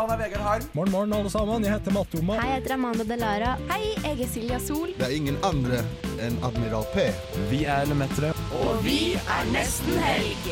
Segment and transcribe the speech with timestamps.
[0.00, 0.62] Han er Vegard Harm.
[0.72, 1.64] Morgen, morgen, alle sammen.
[1.64, 2.34] Jeg heter Mattoma.
[2.40, 3.50] Hei, jeg heter Amanda Delara.
[3.70, 4.88] Hei, jeg er Silja Sol.
[4.98, 5.84] Det er ingen andre
[6.18, 7.04] enn Admiral P.
[7.52, 8.32] Vi er Lemetere.
[8.58, 10.48] Og vi er nesten helg.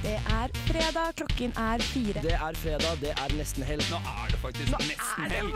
[0.00, 2.22] Det er fredag, klokken er fire.
[2.24, 3.84] Det er fredag, det er nesten helg.
[3.92, 5.52] Nå er det faktisk nesten helg.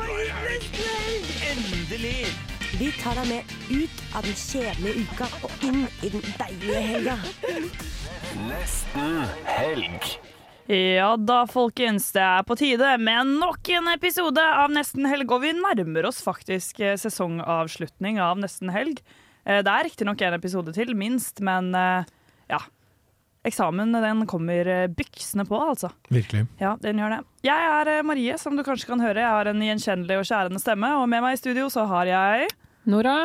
[1.49, 2.29] Endelig!
[2.77, 7.17] Vi tar deg med ut av den kjedelige uka og inn i den deilige helga.
[8.53, 10.13] Nesten helg.
[10.71, 12.13] Ja da, folkens.
[12.15, 15.27] Det er på tide med nok en episode av Nesten helg.
[15.35, 19.03] Og vi nærmer oss faktisk eh, sesongavslutning av Nesten helg.
[19.45, 22.07] Eh, Det er riktignok en episode til, minst, men eh,
[22.53, 22.63] ja.
[23.43, 25.89] Eksamen den kommer byksende på, altså.
[26.15, 26.45] Virkelig.
[26.61, 27.23] Ja, den gjør det.
[27.43, 29.19] Jeg er Marie, som du kanskje kan høre.
[29.19, 32.53] Jeg har en gjenkjennelig og skjærende stemme, og med meg i studio så har jeg
[32.87, 33.17] Nora.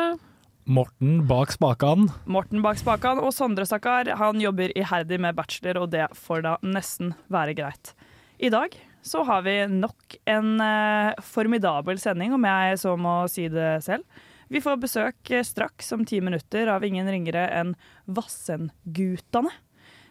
[0.68, 2.10] Morten bak spakene.
[2.28, 3.22] Morten bak spakene.
[3.24, 4.10] og Sondre, stakkar.
[4.20, 7.94] Han jobber iherdig med bachelor, og det får da nesten være greit.
[8.36, 13.46] I dag så har vi nok en eh, formidabel sending, om jeg så må si
[13.48, 14.04] det selv.
[14.52, 17.72] Vi får besøk eh, straks om ti minutter av ingen ringere enn
[18.04, 19.54] Vassendgutane.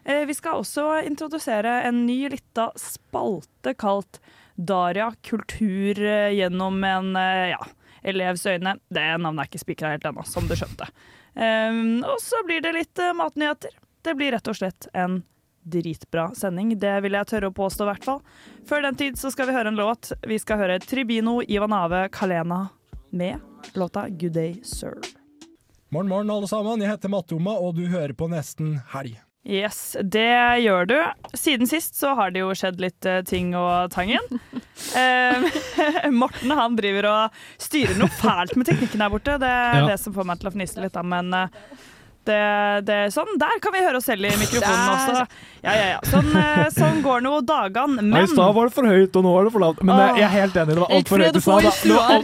[0.07, 4.21] Eh, vi skal også introdusere en ny lita spalte kalt
[4.57, 7.61] Daria kultur eh, gjennom en eh, ja,
[8.07, 8.77] elevs øyne.
[8.89, 10.87] Det navnet er ikke spikra helt ennå, som du skjønte.
[11.37, 13.75] Um, og så blir det litt uh, matnyheter.
[14.05, 15.21] Det blir rett og slett en
[15.67, 16.71] dritbra sending.
[16.79, 18.23] Det vil jeg tørre å påstå, i hvert fall.
[18.69, 20.13] Før den tid så skal vi høre en låt.
[20.27, 22.67] Vi skal høre Tribino Ivanave Kalena
[23.11, 24.95] med låta Good Day Sir.
[25.89, 26.81] Morgen, morgen, alle sammen.
[26.83, 29.19] Jeg heter Mattoma, og du hører på Nesten helg.
[29.47, 30.27] Yes, det
[30.65, 30.95] gjør du.
[31.39, 34.23] Siden sist så har det jo skjedd litt eh, ting og tangen.
[34.93, 35.41] Eh,
[36.13, 39.33] Morten han driver og styrer noe fælt med teknikken her borte.
[39.41, 39.87] Det er Ja.
[39.89, 41.01] det som får meg til å fnise litt, da.
[41.01, 41.47] Men eh,
[42.27, 42.37] det,
[42.87, 43.31] det sånn.
[43.41, 45.25] Der kan vi høre oss selv i mikrofonen også.
[45.65, 45.99] Ja, ja, ja.
[46.07, 47.97] Sånn, eh, sånn går nå dagene.
[48.03, 49.81] Men I Men stad var det for høyt, og nå er det for lavt.
[49.87, 51.67] Men jeg er helt enig, det var altfor høyt i stad.
[51.67, 51.73] da.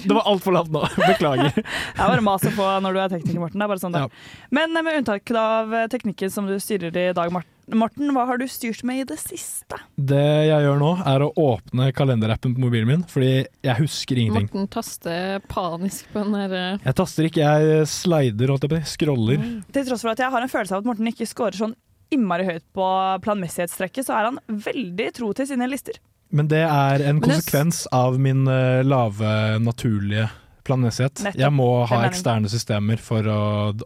[0.04, 0.84] Det var altfor alt- lavt nå.
[1.10, 1.52] Beklager.
[1.64, 3.60] Det er bare mas å få når du er tekniker, Morten.
[3.60, 4.12] Det er bare sånn det ja.
[4.60, 8.26] Men eh, med unntak av eh, teknikken som du styrer i dag, Mart- Morten, hva
[8.28, 9.78] har du styrt med i det siste?
[9.96, 10.20] Det
[10.50, 14.50] jeg gjør nå, er å åpne kalenderappen på mobilen min, fordi jeg husker ingenting.
[14.52, 18.80] Morten taster panisk på den der eh, Jeg taster ikke, jeg slider, holdt jeg på
[18.80, 18.94] å si.
[18.98, 19.48] Scroller.
[19.74, 21.78] Til tross for at jeg har en følelse av at Morten ikke scorer sånn
[22.14, 22.90] innmari høyt på
[23.26, 25.98] planmessighetstrekket, så er han veldig tro til sine lister.
[26.34, 30.28] Men det er en konsekvens av min eh, lave, naturlige
[30.68, 31.22] planmessighet.
[31.36, 33.42] Jeg må ha er eksterne systemer for å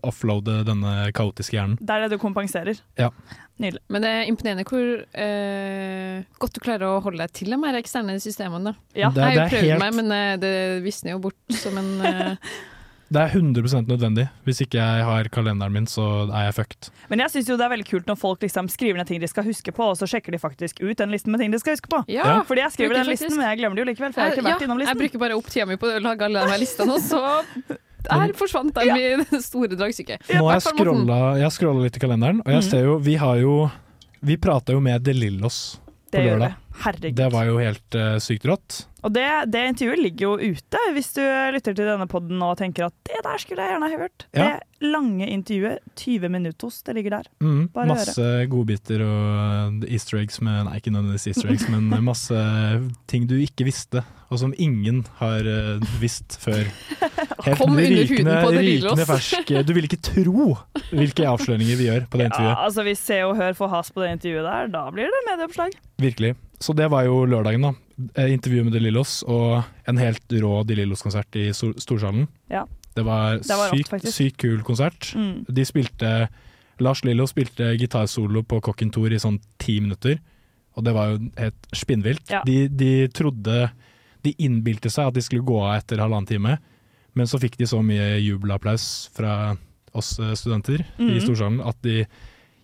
[0.06, 1.78] offloade denne kaotiske hjernen.
[1.82, 2.80] Det er det du kompenserer.
[3.00, 3.12] Ja.
[3.58, 3.82] Nydelig.
[3.90, 7.80] Men det er imponerende hvor eh, godt du klarer å holde deg til de her
[7.80, 8.76] eksterne systemene.
[8.94, 9.10] Ja.
[9.14, 10.56] Det, jeg har jo prøvd helt, meg, men eh, det
[10.86, 12.58] visner jo bort som en eh,
[13.08, 14.28] det er 100 nødvendig.
[14.44, 16.90] Hvis ikke jeg har kalenderen min, så er jeg fucked.
[17.08, 19.48] Men jeg syns det er veldig kult når folk liksom skriver ned ting de skal
[19.48, 21.92] huske på, og så sjekker de faktisk ut den listen med ting de skal huske
[21.92, 22.04] på.
[22.12, 22.42] Ja.
[22.48, 24.52] Fordi jeg skriver den listen, men jeg glemmer det jo likevel, for jeg har ikke
[24.52, 24.94] ja, innom listen.
[24.94, 28.36] jeg bruker bare opp tida mi på å lage alle de listene, og så der
[28.40, 29.18] forsvant den ja.
[29.24, 30.20] det store dragsyke.
[30.34, 32.70] Nå har jeg scrolla, jeg scrolla litt i kalenderen, og jeg mm.
[32.70, 33.56] ser jo Vi har jo
[34.24, 35.80] Vi prata jo med De Lillos
[36.12, 36.56] på lørdag.
[37.02, 37.12] det.
[37.18, 38.87] Det var jo helt uh, sykt rått.
[39.06, 41.22] Og det, det intervjuet ligger jo ute, hvis du
[41.54, 44.26] lytter til denne podden og tenker at det der skulle jeg gjerne ha hørt.
[44.34, 44.48] Ja.
[44.58, 47.30] Det lange intervjuet, 20 minutos, det ligger der.
[47.42, 52.42] Mm, Bare masse godbiter og easter eggs med Nei, ikke nødvendigvis easter eggs, men masse
[53.10, 54.02] ting du ikke visste,
[54.34, 56.66] og som ingen har eh, visst før.
[57.46, 59.54] Helt Kom under huden på det rykende fersk.
[59.70, 60.50] Du vil ikke tro
[60.92, 62.58] hvilke avsløringer vi gjør på det Ja, intervjuet.
[62.66, 65.78] altså Hvis Se og Hør får has på det intervjuet der, da blir det medieoppslag.
[66.02, 66.34] Virkelig.
[66.60, 67.78] Så det var jo lørdagen, da.
[68.16, 72.28] Eh, Intervju med De Lillos og en helt rå De Lillos-konsert i Storsalen.
[72.52, 72.66] Ja.
[72.96, 74.14] Det var, Det var sykt, faktisk.
[74.18, 75.12] sykt kul konsert.
[75.16, 75.46] Mm.
[75.50, 76.30] De spilte
[76.80, 80.20] Lars Lillo spilte gitarsolo på Kokken Tour i sånn ti minutter,
[80.78, 82.30] og det var jo helt spinnvilt.
[82.30, 82.44] Ja.
[82.46, 83.72] De, de trodde
[84.24, 86.58] De innbilte seg at de skulle gå av etter halvannen time,
[87.16, 89.56] men så fikk de så mye jubelapplaus fra
[89.94, 91.22] oss studenter studenter i Mhm.
[91.24, 92.06] Storsalen at de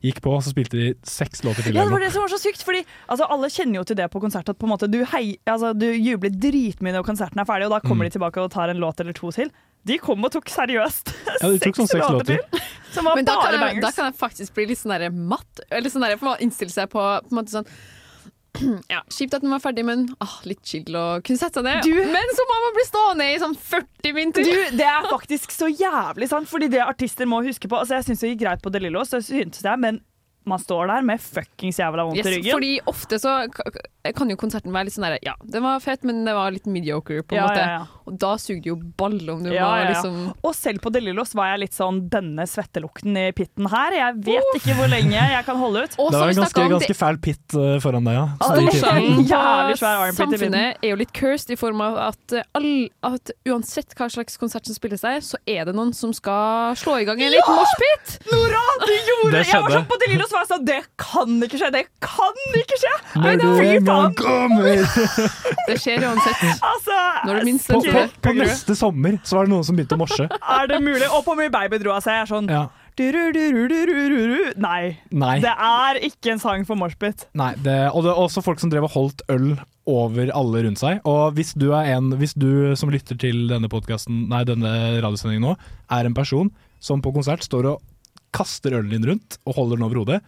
[0.04, 1.76] gikk på, så spilte de seks låter til.
[1.78, 4.10] Ja, det var det som var så sykt, fordi altså, alle kjenner jo til det
[4.12, 7.48] på konsert at på en måte, du, hei, altså, du jubler dritmye når konserten er
[7.48, 8.10] ferdig, og da kommer Mm.
[8.12, 9.52] de tilbake og tar en låt eller to til.
[9.86, 11.12] De kom og tok seriøst
[11.42, 12.38] Ja, de tok sånn seks låter.
[12.38, 12.62] til,
[12.94, 15.10] som var Men da bare kan, jeg, da kan jeg faktisk bli litt sånn der
[15.12, 15.60] matt.
[15.72, 17.68] Eller sånn der, innstille seg på, på en måte sånn
[18.94, 21.82] ja, Kjipt at den var ferdig, men ah, litt chill å kunne sette seg ned.
[21.88, 24.46] Du- Men så må man bli stående i sånn 40 minutter!
[24.46, 28.10] Du, det er faktisk så jævlig sant, fordi det artister må huske på Altså Jeg
[28.12, 29.14] syns det gikk greit på De Lillos,
[29.82, 30.02] men
[30.46, 32.54] man står der med fuckings jævla vondt Yes, i ryggen.
[32.58, 33.34] fordi ofte så
[34.16, 36.66] kan jo konserten være litt sånn der Ja, den var fett, men det var litt
[36.68, 37.60] mediocre, på en Ja, måte.
[37.64, 37.86] ja, ja.
[38.06, 39.90] Og da suger det jo balle om du Ja, var ja, ja.
[39.94, 43.96] liksom Og selv på Delillos var jeg litt sånn denne svettelukten i pitten her.
[43.96, 45.96] Jeg vet ikke hvor lenge jeg kan holde ut.
[46.00, 48.26] Og Det var en ganske, ganske fæl pit eh, foran deg, ja.
[48.44, 52.70] Jævlig svær armpit i samfunnet er jo litt cursed i form av at, all,
[53.08, 56.98] at uansett hva slags konsert som spilles der, så er det noen som skal slå
[57.02, 58.18] i gang en liten moshpit.
[58.34, 59.46] Nora, du gjorde Det!
[59.54, 61.72] Jeg var sånn på Delillos var jeg sånn Det kan ikke skje!
[61.74, 62.94] Det kan ikke skje!
[63.24, 64.86] Når du en gang kommer
[65.70, 66.46] Det skjer uansett.
[66.60, 69.98] Altså, Når du minst på, på, på neste sommer så var det noen som begynte
[69.98, 70.30] å morse.
[70.30, 71.10] er det mulig?
[71.10, 72.18] Og på mye Baby dro av seg.
[72.20, 72.64] Jeg er sånn Ja.
[74.62, 75.00] Nei.
[75.10, 75.38] Nei.
[75.42, 77.26] Det er ikke en sang for moshpit.
[77.38, 79.56] Nei det, og det er også folk som drev og holdt øl
[79.90, 81.02] over alle rundt seg.
[81.10, 85.56] Og hvis du er en Hvis du som lytter til denne denne radiosendingen nå,
[85.90, 86.52] er en person
[86.84, 87.82] som på konsert står og
[88.36, 90.24] kaster ølen din rundt og holder den over hodet,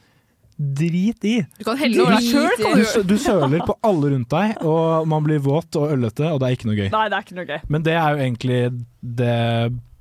[0.56, 1.40] drit i!
[1.60, 2.62] Du kan helle over deg sjøl.
[2.64, 6.48] Du, du søler på alle rundt deg, og man blir våt og ølete, og det
[6.48, 6.88] er ikke noe gøy.
[6.94, 7.60] Nei, det er ikke noe gøy.
[7.76, 8.62] Men det er jo egentlig
[9.02, 9.36] det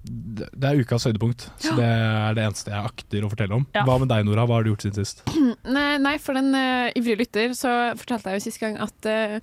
[0.05, 3.63] det er ukas høydepunkt, så det er det eneste jeg akter å fortelle om.
[3.73, 3.87] Ja.
[3.89, 4.45] Hva med deg, Nora?
[4.45, 5.23] Hva har du gjort siden sist?
[5.77, 9.39] Nei, nei, for den uh, ivrige lytter så fortalte jeg jo sist gang at, eh,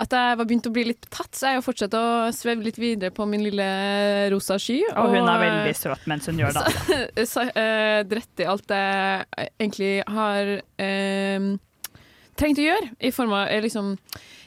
[0.00, 2.78] at jeg var begynt å bli litt betatt, så jeg jo fortsatt å sveve litt
[2.80, 3.66] videre på min lille
[4.32, 4.78] rosa sky.
[4.94, 6.62] Og hun er eh, veldig søt mens hun gjør det.
[6.80, 11.50] Så, så uh, dritt i alt jeg egentlig har uh,
[12.40, 13.92] trengt å gjøre i, form av, eh, liksom,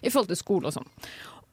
[0.02, 0.90] i forhold til skole og sånn.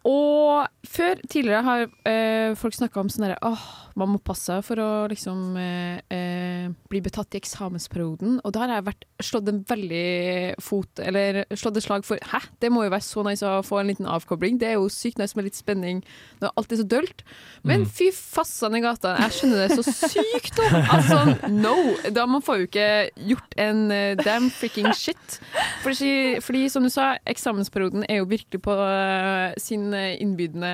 [0.08, 3.67] Og før, tidligere, har uh, folk snakka om sånn herre åh,
[3.99, 8.39] man må passe seg for å liksom eh, eh, bli betatt i eksamensperioden.
[8.45, 12.41] Og da har jeg vært slått en veldig fot Eller slått et slag for Hæ,
[12.63, 14.59] det må jo være så nice å få en liten avkobling.
[14.61, 16.03] Det er jo sykt nice med litt spenning
[16.41, 17.25] når alt er så dølt.
[17.67, 20.69] Men fy fassan i gata, jeg skjønner det så sykt nå.
[20.81, 21.77] Altså, no!
[22.15, 22.89] Da man får jo ikke
[23.33, 25.41] gjort en eh, damn freaking shit.
[25.85, 30.73] Fordi, fordi som du sa, eksamensperioden er jo virkelig på eh, sin innbydende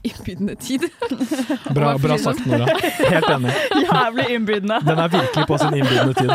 [0.08, 0.88] Innbydende tid.
[1.74, 2.66] Bra, bra sagt, Nora.
[3.10, 3.52] Helt enig.
[3.92, 4.80] Jævlig innbydende.
[4.86, 6.30] Den er virkelig på sin innbydende tid.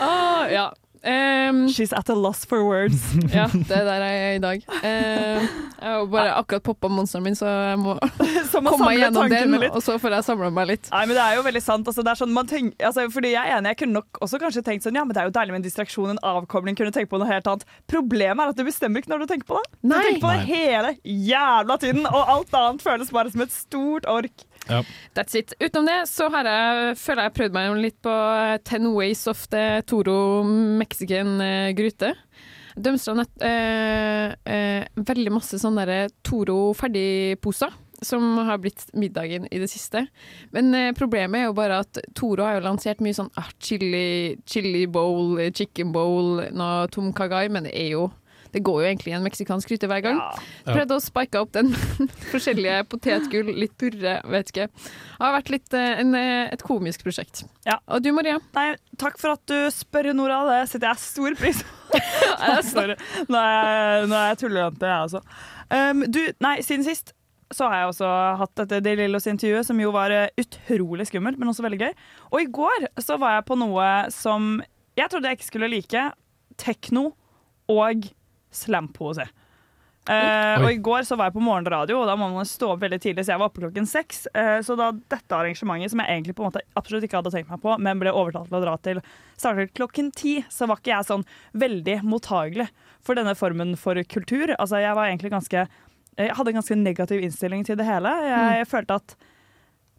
[0.00, 0.68] Ah, ja.
[1.04, 3.02] Ehm, She's at a loss for words.
[3.34, 4.62] ja, det er der jeg er i dag.
[4.88, 5.48] Ehm,
[5.80, 7.96] jeg har bare akkurat poppa monsteren min, så jeg må
[8.54, 9.74] komme meg gjennom den, litt.
[9.76, 10.88] og så får jeg samla meg litt.
[10.94, 11.90] Nei, men det er jo veldig sant.
[11.90, 14.40] Altså, det er sånn man tenk, altså, fordi jeg er enig, jeg kunne nok også
[14.42, 16.94] kanskje tenkt sånn Ja, men det er jo deilig med en distraksjon, en avkobling, kunne
[16.94, 17.68] tenke på noe helt annet.
[17.90, 19.66] Problemet er at du bestemmer ikke når du tenker på det.
[19.82, 20.00] Du Nei.
[20.08, 20.48] tenker på det Nei.
[20.54, 20.94] hele
[21.28, 24.46] jævla tiden, og alt annet føles bare som et stort ork.
[25.14, 25.52] That's it.
[25.60, 28.14] Utenom det så har jeg, føler jeg prøvd meg litt på
[28.64, 32.14] Ten Ways of the Toro Mexican grute gryte.
[32.74, 37.80] Dømstra nett eh, eh, veldig masse sånne der Toro ferdigposer.
[38.04, 40.02] Som har blitt middagen i det siste.
[40.52, 44.34] Men eh, problemet er jo bare at Toro har jo lansert mye sånn ah, chili,
[44.50, 48.08] chili bowl, eh, chicken bowl, noe tom kagai, men det er jo
[48.54, 50.20] det går jo egentlig i en meksikansk gryte hver gang.
[50.20, 50.68] Ja.
[50.68, 51.72] Prøvde å spike opp den
[52.32, 54.68] forskjellige potetgull, litt purre, vet ikke.
[54.70, 57.44] Det har vært litt eh, en, eh, et komisk prosjekt.
[57.66, 57.80] Ja.
[57.90, 58.38] Og du Maria?
[58.54, 58.68] Nei,
[59.00, 60.42] takk for at du spør, Nora.
[60.52, 62.00] Det setter jeg stor pris på.
[62.74, 62.96] Sorry.
[63.28, 65.22] Nå er jeg, tullejente, jeg også.
[65.74, 67.14] Um, du, nei, siden sist
[67.54, 68.10] så har jeg også
[68.40, 71.92] hatt dette De Lillos-intervjuet, som jo var eh, utrolig skummelt, men også veldig gøy.
[72.32, 74.56] Og i går så var jeg på noe som
[74.98, 76.04] jeg trodde jeg ikke skulle like.
[76.60, 77.08] Tekno
[77.70, 78.06] og
[78.54, 79.26] slampoesi.
[80.04, 82.82] Uh, og I går så var jeg på morgenradio, og da må man stå opp
[82.82, 84.26] veldig tidlig, så jeg var oppe klokken seks.
[84.36, 87.52] Uh, så da dette arrangementet, som jeg egentlig på en måte absolutt ikke hadde tenkt
[87.52, 89.00] meg på, men ble overtalt til å dra til,
[89.40, 91.24] startet klokken ti, så var ikke jeg sånn
[91.56, 92.68] veldig mottagelig
[93.04, 94.52] for denne formen for kultur.
[94.58, 95.66] Altså, jeg var egentlig ganske
[96.14, 98.12] Jeg hadde en ganske negativ innstilling til det hele.
[98.28, 99.16] Jeg følte at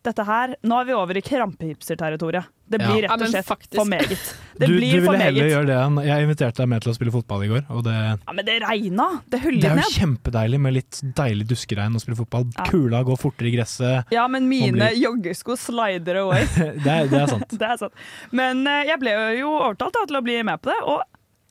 [0.07, 2.45] dette her Nå er vi over i krampehipster-territoriet.
[2.65, 3.75] Det blir Ja, rett og slett faktisk.
[3.77, 4.21] for meget.
[4.55, 6.91] Det Du, du blir for ville heller gjøre det enn Jeg inviterte deg med til
[6.91, 9.07] å spille fotball i går, og det, Ja, men det regna!
[9.27, 9.91] Det det er jo ned.
[9.97, 12.47] kjempedeilig med litt deilig duskeregn å spille fotball.
[12.55, 12.65] Ja.
[12.71, 14.11] Kula går fortere i gresset.
[14.15, 16.45] Ja, men mine blir- joggesko slider away.
[16.85, 17.49] Det er, det er sant.
[17.61, 17.93] det er sant.
[18.31, 21.03] Men eh, jeg ble jo overtalt da, til å bli med på det, og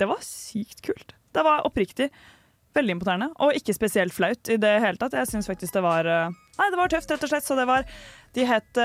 [0.02, 1.12] det var sykt kult.
[1.34, 2.08] Det var oppriktig
[2.74, 5.12] veldig imponerende, og ikke spesielt flaut i det hele tatt.
[5.14, 7.46] Jeg syns faktisk det var eh, Nei, det var tøft, rett og slett.
[7.46, 7.84] Så det var
[8.34, 8.78] De het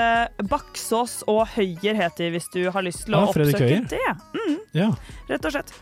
[0.50, 3.88] Baksås og Høyer, het de, hvis du har lyst til å Ah, oppsøke Høyer.
[3.90, 4.02] det.
[4.78, 4.92] Ja.
[5.30, 5.74] Rett og slett.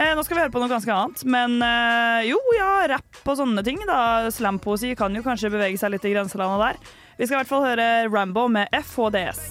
[0.00, 3.36] Eh, nå skal vi høre på noe ganske annet, men eh, jo ja, rapp og
[3.36, 3.82] sånne ting.
[3.84, 6.92] da Slampoesi kan jo kanskje bevege seg litt i grenselandet der.
[7.20, 9.42] Vi skal i hvert fall høre Rambo med FHDS.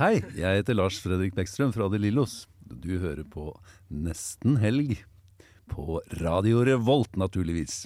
[0.00, 2.46] Hei, jeg heter Lars Fredrik Bekkstrøm fra De Lillos.
[2.66, 3.52] Du hører på
[3.94, 4.96] Nesten helg.
[5.70, 7.84] På Radio Revolt, naturligvis.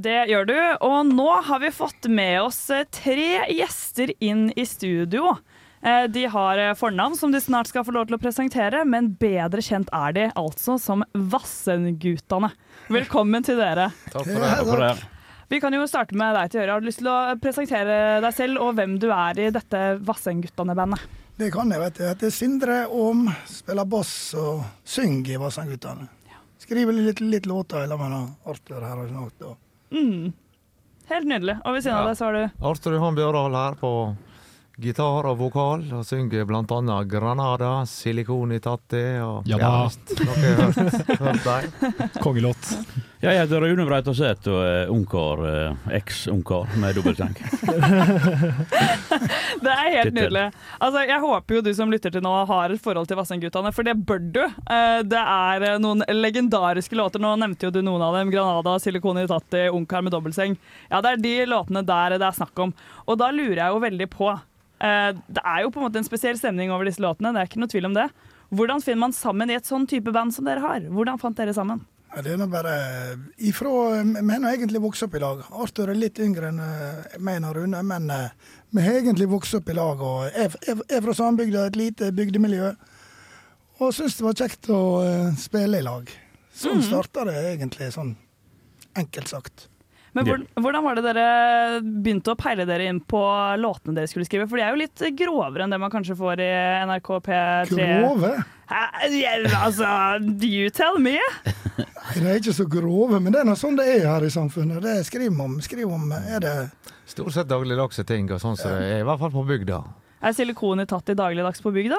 [0.00, 4.64] Det gjør du, og nå har vi fått med oss eh, tre gjester inn i
[4.64, 5.34] studio.
[5.82, 9.10] Eh, De har eh, fornavn som de snart skal få lov til å presentere, men
[9.20, 12.52] bedre kjent er de altså som Vassendgutane.
[12.88, 13.90] Velkommen til dere.
[14.14, 14.94] Takk for det.
[15.50, 16.74] Vi kan jo starte med deg til å gjøre.
[16.78, 21.08] Har du lyst til å presentere deg selv og hvem du er i dette Vassendgutane-bandet?
[21.40, 22.04] Det kan jeg, vet du.
[22.06, 26.08] Jeg heter Sindre Aam, spiller bass og synger i Vassendgutane.
[26.60, 29.66] Skriver litt, litt låter sammen med Arthur her og sånt.
[29.92, 30.32] Mm.
[31.10, 31.56] Helt nydelig.
[31.64, 33.90] Og ved siden av deg så har du Arthur Johan Bjørdal her på
[34.80, 39.88] gitar og vokal, og synger blant annet 'Granada', 'Silikon i Tatti' og Ja da.
[39.88, 39.98] hørt,
[41.20, 41.64] hørt deg?
[42.22, 42.78] Kongelåt.
[43.20, 47.34] Jeg heter Rune Breitaset og er ungkar, eh, eks-ungkar med dobbeltseng.
[49.60, 50.46] Det er helt nydelig.
[50.80, 53.84] Altså, jeg håper jo du som lytter til nå har et forhold til Vassendgutane, for
[53.84, 54.40] det bør du.
[54.46, 57.20] Eh, Det er eh, noen legendariske låter.
[57.20, 58.30] Nå nevnte jo du noen av dem.
[58.32, 60.56] 'Granada', 'Silikon i Tatti', 'Ungkar med dobbeltseng'.
[60.90, 62.72] Ja, det er de låtene der det er snakk om.
[63.06, 64.38] Og da lurer jeg jo veldig på eh,
[64.80, 67.60] Det er jo på en måte en spesiell stemning over disse låtene, det er ikke
[67.60, 68.08] noe tvil om det.
[68.50, 70.80] Hvordan finner man sammen i et sånn type band som dere har?
[70.90, 71.82] Hvordan fant dere sammen?
[72.10, 72.72] Ja, Det er nå bare
[73.38, 73.70] ifra
[74.02, 75.44] Vi har egentlig vokst opp i lag.
[75.52, 78.32] Arthur er litt yngre enn eh, meg og Rune, men eh,
[78.74, 80.00] vi har egentlig vokst opp i lag.
[80.02, 82.74] og Jeg jeg- jeg er fra Sandbygda, et lite bygdemiljø,
[83.80, 86.10] og syns det var kjekt å eh, spille i lag.
[86.52, 88.16] Sånn starta det egentlig, sånn
[88.96, 89.68] enkelt sagt.
[90.12, 91.26] Men hvor, hvordan, var det dere
[91.82, 93.20] begynte å peile dere inn på
[93.62, 94.48] låtene dere skulle skrive?
[94.50, 96.50] For de er jo litt grovere enn det man kanskje får i
[96.90, 97.86] NRK P3.
[98.00, 98.32] Grove?
[98.70, 98.82] Hæ?
[99.14, 99.86] Ja, altså,
[100.46, 101.16] you tell me!
[101.78, 104.32] Nei, de er ikke så grove, men det er nå sånn det er her i
[104.34, 104.82] samfunnet.
[104.82, 105.62] Det skriver man om.
[105.62, 106.54] Skriver om er det
[107.10, 109.80] Stort sett dagligdagse ting, og sånn som det er, i hvert fall på bygda.
[110.22, 111.98] Er silikon i tatt i dagligdags på bygda?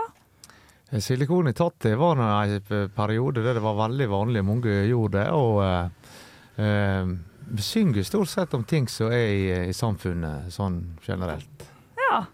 [1.03, 5.27] Silikon i det var en periode der det var veldig vanlig, mange gjorde det.
[5.35, 7.11] Og eh, eh,
[7.59, 11.65] synger stort sett om ting som er i, i samfunnet, sånn generelt.
[12.07, 12.25] Ja.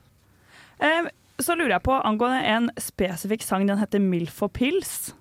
[0.77, 1.09] Eh,
[1.41, 5.13] så lurer jeg på angående en spesifikk sang, den heter 'Milf og pils'.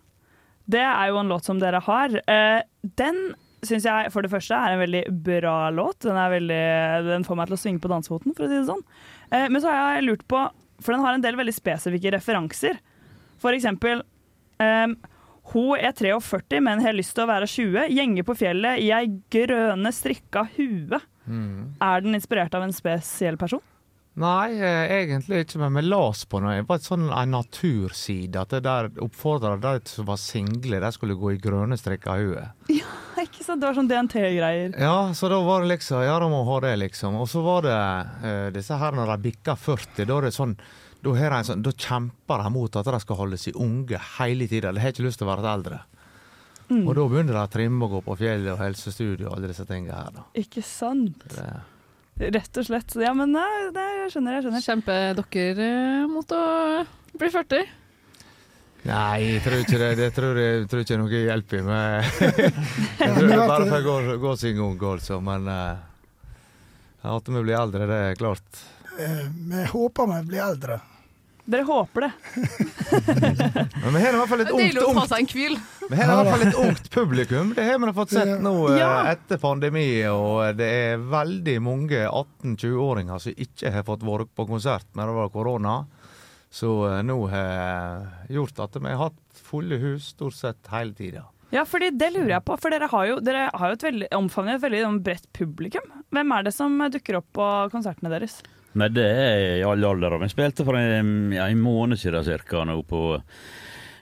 [0.66, 2.14] Det er jo en låt som dere har.
[2.26, 3.34] Eh, den
[3.66, 6.00] syns jeg for det første er en veldig bra låt.
[6.04, 6.62] Den, veldig,
[7.06, 8.84] den får meg til å svinge på dansefoten, for å si det sånn.
[9.30, 10.42] Eh, men så har jeg lurt på,
[10.80, 12.80] for den har en del veldig spesifikke referanser.
[13.42, 14.02] For eksempel
[14.62, 14.88] eh,
[15.52, 17.86] Hun er 43, men har lyst til å være 20.
[17.94, 21.00] Gjenger på fjellet i ei grønne strikka hue.
[21.82, 23.62] Er den inspirert av en spesiell person?
[24.16, 26.54] Nei, eh, egentlig ikke, men vi las på noe.
[26.56, 28.40] Det var et sånn en naturside.
[28.40, 32.46] At det der oppfordra de som var single, de skulle gå i grønne strikker hue.
[33.26, 33.60] Ikke sant?
[33.60, 34.72] Det var sånn DNT-greier.
[34.80, 37.20] Ja, så da var det liksom Ja, da må ha det, liksom.
[37.20, 40.56] Og så var det uh, disse her når de bikka 40, da er det sånn
[41.06, 44.00] da, har de en sånn, da kjemper de mot at de skal holde seg unge
[44.16, 44.72] hele tida.
[44.75, 45.80] De har ikke lyst til å være eldre.
[46.66, 49.62] Og da begynner de å trimme og gå på fjellet og helsestudio og alle disse
[49.68, 50.12] tingene her.
[50.16, 50.25] da.
[50.42, 51.22] Ikke sant?
[51.30, 51.46] Det,
[52.32, 52.94] Rett og slett.
[52.96, 54.62] Ja, men nei, nei, jeg skjønner, jeg skjønner.
[54.64, 56.40] Kjemper dere eh, mot å
[57.20, 57.66] bli 40?
[58.86, 59.90] nei, jeg tror ikke det.
[59.98, 61.60] Det tror jeg, tror ikke noe hjelp i.
[61.66, 62.08] Men
[63.02, 65.20] jeg tror det bare får gå, gå sin gang, altså.
[65.28, 68.62] Men uh, at vi blir eldre, det er klart.
[68.98, 70.80] eh, Vi håper vi blir eldre.
[71.46, 72.12] Dere håper det.
[73.84, 75.36] Men vi har i hvert fall et ungt, ungt.
[75.86, 77.52] Vi har i hvert fall et ungt publikum.
[77.54, 78.88] Det har vi fått sett nå eh, Ja.
[79.12, 79.86] etter pandemi.
[80.10, 85.16] Og det er veldig mange 18-20-åringer som ikke har fått vært på konsert når det
[85.20, 85.76] var korona.
[86.50, 91.28] Så eh, nå har gjort at vi har hatt fulle hus stort sett hele tida.
[91.54, 94.08] Ja, fordi det lurer jeg på, for dere har jo, dere har jo et veldig,
[94.18, 95.84] omfavnet et veldig sånn bredt publikum.
[96.10, 98.40] Hvem er det som dukker opp på konsertene deres?
[98.76, 100.18] Nei, det er i alle aldre.
[100.21, 103.00] Vi spilte for en, ja, en måned siden cirka nå på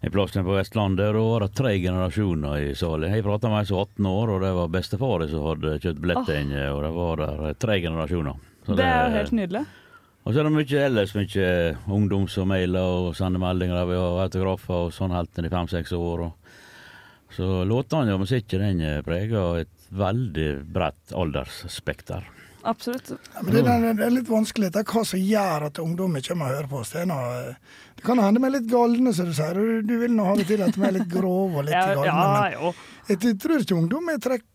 [0.04, 1.12] en plass på Vestlandet.
[1.14, 3.14] Da var det tre generasjoner i salen.
[3.14, 6.02] Jeg prata med ei som var 18 år, og det var bestefar som hadde kjøpt
[6.02, 6.52] billett inn.
[6.72, 8.42] Og det var der tre generasjoner.
[8.66, 9.64] Så Det er jo helt nydelig.
[10.24, 11.48] Og så er det mye ellers, mye
[11.94, 13.76] ungdom som mailer og sender meldinger.
[13.78, 16.26] der Vi har autografer og sånn helt til i fem-seks år.
[16.26, 22.33] Og så låtene og musikken den er preget av et veldig bredt aldersspekter.
[22.64, 23.10] Absolutt.
[23.12, 24.70] Ja, men det, er, det er litt vanskelig.
[24.72, 26.94] Det er hva som gjør at ungdommen kommer og hører på oss.
[26.94, 27.52] Det, er noe,
[27.98, 29.60] det kan hende vi er litt galne, som du sier.
[29.60, 31.94] Du, du vil nå ha det til at vi er litt grove og litt Ja,
[32.00, 32.50] galne.
[32.56, 32.74] ja,
[33.08, 34.50] men jeg tror ikke ungdom er trekk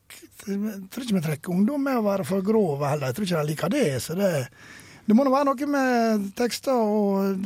[0.50, 3.12] jeg tror ikke vi trekker ungdom med å være for grove heller.
[3.12, 3.88] Jeg tror ikke de liker det.
[4.02, 4.32] så det
[5.10, 7.46] det må nå være noe med tekster og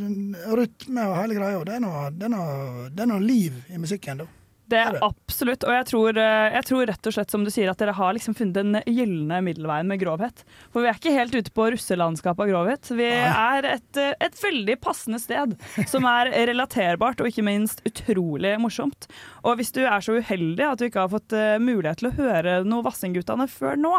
[0.59, 1.61] rytme og hele greia.
[1.63, 4.27] Det er noe, det er noe, det er noe liv i musikken, da.
[4.71, 5.65] Det er absolutt.
[5.67, 8.15] Og jeg tror, eh, jeg tror rett og slett som du sier at dere har
[8.15, 10.43] liksom funnet den gylne middelveien med grovhet.
[10.71, 12.91] For vi er ikke helt ute på russelandskapet av grovhet.
[12.95, 15.57] Vi er et, eh, et veldig passende sted
[15.89, 19.09] som er relaterbart og ikke minst utrolig morsomt.
[19.43, 22.17] Og hvis du er så uheldig at du ikke har fått eh, mulighet til å
[22.17, 23.95] høre noe Vassingguttene før nå,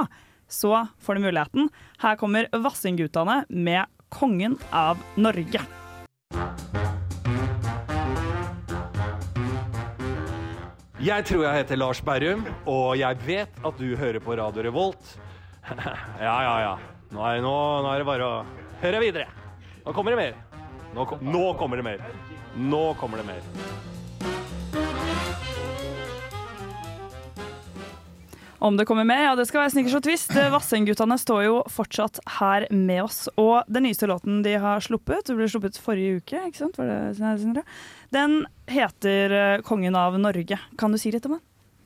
[0.48, 1.72] så får du muligheten.
[2.04, 5.83] Her kommer Vassingguttene med 'Kongen av Norge'.
[11.04, 15.10] Jeg tror jeg heter Lars Berrum, og jeg vet at du hører på Radio Revolt.
[15.76, 16.70] ja, ja, ja.
[17.12, 17.52] Nå er, nå,
[17.84, 18.38] nå er det bare å
[18.80, 19.26] høre videre.
[19.84, 20.62] Nå kommer det mer.
[20.96, 22.06] Nå, nå kommer det mer.
[22.56, 23.44] Nå kommer det mer.
[28.64, 30.30] Om det kommer med, ja det skal være snickers og twist.
[30.32, 33.26] Vassendguttene står jo fortsatt her med oss.
[33.36, 36.80] Og den nyeste låten de har sluppet, det ble sluppet forrige uke, ikke sant?
[36.80, 37.66] Var det, Sindre?
[38.14, 40.58] Den heter eh, 'Kongen av Norge'.
[40.78, 41.44] Kan du si litt om den?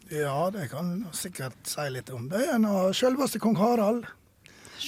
[0.09, 2.29] Ja, det kan jeg sikkert si litt om.
[2.29, 4.07] Det er av selveste kong Harald.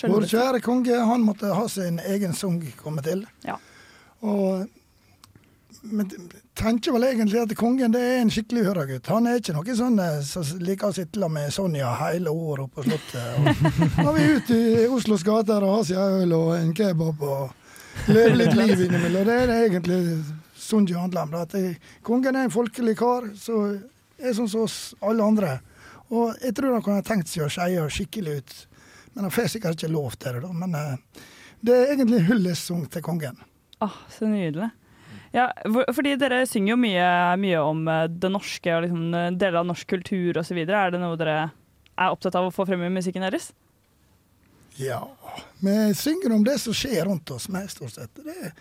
[0.07, 3.27] Vår kjære konge, han måtte ha sin egen sang komme til.
[3.45, 3.59] Ja.
[4.21, 4.69] Og
[5.83, 6.11] men
[6.55, 9.09] tenker vel egentlig at kongen det er en skikkelig høragutt.
[9.09, 12.85] Han er ikke noen sånn som som liker å sitte med Sonja hele året på
[12.85, 13.63] Slottet.
[13.97, 18.13] Nå er vi ute i Oslos gater og har seg øl og en kebab og
[18.13, 19.25] lever litt liv innimellom.
[19.25, 20.01] Det er det egentlig
[20.73, 21.35] handler om.
[21.35, 21.57] At
[22.07, 23.79] kongen er en folkelig kar som
[24.21, 25.59] er sånn som oss alle andre.
[26.11, 28.57] Og jeg tror han kunne tenkt seg å skeie skikkelig ut.
[29.15, 30.51] Men han får sikkert ikke lov til det, da.
[30.55, 31.23] Men eh,
[31.67, 33.41] det er egentlig en hyllestsang til kongen.
[33.83, 34.71] Ah, så nydelig.
[35.35, 37.07] Ja, for, fordi dere synger jo mye,
[37.43, 40.59] mye om eh, det norske og liksom, eh, deler av norsk kultur osv.
[40.65, 43.51] Er det noe dere er opptatt av å få frem i musikken deres?
[44.81, 45.03] Ja,
[45.61, 48.23] vi synger om det som skjer rundt oss, med, stort sett.
[48.25, 48.53] Det,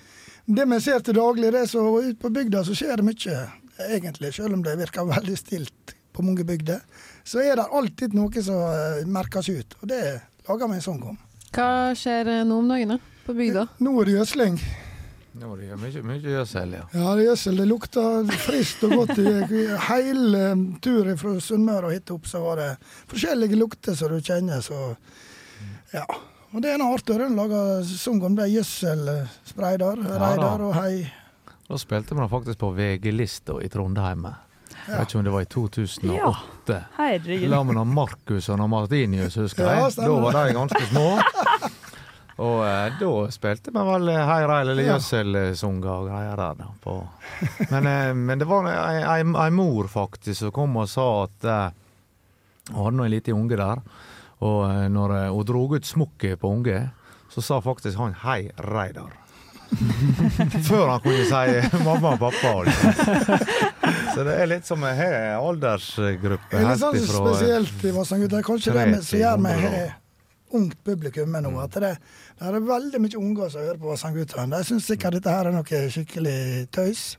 [0.50, 3.38] det vi ser til daglig, det er så ute på bygda så skjer det mye,
[3.86, 4.34] egentlig.
[4.34, 6.82] Selv om det virker veldig stilt på mange bygder,
[7.24, 9.78] så er det alltid noe som eh, merkes ut.
[9.84, 10.04] Og det
[10.50, 11.18] lager vi en sang om.
[11.54, 13.68] Hva skjer eh, nå om dagene på bygda?
[13.86, 14.58] Nå er det gjødsling.
[15.40, 16.88] Nå er det mye, mye gjødsel, ja.
[16.98, 17.62] Ja, det gjødsel.
[17.62, 19.22] Det lukter friskt og godt.
[19.92, 20.44] Hele
[20.82, 22.72] turen fra Sunnmøre og hit opp så var det
[23.14, 24.66] forskjellige lukter som du kjenner.
[24.66, 24.82] Så
[25.94, 26.08] ja.
[26.50, 28.48] Og det er en Arthur han lager sang om det.
[28.50, 30.20] gjødselspreider, da.
[30.24, 30.94] reidar og hei.
[31.70, 34.26] Da spilte man faktisk på VG-lista i Trondheim.
[34.90, 36.80] Jeg vet ikke om det var i 2008.
[36.98, 37.50] Herregud.
[37.54, 39.84] Sammen med Markus og Martinius, husker jeg.
[39.84, 41.06] Ja, da var de ganske små.
[42.40, 44.94] Og eh, da spilte vi vel eh, Hei Reil eller Ja.
[44.96, 46.60] Gjødselsanger og greier der.
[46.62, 46.94] Da, på.
[47.70, 51.66] Men, eh, men det var ei, mor faktisk som kom og sa at eh,
[52.72, 53.84] hun hadde nå en liten unge der.
[54.46, 56.84] Og eh, når eh, hun dro ut smokket på unge,
[57.30, 59.18] så sa faktisk han 'Hei, Reidar'.
[60.70, 62.54] Før han kunne si mamma og pappa.
[62.66, 62.94] Liksom.
[64.16, 65.02] Så det er litt som en
[65.38, 68.42] aldersgruppe Det er litt sånn eh, spesielt i Vassendgutta.
[68.46, 69.92] Kanskje det med- som gjør år.
[70.58, 71.52] ungt publikum nå.
[71.62, 71.98] At det,
[72.40, 74.48] det er veldig mye unger som hører på Vassendgutta.
[74.50, 77.18] De syns sikkert dette her er noe skikkelig tøys.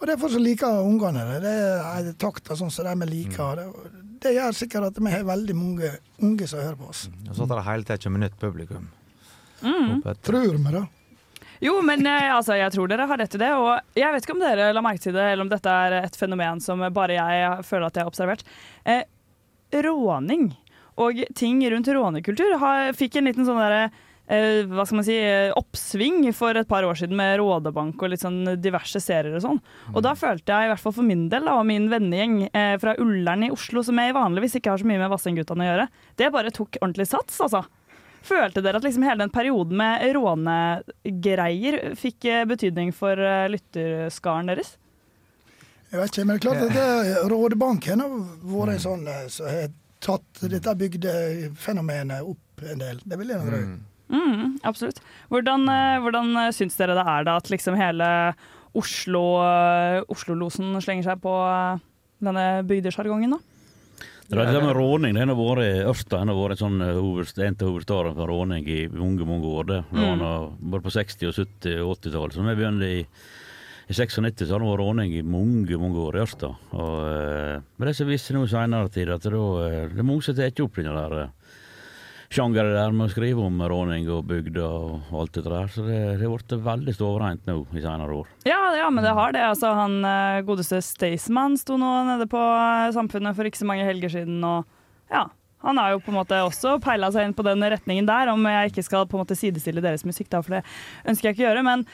[0.00, 1.38] Og det er folk så liker ungene det.
[1.46, 1.54] Det
[1.86, 3.62] er takta sånn som de liker.
[3.62, 5.90] Det, det gjør sikkert at vi har veldig mange
[6.22, 7.06] unge som hører på oss.
[7.28, 8.88] Og så at det hele tida kommer nytt publikum.
[9.62, 10.02] Mm.
[10.22, 10.86] Tror vi, da.
[11.64, 13.52] Jo, men eh, altså, jeg tror dere har rett i det.
[13.56, 16.18] Og jeg vet ikke om dere la merke til det, eller om dette er et
[16.18, 18.44] fenomen som bare jeg føler at jeg har observert.
[18.84, 19.04] Eh,
[19.86, 20.50] råning
[21.00, 23.88] og ting rundt rånekultur har, fikk en liten sånn derre
[24.26, 28.24] hva skal man si, eh, oppsving for et par år siden med Rådebank og litt
[28.24, 29.60] sånn diverse serier og sånn.
[29.94, 32.74] Og da følte jeg, i hvert fall for min del da, og min vennegjeng eh,
[32.82, 35.88] fra Ullern i Oslo, som jeg vanligvis ikke har så mye med Vassendguttene å gjøre,
[36.18, 37.62] det bare tok ordentlig sats, altså.
[38.26, 44.50] Følte dere at liksom hele den perioden med rånegreier fikk eh, betydning for eh, lytterskaren
[44.50, 44.74] deres?
[45.92, 49.34] Jeg vet ikke, men det er klart at det, Rådebanken har vært en sånn som
[49.36, 49.68] som har
[50.02, 52.98] tatt dette bygdefenomenet opp en del.
[53.04, 53.60] Det vil jeg tro.
[53.62, 53.76] Mm,
[54.62, 55.00] absolutt.
[55.32, 58.34] Hvordan, eh, hvordan eh, syns dere det er da at liksom hele
[58.76, 61.84] Oslo-losen Oslo-losen slenger seg på eh,
[62.22, 63.42] denne bygdesjargongen, da?
[64.26, 65.14] Det er det med råning.
[65.14, 68.80] Det har vært Ørsta har vært sånn eh, hovedst, en av hovedstadene for råning i
[68.90, 69.66] mange mange år.
[69.70, 70.56] Det var Mm.
[70.70, 72.34] både på 60-, og 70- og 80-tallet.
[72.34, 73.00] Så da vi begynte i,
[73.86, 76.50] i 96, så har det vært råning i mange mange år i Ørsta.
[76.74, 80.10] Og, eh, men det som viser nå i senere tid, at det, eh, det er
[80.10, 81.30] mange som tar opp den der
[82.32, 85.70] sjangeren der med å skrive om råning og bygd og alt det der.
[85.72, 88.30] Så det har blitt veldig stålreint nå i senere år.
[88.48, 89.44] Ja, ja, men det har det.
[89.46, 93.86] Altså, han eh, godeste Staysman sto nå nede på eh, Samfunnet for ikke så mange
[93.88, 94.66] helger siden, og
[95.12, 95.28] ja.
[95.64, 98.44] Han har jo på en måte også peila seg inn på den retningen der, om
[98.46, 100.60] jeg ikke skal på en måte sidestille deres musikk, da, for det
[101.08, 101.64] ønsker jeg ikke å gjøre.
[101.66, 101.86] Men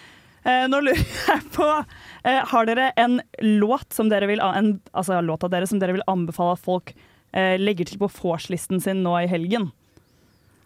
[0.42, 0.98] eh, nå lurer
[1.30, 3.20] jeg på eh, Har dere en
[3.62, 7.54] låt som dere vil en, Altså låta dere som dere vil anbefale at folk eh,
[7.60, 9.70] legger til på vorslisten sin nå i helgen?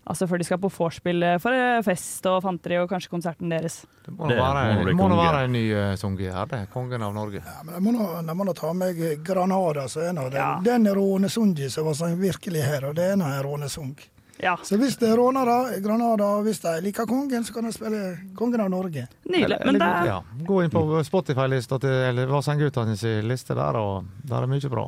[0.06, 3.50] Altså før de skal på vorspiel eh, for eh, fest og fanteri og kanskje konserten
[3.50, 3.80] deres.
[4.06, 5.64] Det må nå være, en ny
[5.98, 6.60] sanger her, det.
[6.72, 7.42] Kongen av Norge.
[7.42, 10.38] Ja, men jeg må nå ta med Granada, så er av dem.
[10.38, 10.50] Ja.
[10.64, 13.96] Den rånesungi som var sånn virkelig her, og det er nå en rånesung.
[14.38, 14.58] Ja.
[14.62, 18.02] Så hvis det er rånere, Granada, og hvis de liker kongen, så kan de spille
[18.36, 19.06] kongen av Norge.
[19.24, 19.58] Nydelig.
[19.64, 20.20] Men det ja.
[20.46, 24.86] Gå inn på Spotify-lista til eller Vassendguttene sin liste der, og der er mye bra.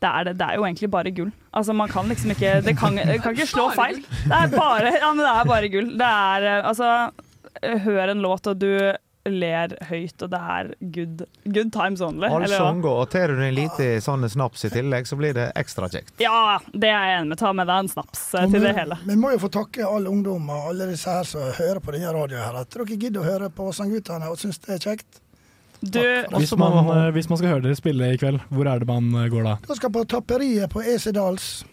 [0.00, 1.30] Det er, det, det er jo egentlig bare gull.
[1.54, 4.02] Altså, man kan liksom ikke Det kan, det kan ikke slå feil.
[4.24, 5.94] Det er bare, ja, men det er bare gull.
[5.98, 6.90] Det er eh, altså
[7.84, 8.68] Hør en låt, og du
[9.30, 12.26] ler høyt, og det er good, good times only.
[12.28, 15.88] All Allsang, og tar du en liten sånn snaps i tillegg, så blir det ekstra
[15.88, 16.12] kjekt.
[16.20, 17.40] ja, det er jeg enig med.
[17.40, 18.98] Ta med deg en snaps eh, Og til vi, det hele.
[19.08, 22.12] vi må jo få takke alle ungdom og alle disse her som hører på denne
[22.12, 25.23] radioen her, at dere gidder å høre på Sangguttene og syns det er kjekt.
[25.84, 26.00] Du,
[26.38, 29.08] Hvis man, eh, hvis man skal høre dere spille i kveld, hvor er det man
[29.20, 29.54] eh, går da?
[29.68, 31.64] Da skal på Tapperiet på Esedals.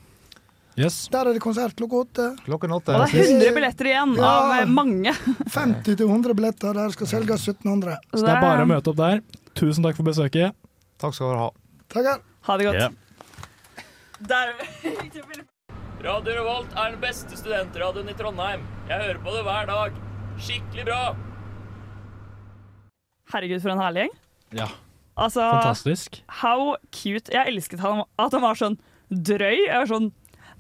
[0.80, 0.98] Yes.
[1.12, 2.26] Der er det konsert klokka åtte.
[2.46, 4.30] Klokken og det er 100 billetter igjen Ja.
[4.32, 5.14] av eh, mange.
[5.56, 6.74] 50-100 billetter.
[6.80, 7.98] Der skal selges 1700.
[8.16, 9.22] Så det er bare å møte opp der.
[9.60, 10.56] Tusen takk for besøket.
[11.02, 11.50] Takk skal dere ha.
[11.92, 12.22] Takker.
[12.48, 12.82] Ha det godt.
[12.82, 12.92] Yeah.
[14.32, 14.54] Der.
[16.02, 18.64] Radio Revolt er den beste studentradioen i Trondheim.
[18.90, 20.00] Jeg hører på det hver dag.
[20.42, 21.02] Skikkelig bra.
[23.34, 24.16] Herregud, for en herlig gjeng.
[24.62, 24.68] Ja.
[25.22, 26.22] Altså, Fantastisk.
[26.42, 27.32] How cute.
[27.32, 28.78] Jeg elsket han, at han var sånn
[29.12, 29.68] drøy.
[29.68, 30.12] Jeg var sånn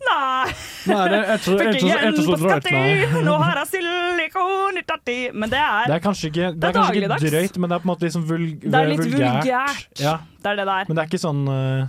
[0.01, 0.49] Nei!
[0.89, 3.23] Nei, det er så- Fikk igjen på drøyt, skatti.
[3.23, 5.17] Nå har jeg silikon i tatti.
[5.31, 7.75] Men det er, Det er kanskje ikke, det Det er kanskje ikke drøyt, men det
[7.75, 9.43] er på en måte liksom vulg, det er litt vulgært.
[9.45, 9.99] vulgært.
[10.01, 10.85] Ja, Det er det det er.
[10.89, 11.87] men det er ikke sånn ja.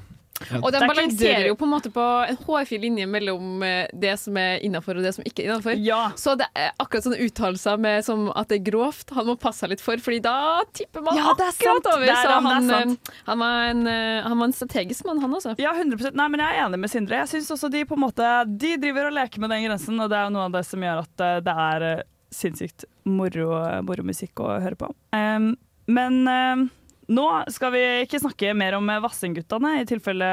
[0.60, 3.90] Og de Det ikke balanserer jo på en måte på en hårfin linje mellom eh,
[3.92, 5.78] det som er innafor og det som ikke er innafor.
[6.18, 9.62] Så det er akkurat sånne uttalelser med som at det er grovt, han må passe
[9.64, 10.36] seg litt for, Fordi da
[10.74, 12.06] tipper man Ja, akkurat over.
[12.08, 15.56] Er Så han, eh, han, var en, eh, han var en strategisk mann, han også.
[15.62, 17.22] Ja, 100% Nei, men Jeg er enig med Sindre.
[17.22, 20.10] Jeg synes også De på en måte De driver og leker med den grensen, og
[20.10, 21.86] det er jo noe av det som gjør at det er
[22.32, 23.50] sinnssykt moro,
[23.84, 24.88] moro musikk å høre på.
[25.12, 25.52] Um,
[25.90, 26.70] men em,
[27.10, 30.30] nå skal vi ikke snakke mer om Vassendguttene, i tilfelle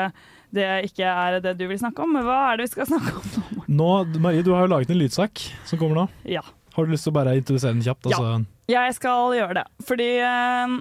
[0.55, 2.15] det ikke er det du vil snakke om.
[2.25, 3.65] Hva er det vi skal snakke om?
[3.69, 3.89] Nå,
[4.21, 6.05] Marie, du har jo laget en lydsak som kommer nå.
[6.29, 6.43] Ja.
[6.75, 8.07] Har du lyst til å bare introdusere den kjapt?
[8.09, 8.39] Altså?
[8.69, 10.77] Jeg skal gjøre det, fordi eh,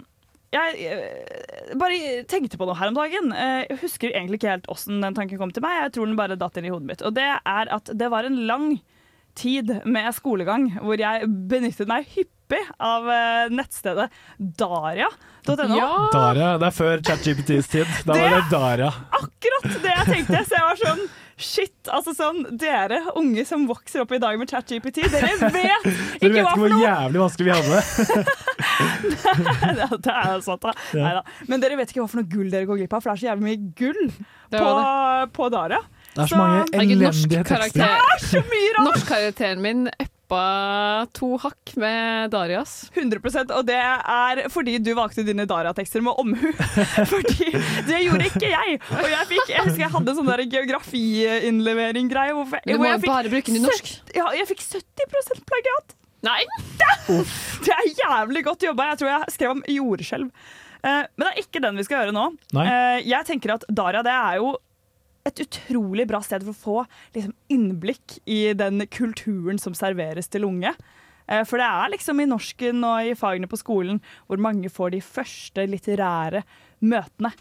[0.54, 3.32] jeg eh, bare tenkte på noe her om dagen.
[3.32, 5.82] Eh, jeg husker egentlig ikke helt åssen den tanken kom til meg.
[5.86, 7.04] Jeg tror den bare datt inn i hodet mitt.
[7.04, 8.70] Og det er at det var en lang
[9.38, 12.37] tid med skolegang hvor jeg benyttet meg hyppig
[12.80, 14.08] av eh, nettstedet
[14.38, 15.78] daria.no.
[16.12, 17.86] Daria, det er før ChatGPTs tid.
[18.06, 18.92] Da Det- var det Daria.
[19.12, 20.44] Akkurat det jeg tenkte.
[20.48, 21.08] Så jeg var sånn
[21.38, 25.76] Shit, altså sånn Dere unge som vokser opp i dag med ChatGPT, dere vet ikke
[26.18, 27.84] Dere ikke vet hva ikke hvor jævlig vanskelig vi hadde det.
[30.02, 30.72] Det er jo sant, da.
[30.96, 31.04] Ja.
[31.04, 31.22] Neida.
[31.46, 33.22] Men dere vet ikke hva for noe gull dere går glipp av, for det er
[33.22, 34.02] så jævlig mye gull
[34.50, 34.74] på,
[35.38, 35.80] på Daria.
[36.16, 37.86] Det er så mange Herregud, elendige tekster.
[37.86, 38.42] er så!
[38.88, 39.86] Norskkarakteren min
[40.28, 42.90] uppa to hakk med Darias.
[42.94, 46.50] 100% Og det er fordi du valgte dine Daria-tekster med omhu.
[47.12, 47.52] Fordi
[47.88, 48.76] det gjorde ikke jeg.
[48.92, 52.34] Og jeg fikk, jeg husker jeg hadde en sånn geografiinnlevering-greie.
[52.36, 53.88] Du hvor må jeg bare bruke nynorsk.
[53.94, 55.96] søtt- Ja, jeg fikk 70% plagiat.
[56.26, 56.42] Nei!
[57.08, 58.90] Det er jævlig godt jobba.
[58.92, 60.30] Jeg tror jeg skrev om jordskjelv.
[60.84, 62.26] Eh, men det er ikke den vi skal gjøre nå.
[62.54, 62.66] Nei.
[62.68, 64.56] Eh, jeg tenker at Daria det er jo
[65.28, 66.76] et utrolig bra sted for å få
[67.16, 70.74] liksom, innblikk i den kulturen som serveres til unge.
[71.28, 74.96] Eh, For det er liksom i norsken og i fagene på skolen hvor mange får
[74.96, 76.44] de første litterære
[76.80, 77.32] møtene.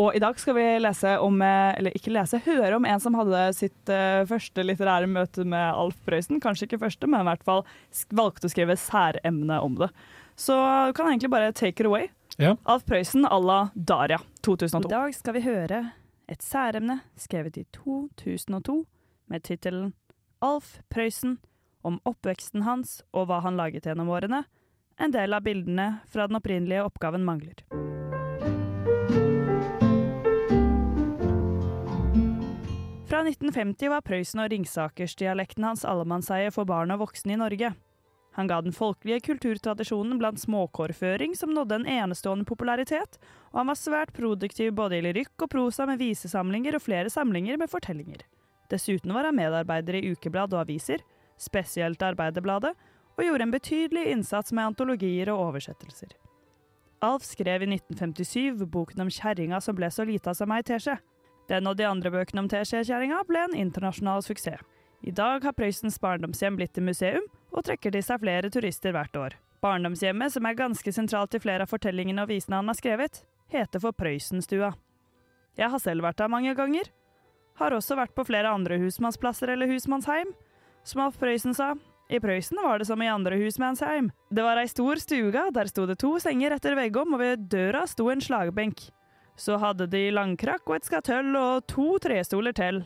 [0.00, 3.16] Og i dag skal vi lese om, eh, eller ikke lese, høre om en som
[3.18, 6.40] hadde sitt eh, første litterære møte med Alf Prøysen.
[6.40, 7.64] Kanskje ikke første, men i hvert fall
[8.16, 9.90] valgte å skrive særemne om det.
[10.40, 10.56] Så
[10.88, 12.08] du kan egentlig bare take it away.
[12.40, 12.54] Ja.
[12.64, 14.88] Alf Prøysen à la Daria 2002.
[14.88, 15.82] I dag skal vi høre
[16.32, 18.86] et særemne skrevet i 2002
[19.28, 19.92] med tittelen
[20.42, 21.38] Alf Prøysen
[21.84, 24.44] om oppveksten hans og hva han laget gjennom årene.
[24.98, 27.60] En del av bildene fra den opprinnelige oppgaven mangler.
[33.12, 37.74] Fra 1950 var Prøysen og Ringsakersdialekten hans allemannseie for barn og voksne i Norge.
[38.32, 43.18] Han ga den folkelige kulturtradisjonen blant småkårføring som nådde en enestående popularitet,
[43.52, 47.60] og han var svært produktiv både i lyrikk og prosa med visesamlinger og flere samlinger
[47.60, 48.24] med fortellinger.
[48.72, 51.04] Dessuten var han medarbeider i ukeblad og aviser,
[51.36, 52.72] spesielt Arbeiderbladet,
[53.18, 56.14] og gjorde en betydelig innsats med antologier og oversettelser.
[57.04, 60.96] Alf skrev i 1957 boken om kjerringa som ble så lita som ei teskje.
[61.50, 64.62] Den og de andre bøkene om teskjekjerringa ble en internasjonal suksess.
[65.02, 69.16] I dag har Prøysens barndomshjem blitt til museum, og trekker til seg flere turister hvert
[69.16, 69.36] år.
[69.62, 73.82] Barndomshjemmet, som er ganske sentralt i flere av fortellingene og visene han har skrevet, heter
[73.82, 74.72] for Prøysenstua.
[75.58, 76.88] Jeg har selv vært der mange ganger.
[77.60, 80.32] Har også vært på flere andre husmannsplasser eller husmannsheim.
[80.88, 81.74] Som Alf Prøysen sa,
[82.10, 84.10] i Prøysen var det som i andre husmannsheim.
[84.32, 87.84] Det var ei stor stuga, der sto det to senger etter veggom, og ved døra
[87.88, 88.88] sto en slagbenk.
[89.38, 92.82] Så hadde de langkrakk og et skatøll og to trestoler til.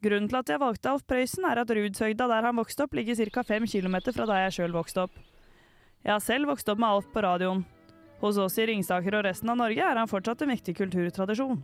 [0.00, 3.18] Grunnen til at jeg valgte Alf Prøysen, er at Rudshøgda der han vokste opp, ligger
[3.20, 3.42] ca.
[3.44, 5.18] 5 km fra der jeg sjøl vokste opp.
[6.00, 7.66] Jeg har selv vokst opp med Alf på radioen.
[8.22, 11.60] Hos oss i Ringsaker og resten av Norge er han fortsatt en viktig kulturtradisjon.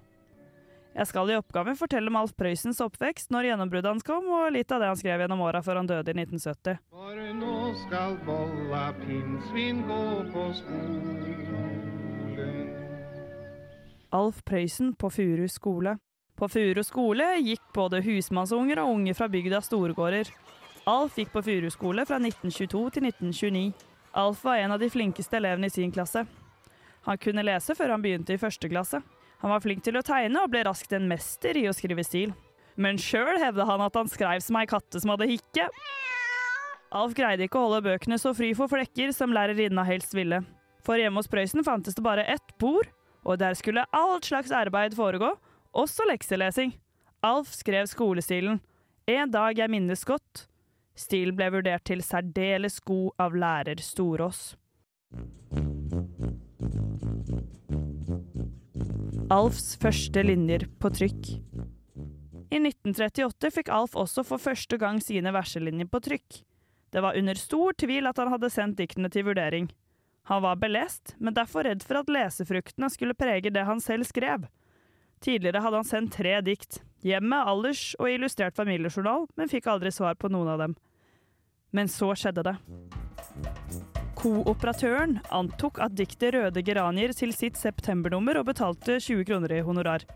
[0.97, 4.73] Jeg skal i oppgaven fortelle om Alf Prøysens oppvekst, når gjennombruddet hans kom, og litt
[4.73, 6.81] av det han skrev gjennom åra før han døde i 1970.
[6.93, 11.17] For nå skal bolla pinnsvin gå på skolen.
[14.17, 15.97] Alf Prøysen på Furu skole.
[16.37, 20.29] På Furu skole gikk både husmannsunger og unge fra bygda storgårder.
[20.87, 23.87] Alf gikk på Furu skole fra 1922 til 1929.
[24.21, 26.27] Alf var en av de flinkeste elevene i sin klasse.
[27.09, 29.01] Han kunne lese før han begynte i første klasse.
[29.41, 32.35] Han var flink til å tegne og ble raskt en mester i å skrive stil.
[32.77, 35.71] Men sjøl hevda han at han skrev som ei katte som hadde hikke.
[36.97, 40.43] Alf greide ikke å holde bøkene så fri for flekker som lærerinna helst ville.
[40.85, 42.89] For hjemme hos Prøysen fantes det bare ett bord,
[43.25, 45.33] og der skulle alt slags arbeid foregå,
[45.73, 46.75] også lekselesing.
[47.25, 48.61] Alf skrev skolestilen
[49.07, 50.47] En dag jeg minnes godt.
[50.97, 54.57] Stil ble vurdert til særdeles god av lærer Storås.
[59.31, 61.33] Alfs første linjer på trykk.
[62.47, 66.43] I 1938 fikk Alf også for første gang sine verselinjer på trykk.
[66.95, 69.67] Det var under stor tvil at han hadde sendt diktene til vurdering.
[70.31, 74.47] Han var belest, men derfor redd for at lesefruktene skulle prege det han selv skrev.
[75.27, 80.15] Tidligere hadde han sendt tre dikt, hjemme, alders og illustrert familiejournal, men fikk aldri svar
[80.15, 80.77] på noen av dem.
[81.75, 82.55] Men så skjedde det.
[84.17, 90.07] Kooperatøren antok at diktet Røde geranier til sitt septembernummer og betalte 20 kroner i honorar.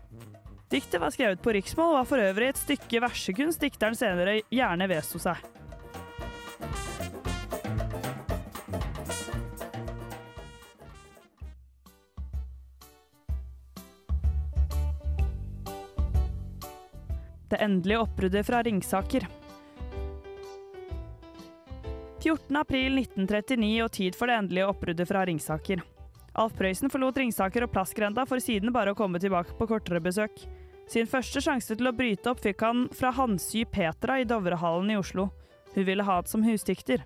[0.71, 4.87] Diktet var skrevet på riksmål og var for øvrig et stykke versekunst dikteren senere gjerne
[4.87, 5.43] vedsto seg.
[17.51, 19.25] Det endelige oppbruddet fra Ringsaker.
[22.23, 22.55] 14.
[22.55, 25.81] april 1939 og tid for det endelige oppbruddet fra Ringsaker.
[26.39, 30.45] Alf Prøysen forlot Ringsaker og Plassgrenda for siden bare å komme tilbake på kortere besøk.
[30.87, 34.99] Sin første sjanse til å bryte opp fikk han fra Hansy Petra i Dovrehallen i
[35.01, 35.27] Oslo.
[35.75, 37.03] Hun ville ha det som husdikter.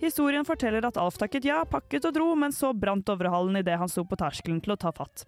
[0.00, 3.92] Historien forteller at Alf takket ja, pakket og dro, men så brant Dovrehallen idet han
[3.92, 5.26] sto på terskelen til å ta fatt.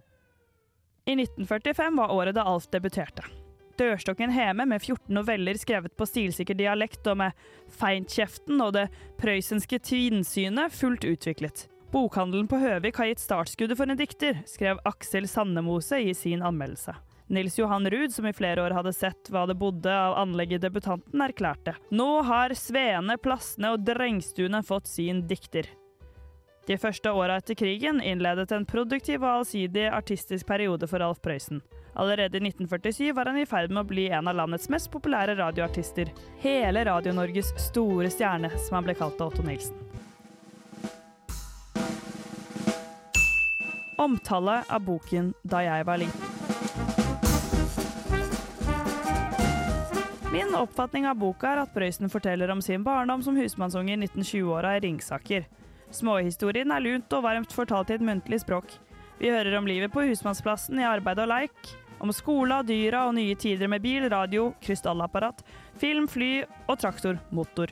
[1.05, 3.42] I 1945 var året da Alf debuterte.
[3.79, 7.45] Dørstokken Heme med 14 noveller skrevet på stilsikker dialekt og med
[7.79, 8.87] feintkjeften og det
[9.21, 11.67] prøysenske tvinnsynet fullt utviklet.
[11.93, 16.95] Bokhandelen på Høvik har gitt startskuddet for en dikter, skrev Aksel Sandemose i sin anmeldelse.
[17.33, 21.21] Nils Johan Ruud, som i flere år hadde sett hva det bodde av anlegget debutanten,
[21.23, 25.69] erklærte Nå har Svene, Plassene og Drengstuene fått sin dikter.
[26.63, 31.59] De første åra etter krigen innledet en produktiv og allsidig artistisk periode for Alf Prøysen.
[31.99, 35.35] Allerede i 1947 var han i ferd med å bli en av landets mest populære
[35.35, 36.13] radioartister.
[36.39, 39.75] Hele Radio-Norges store stjerne, som han ble kalt av Otto Nilsen.
[43.99, 46.29] Omtale av boken Da jeg var liten.
[50.33, 54.77] Min oppfatning av boka er at Prøysen forteller om sin barndom som husmannsunge i 1920-åra
[54.77, 55.45] i Ringsaker.
[55.93, 58.71] Småhistorien er lunt og varmt fortalt i et muntlig språk.
[59.19, 63.35] Vi hører om livet på husmannsplassen i arbeid og leik, om skola, dyra og nye
[63.39, 65.43] tider med bil, radio, krystallapparat,
[65.79, 66.31] film, fly
[66.67, 67.71] og traktor, motor.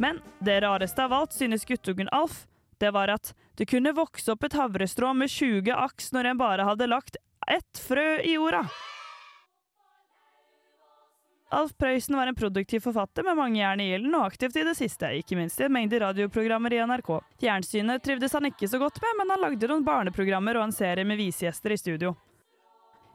[0.00, 2.44] Men det rareste av alt, synes guttungen Alf,
[2.80, 6.68] det var at det kunne vokse opp et havrestrå med 20 aks når en bare
[6.68, 7.16] hadde lagt
[7.48, 8.66] ett frø i jorda.
[11.48, 14.74] Alf Prøysen var en produktiv forfatter med mange jern i ilden, og aktivt i det
[14.74, 17.10] siste, ikke minst i en mengde radioprogrammer i NRK.
[17.38, 21.06] Fjernsynet trivdes han ikke så godt med, men han lagde noen barneprogrammer og en serie
[21.06, 22.16] med visegjester i studio.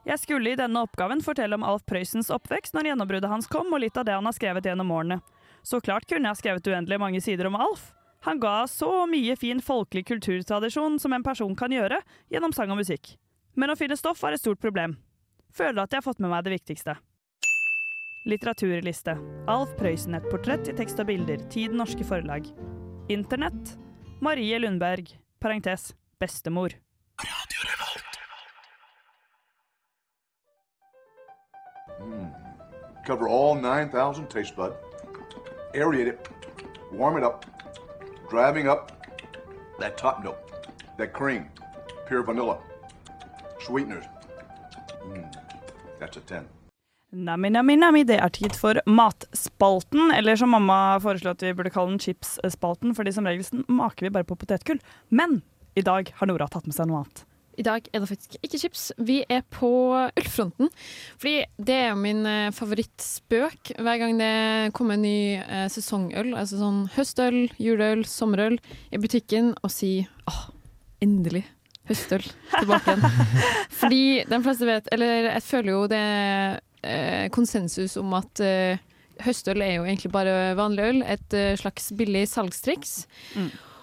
[0.08, 3.84] Jeg skulle i denne oppgaven fortelle om Alf Prøysens oppvekst når gjennombruddet hans kom, og
[3.84, 5.20] litt av det han har skrevet gjennom årene.
[5.62, 7.92] Så klart kunne jeg skrevet uendelig mange sider om Alf.
[8.24, 12.00] Han ga så mye fin folkelig kulturtradisjon som en person kan gjøre,
[12.32, 13.18] gjennom sang og musikk.
[13.60, 14.96] Men å finne stoff var et stort problem.
[15.52, 16.96] Føler at jeg har fått med meg det viktigste.
[18.24, 19.16] Litteraturliste.
[19.50, 21.42] Alf Prøysen, et portrett i tekst og bilder.
[21.50, 22.46] Tiden Norske Forlag.
[23.10, 23.74] Internett.
[24.22, 25.10] Marie Lundberg.
[25.42, 25.96] Parentes.
[26.22, 26.76] Bestemor.
[33.08, 34.74] Cover all 9,000 taste bud.
[35.74, 36.30] Aerate it.
[36.92, 37.46] Warm it up.
[38.30, 38.92] Driving up
[39.80, 40.38] that top note.
[40.98, 41.50] That cream.
[42.08, 42.60] Pure vanilla.
[43.66, 44.06] Sweeteners.
[45.04, 45.34] Mm,
[46.00, 46.46] that's a 10.
[47.12, 51.72] Nami, nami, nami, det er tid for matspalten, eller som mamma foreslo at vi burde
[51.74, 54.80] kalle den chipsspalten, fordi som regel maker vi bare på potetgull.
[55.12, 55.42] Men
[55.76, 57.26] i dag har Nora tatt med seg noe annet.
[57.60, 58.86] I dag er det faktisk ikke chips.
[58.96, 59.72] Vi er på
[60.08, 60.72] ølfronten.
[61.20, 66.32] Fordi det er jo min eh, favorittspøk hver gang det kommer en ny eh, sesongøl.
[66.32, 68.56] Altså sånn høstøl, juleøl, sommerøl
[68.88, 69.98] i butikken, og si
[70.32, 70.44] åh,
[71.04, 71.44] endelig.
[71.92, 72.24] Høstøl
[72.56, 73.32] tilbake igjen.
[73.84, 76.06] Fordi de fleste vet, eller jeg føler jo det
[76.84, 78.82] eh, konsensus om at eh,
[79.22, 81.02] høstøl er jo egentlig bare vanlig øl.
[81.06, 83.06] Et eh, slags billig salgstriks.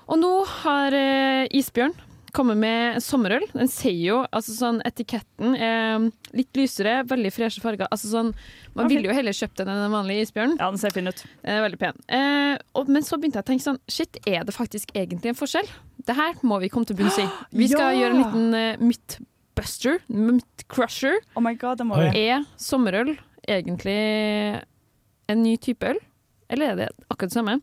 [0.08, 1.94] Og nå har eh, Isbjørn
[2.36, 3.46] kommet med sommerøl.
[3.54, 6.04] Den sier jo altså sånn Etiketten er
[6.36, 7.88] litt lysere, veldig freshe farger.
[7.90, 8.34] Altså sånn,
[8.76, 10.58] man ville jo heller kjøpt den enn en vanlig isbjørn.
[10.60, 11.22] Ja, den ser fin ut.
[11.42, 11.96] Er veldig pen.
[12.12, 15.38] Eh, og, men så begynte jeg å tenke sånn Shit, er det faktisk egentlig en
[15.40, 15.70] forskjell?
[16.08, 17.26] Det her må vi komme til bunns i.
[17.56, 18.02] Vi skal Ja!
[18.02, 18.86] gjøre en liten uh,
[19.58, 20.00] mythbuster.
[20.68, 22.26] Crusher, Oh my god, det må vi.
[22.28, 23.14] Er sommerøl
[23.48, 24.62] egentlig
[25.28, 26.00] en ny type øl?
[26.48, 27.54] Eller er det akkurat det samme?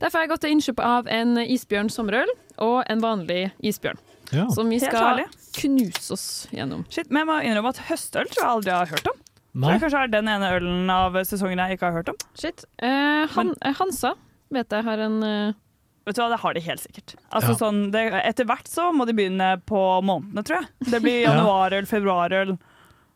[0.00, 2.32] Derfor har jeg gått til innkjøp av en isbjørn sommerøl
[2.64, 4.00] og en vanlig isbjørn.
[4.32, 4.46] Ja.
[4.52, 5.22] Som vi skal
[5.60, 6.84] knuse oss gjennom.
[6.92, 9.20] Shit, men jeg må innrømme at høstøl tror jeg aldri har hørt om.
[9.54, 9.72] Så Nei.
[9.76, 12.16] det kanskje er den ene ølen av sesongen jeg ikke har hørt om.
[12.34, 12.64] Shit.
[12.82, 14.14] Eh, han, eh, Hansa
[14.52, 15.54] vet jeg har en eh,
[16.06, 17.14] Vet du hva, Det har de helt sikkert.
[17.32, 17.56] Altså, Ja.
[17.56, 20.68] sånn, det, etter hvert så må de begynne på månedene, tror jeg.
[20.90, 21.30] Det blir Ja.
[21.32, 22.58] januarøl, februarøl.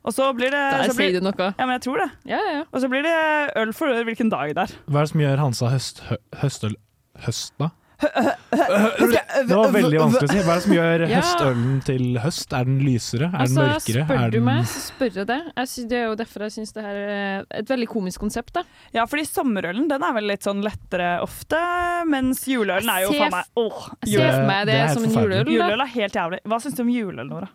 [0.08, 1.48] Og så blir det Der så blir, sier du noe.
[1.58, 2.10] Ja, men jeg tror det.
[2.24, 2.64] Ja, ja, ja.
[2.72, 4.76] Og så blir det øl for hvilken dag det er.
[4.88, 6.76] Hva er det som gjør Hansa høst, hø, høstøl
[7.18, 7.70] Høst, da?
[7.98, 10.42] Det var veldig vanskelig å si.
[10.46, 11.18] Hva er det som gjør Ja.
[11.20, 12.52] høstølen til høst?
[12.54, 13.26] Er den lysere?
[13.28, 14.04] Er den Altså, mørkere?
[14.06, 15.38] spør du den meg, så spør jeg det.
[15.56, 18.52] Jeg synes, det er jo derfor jeg syns det her er et veldig komisk konsept.
[18.54, 18.62] Da.
[18.94, 21.58] Ja, fordi sommerølen den er vel litt sånn lettere ofte,
[22.06, 25.04] mens juleølen er jo faen meg åh, Jeg ser for meg det, Det er som
[25.04, 25.46] en juleøl.
[25.58, 26.40] Juleøl er helt jævlig.
[26.46, 27.48] Hva syns du om juleøl, Nora?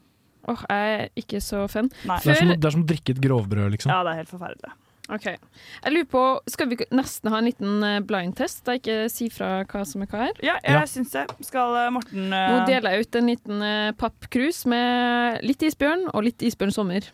[0.45, 1.89] Åh, jeg er ikke så fan.
[2.06, 2.19] Nei.
[2.19, 3.89] Det er, som, det er som å drikke et grovbrød, liksom.
[3.95, 4.73] Ja, det er helt forferdelig.
[5.13, 5.26] Ok.
[5.30, 9.60] Jeg lurer på, Skal vi nesten ha en liten eh, blindtest, da ikke si fra
[9.69, 10.39] hva som er hva her?
[10.41, 10.86] Ja, jeg Ja.
[10.89, 11.28] syns det.
[11.45, 16.08] Skal Morten Morten Nå eh, deler jeg ut en liten eh, pappkrus med litt isbjørn
[16.13, 17.06] og litt isbjørn sommer.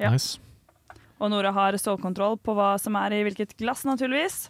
[0.00, 0.10] Ja.
[0.14, 0.38] Nice.
[1.20, 4.48] Og Nora har stålkontroll på hva som er i hvilket glass, naturligvis.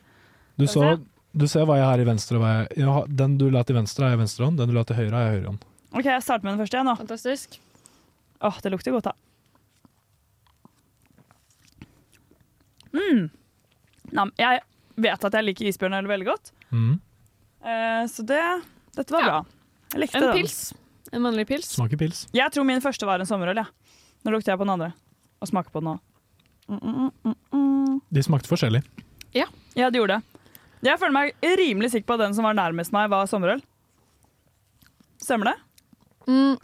[0.56, 0.94] Du, så,
[1.34, 3.76] du ser hva jeg har i venstre hva jeg, jeg har, Den du la til
[3.76, 4.58] venstre, har jeg venstre hånd.
[4.62, 5.66] Den du la til høyre, har jeg høyre hånd.
[5.94, 6.94] OK, jeg starter med den første, jeg nå.
[6.98, 7.58] Fantastisk.
[8.44, 9.14] Åh, det lukter godt, da.
[12.94, 13.30] Mm.
[14.14, 14.60] Nam, jeg
[14.96, 17.00] vet at jeg liker isbjørnøl veldig godt, Mm.
[17.64, 18.40] eh, så det
[18.94, 19.26] Dette var Ja.
[19.26, 19.44] bra.
[19.92, 20.36] Jeg likte En den.
[20.36, 20.72] pils.
[21.12, 21.66] En vanlig pils.
[21.74, 22.26] Smaker pils.
[22.32, 23.66] Jeg tror min første var en sommerøl, jeg.
[24.24, 24.92] Nå lukter jeg på den andre.
[25.42, 26.00] Og smaker på den nå.
[26.68, 28.00] Mm, mm, mm, mm.
[28.12, 28.84] De smakte forskjellig.
[29.34, 30.22] Ja, det gjorde det.
[30.84, 33.60] Jeg føler meg rimelig sikker på at den som var nærmest meg, var sommerøl.
[35.20, 35.54] Stemmer det?
[36.28, 36.56] Mm,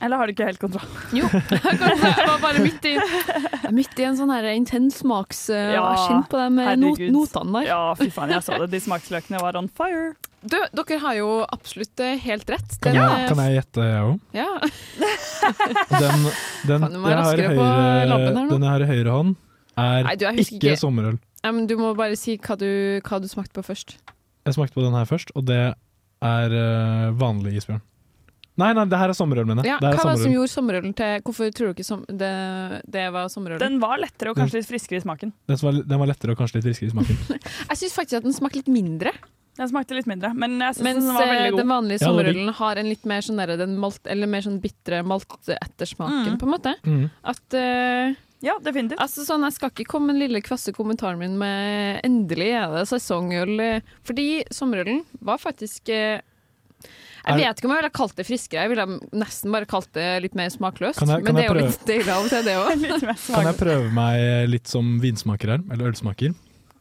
[0.00, 0.86] Eller har du ikke helt kontroll?
[1.16, 1.26] jo.
[1.26, 2.94] Jeg var bare midt i,
[3.78, 5.48] midt i en sånn her intens smaks...
[5.50, 7.68] Uh, Ja, kjent på de eh, not, notene der.
[7.72, 8.68] Ja, fy faen, jeg så det.
[8.76, 10.12] De smaksløkene var on fire.
[10.38, 12.76] Du, dere har jo absolutt eh, helt rett.
[12.84, 14.20] Kan, jeg, eh, kan jeg gjette, jeg òg?
[14.38, 14.50] Ja.
[15.98, 16.26] Den,
[16.68, 19.30] den, være jeg har høyre, den jeg har i høyre hånd,
[19.78, 20.74] er Nei, du, ikke ikke.
[20.80, 21.16] sommerøl.
[21.42, 22.68] Ja, men du må bare si hva du,
[23.06, 23.96] hva du smakte på først.
[24.46, 25.60] Jeg smakte på den her først, og det
[26.26, 27.82] er eh, vanlig isbjørn.
[28.58, 29.70] Nei, nei, det her er sommerøl, mener jeg.
[29.70, 31.86] Ja, Det her hva er var det som gjorde sommerølen til Hvorfor tror du ikke
[31.86, 32.32] som, det,
[32.90, 33.60] det var sommerølen?
[33.62, 35.32] Den var lettere og kanskje litt friskere i smaken.
[35.48, 37.16] Den var, den var lettere og kanskje litt friskere i smaken.
[37.70, 39.12] Jeg syns faktisk at den smakte litt mindre.
[39.58, 41.58] Den smakte litt mindre, men jeg syns Mens den var eh, veldig god.
[41.58, 45.00] den vanlige sommerølen har en litt mer sånn der, den malt, Eller mer sånn bitre
[45.02, 46.38] maltettersmaken, Mm.
[46.38, 46.74] på en måte.
[46.86, 47.10] Mm.
[47.24, 49.00] At Uh, Ja, definitivt.
[49.02, 52.86] Altså sånn, Jeg skal ikke komme den lille kvasse kommentaren min med 'endelig er det
[52.86, 53.60] sesongøl'.
[53.60, 56.20] eh, Fordi sommerølen var faktisk eh,
[57.26, 60.08] Jeg vet ikke om jeg ville kalt det friskere, jeg ville nesten bare kalt det
[60.22, 61.00] litt mer smakløst.
[61.04, 63.24] Jeg- men det er jo litt deilig av og til, det òg.
[63.34, 66.34] Kan jeg prøve meg litt som vinsmaker her, eller ølsmaker?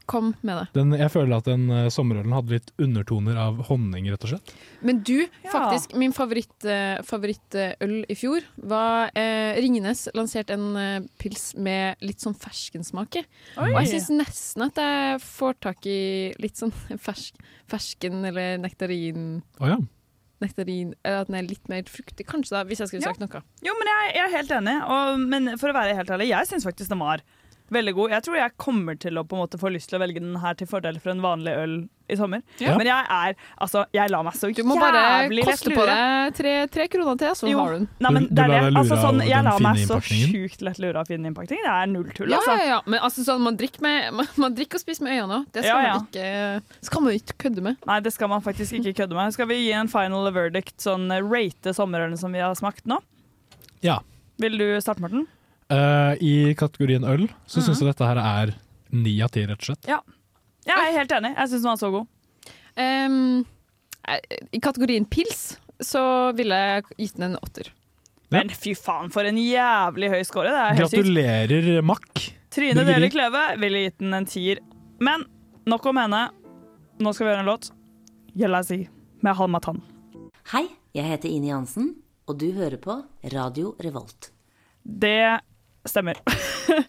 [0.08, 0.68] Kom med det.
[0.72, 4.54] Den, jeg føler at den uh, sommerølen hadde litt undertoner av honning, rett og slett.
[4.88, 5.50] Men du, Ja.
[5.52, 7.74] faktisk, min favorittøl favoritt, uh,
[8.08, 8.40] i fjor
[8.72, 13.26] var eh, Ringenes lanserte en eh, pils med litt sånn ferskensmak i.
[13.60, 16.00] Og jeg syns nesten at jeg får tak i
[16.40, 16.72] litt sånn
[17.10, 17.36] fersk,
[17.68, 19.76] fersken eller nektarin Oh, ja.
[20.44, 23.14] Nektarin, eller at den er litt mer fruktig, kanskje, da, hvis jeg skulle Ja.
[23.14, 23.42] sagt noe.
[23.66, 24.76] Jo, men jeg, jeg er helt enig.
[24.86, 27.24] Og, men for å være helt ærlig, jeg syns faktisk den var
[27.72, 28.10] veldig god.
[28.12, 30.36] Jeg tror jeg kommer til å på en måte få lyst til å velge den
[30.40, 31.76] her til fordel for en vanlig øl
[32.08, 32.40] i sommer.
[32.64, 32.78] Ja.
[32.80, 36.36] Men jeg er Altså, jeg lar meg så jævlig Du må bare koste på deg
[36.38, 37.58] tre, tre kroner til, så Jo.
[37.60, 37.88] har du den.
[38.00, 38.64] Nei, men Du- du det er lar det.
[38.64, 41.60] deg lure Altså, sånn, jeg lar meg så sjukt lett lure av fin innpakning.
[41.60, 42.58] Det er null tull, Ja, altså.
[42.58, 42.82] ja, ja.
[42.86, 45.52] Men altså, sånn, man, drikker med, man, man drikker og spiser med øynene òg.
[45.52, 45.94] Det skal, Ja, ja.
[45.98, 47.78] Man ikke, skal man ikke kødde med.
[47.86, 49.34] Nei, det skal man faktisk ikke kødde med.
[49.34, 53.00] Skal vi gi en final verdict, sånn rate sommerølen som vi har smakt nå?
[53.82, 54.00] Ja.
[54.40, 55.28] Vil du starte, Morten?
[55.70, 57.88] Eh, I kategorien øl så syns Mhm.
[57.88, 58.54] jeg dette her er
[58.92, 59.86] ni av ti, rett og slett.
[60.68, 61.36] Jeg er helt enig.
[61.36, 62.08] Jeg syns den var så god.
[62.78, 63.46] Ehm,
[64.08, 64.20] eh,
[64.54, 67.70] I kategorien pils så ville jeg gitt den en åtter.
[68.32, 70.50] Men fy faen, for en jævlig høy score.
[70.52, 70.76] Det er.
[70.84, 72.34] Gratulerer, Mack.
[72.52, 72.84] Trine.
[72.86, 74.60] Deli Kleve ville gitt den en tier.
[75.00, 75.24] Men
[75.66, 76.30] nok om henne.
[77.00, 77.72] Nå skal vi gjøre en låt.
[78.36, 78.88] Jelazi
[79.22, 79.82] med Halmatan.
[80.52, 81.96] Hei, jeg heter Ine Jansen,
[82.28, 83.04] og du hører på
[83.34, 84.32] Radio Revolt.
[84.84, 85.40] Det
[85.92, 86.22] stemmer.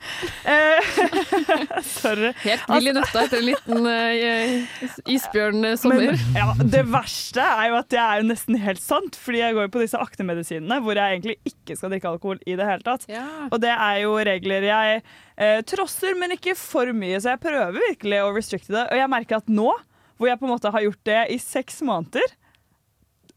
[0.48, 0.86] Eh,
[1.84, 2.30] Sorry.
[2.40, 4.78] Helt vill i nøtta etter en liten uh,
[5.12, 6.16] isbjørn-sommer.
[6.34, 9.68] Ja, det verste er jo at det er jo nesten helt sant, fordi jeg går
[9.68, 13.04] jo på disse aknemedisinene hvor jeg egentlig ikke skal drikke alkohol i det hele tatt.
[13.50, 17.78] Og det er jo regler jeg eh, trosser, men ikke for mye, så jeg prøver
[17.78, 18.86] virkelig å restricte det.
[18.88, 19.70] Og jeg merker at nå,
[20.18, 22.37] hvor jeg på en måte har gjort det i seks måneder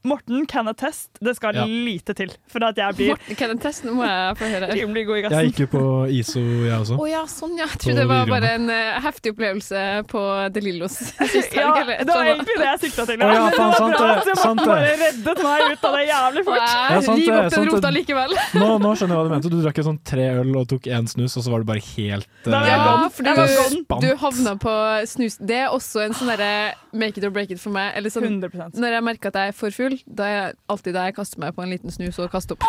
[0.04, 1.10] Morten can attest.
[1.22, 1.66] Det skal Ja.
[1.66, 4.70] lite til for at jeg blir Morten can attest, nå må jeg få høre.
[4.74, 6.97] rimelig god i Jeg gikk jo på ISO, jeg også.
[6.97, 7.68] Å ja, sånn ja.
[7.68, 10.22] Jeg tror trodde det var bare en uh, heftig opplevelse på
[10.54, 10.95] De Lillos
[11.34, 11.78] sist helg.
[11.78, 13.22] ja, det var egentlig det jeg sikta til.
[13.22, 14.72] Oh, ja, Men faen, det var sant bra det, at sant Morten det.
[14.72, 16.58] bare reddet meg ut av det jævlig fort.
[16.62, 18.36] Ja, sant opp den sant rota likevel.
[18.62, 19.49] Nå, nå skjønner jeg hva du mente.
[19.54, 21.86] Du drakk jo sånn tre øl og tok én snus, og så var det bare
[21.93, 23.10] helt Da eh, gone.
[23.14, 24.76] For du, du havna på
[25.14, 25.38] snus.
[25.38, 27.93] Det er også en sånn derre make it or break it for meg.
[27.95, 28.76] Eller sånn, 100%.
[28.82, 31.42] når jeg merker at jeg er for full, da er jeg alltid der jeg kaster
[31.44, 32.66] meg på en liten snus og kaster opp.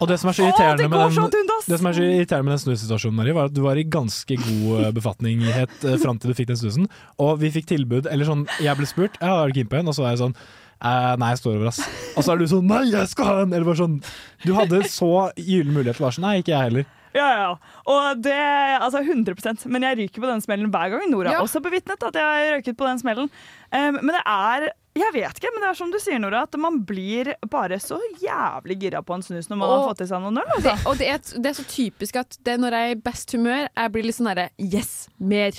[0.00, 2.54] Og det som er så irriterende det med den, det som er så irriterende med
[2.56, 5.64] den snusituasjonen, Mari, var at du var i ganske god eh, befatning uh,
[6.02, 6.86] fram til du fikk den snusen.
[7.22, 9.90] Og vi fikk tilbud, eller sånn, jeg ble spurt, ja, er du keen på en?
[9.90, 10.38] Og så var jeg sånn,
[10.76, 11.78] Uh, nei, jeg står over, ass.
[12.20, 13.54] Og så er du sånn, nei, jeg skal ha en!
[13.56, 13.94] Eller bare sånn,
[14.42, 15.08] du hadde så
[15.40, 16.90] gyllen mulighet til å være sånn, nei, ikke jeg heller.
[17.16, 17.52] Ja, ja, ja.
[17.88, 18.36] Og det,
[18.76, 21.06] altså 100 Men jeg ryker på den smellen hver gang.
[21.08, 21.44] Nora har Ja.
[21.46, 23.30] også bevitnet at jeg har røyket på den smellen.
[23.72, 26.56] Um, men det er Jeg vet ikke, men det er som du sier, Nora, at
[26.60, 30.22] man blir bare så jævlig gira på en snus når man har fått i seg
[30.24, 30.48] noen øl.
[30.56, 30.88] Det, Altså.
[30.88, 33.34] og det er, det er så typisk at det er når jeg er i best
[33.36, 35.52] humør, jeg blir litt sånn herre Yes, mer!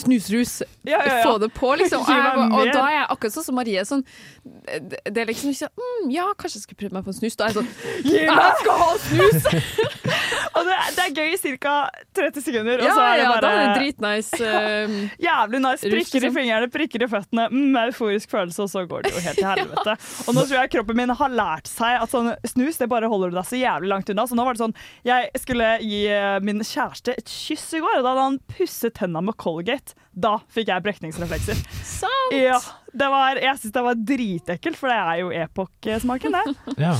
[0.00, 0.62] Snusrus.
[0.82, 1.22] Ja, ja, ja.
[1.24, 2.04] Få det på, liksom.
[2.04, 3.84] Og, jeg, og da er jeg akkurat sånn som Marie.
[3.88, 4.04] Sånn,
[4.44, 7.38] det, er liksom ikke sånn mm, Ja, kanskje jeg skal prøve meg på en snus.
[7.38, 7.70] Da er jeg sånn!
[8.10, 9.48] Jeg skal ha snus!
[10.54, 11.74] Og det, det er gøy i ca.
[12.14, 14.50] 30 sekunder, og så er det ja, da er det dritnice.
[14.86, 15.90] um, Jævlig nice.
[15.94, 17.48] Prikker i fingrene, prikker i føttene.
[17.50, 19.96] Mm, euforisk følelse, og så går det jo helt til helvete.
[20.24, 23.34] Og nå tror jeg kroppen min har lært seg at sånn snus det bare holder
[23.34, 24.26] du deg så jævlig langt unna.
[24.30, 24.76] Så nå var det sånn
[25.06, 28.94] Jeg skulle gi eh, min kjæreste et kyss i går, og da hadde han pusset
[28.94, 29.83] tenna med Colgate.
[30.14, 31.58] Da fikk jeg brekningsreflekser.
[31.82, 32.34] Sant!
[32.36, 32.60] Ja,
[32.94, 36.54] det var, jeg syns det var dritekkelt, for det er jo epoksmaken, det.
[36.84, 36.92] Ja.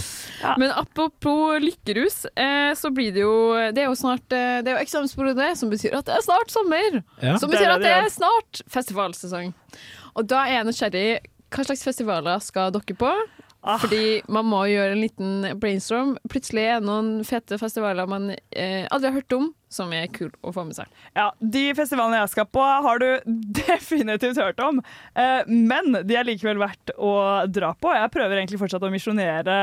[0.43, 0.55] Ja.
[0.59, 3.35] Men apropos lykkerus, eh, så blir det jo
[3.73, 6.51] Det er jo snart eh, Det er jo eksamensperiode, som betyr at det er snart
[6.53, 6.99] sommer.
[7.23, 7.37] Ja.
[7.39, 9.55] Som betyr det det at det er snart festivalsesong.
[10.19, 11.07] Og da er jeg nysgjerrig.
[11.55, 13.13] Hva slags festivaler skal dere på?
[13.65, 13.79] Ah.
[13.81, 16.11] Fordi man må gjøre en liten brainstorm.
[16.29, 20.29] Plutselig er det noen fete festivaler man eh, aldri har hørt om, som er kul
[20.45, 20.91] å få med seg.
[21.17, 23.09] Ja, De festivalene jeg skal på, har du
[23.65, 24.83] definitivt hørt om.
[25.17, 27.15] Eh, men de er likevel verdt å
[27.49, 27.95] dra på.
[27.97, 29.57] Jeg prøver egentlig fortsatt å misjonere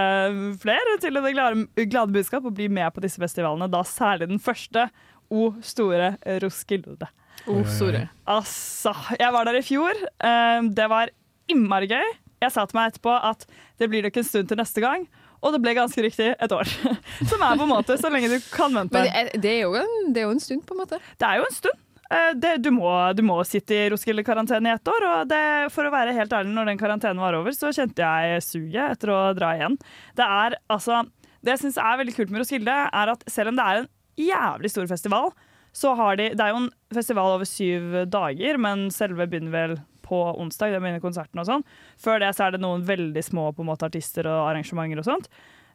[0.64, 3.70] flere til det glade, glade budskap og bli med på disse festivalene.
[3.70, 4.90] Da særlig den første,
[5.32, 7.08] O store Roskilde.
[7.48, 8.08] O, store.
[8.30, 9.94] Altså, jeg var der i fjor.
[10.26, 11.14] Eh, det var
[11.54, 12.10] innmari gøy.
[12.42, 13.46] Jeg sa til meg etterpå at
[13.82, 15.06] det blir nok en stund til neste gang.
[15.42, 16.70] Og det ble ganske riktig et år.
[17.30, 18.94] Som er på en måte så lenge du kan vente.
[18.94, 21.00] Men det er, det, er jo en, det er jo en stund, på en måte.
[21.18, 21.80] Det er jo en stund.
[22.12, 25.08] Eh, Det, du, må, du må sitte i Roskilde-karantene i ett år.
[25.10, 25.42] Og det,
[25.74, 29.14] for å være helt ærlig, når den karantenen var over, så kjente jeg suget etter
[29.16, 29.80] å dra igjen.
[30.20, 31.04] Det er altså
[31.42, 33.88] Det jeg syns er veldig kult med Roskilde, er at selv om det er en
[34.22, 35.32] jævlig stor festival,
[35.74, 39.74] så har de Det er jo en festival over syv dager, men selve begynner vel
[40.12, 40.76] på onsdag.
[40.76, 41.66] Det begynner konserten og sånn.
[42.02, 45.08] Før det så er det noen veldig små på en måte, artister og arrangementer og
[45.08, 45.28] sånt.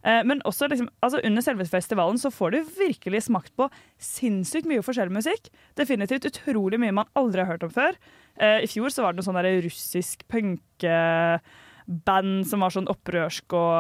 [0.06, 3.66] Eh, Men også liksom, altså under selve festivalen så får du virkelig smakt på
[3.98, 5.50] sinnssykt mye forskjellig musikk.
[5.78, 7.92] Definitivt utrolig mye man aldri har hørt om før.
[8.38, 13.78] Eh, I fjor så var det noe sånn russisk punkeband som var sånn opprørsk og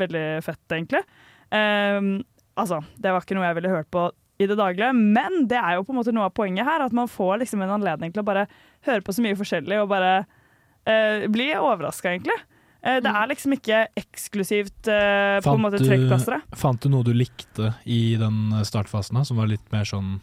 [0.00, 1.02] veldig fett, egentlig.
[1.52, 2.22] Um,
[2.56, 4.06] altså, det var ikke noe jeg ville hørt på
[4.40, 6.84] i det daglige, men det er jo på en måte noe av poenget her.
[6.84, 8.46] At man får liksom en anledning til å bare
[8.88, 12.38] høre på så mye forskjellig og bare uh, bli overraska, egentlig.
[12.82, 16.40] Eh, det er liksom ikke eksklusivt uh, på en måte trekkplassere.
[16.40, 16.58] trekkplasteret.
[16.58, 20.16] fant du noe du likte i den startfasen, da, som var litt mer sånn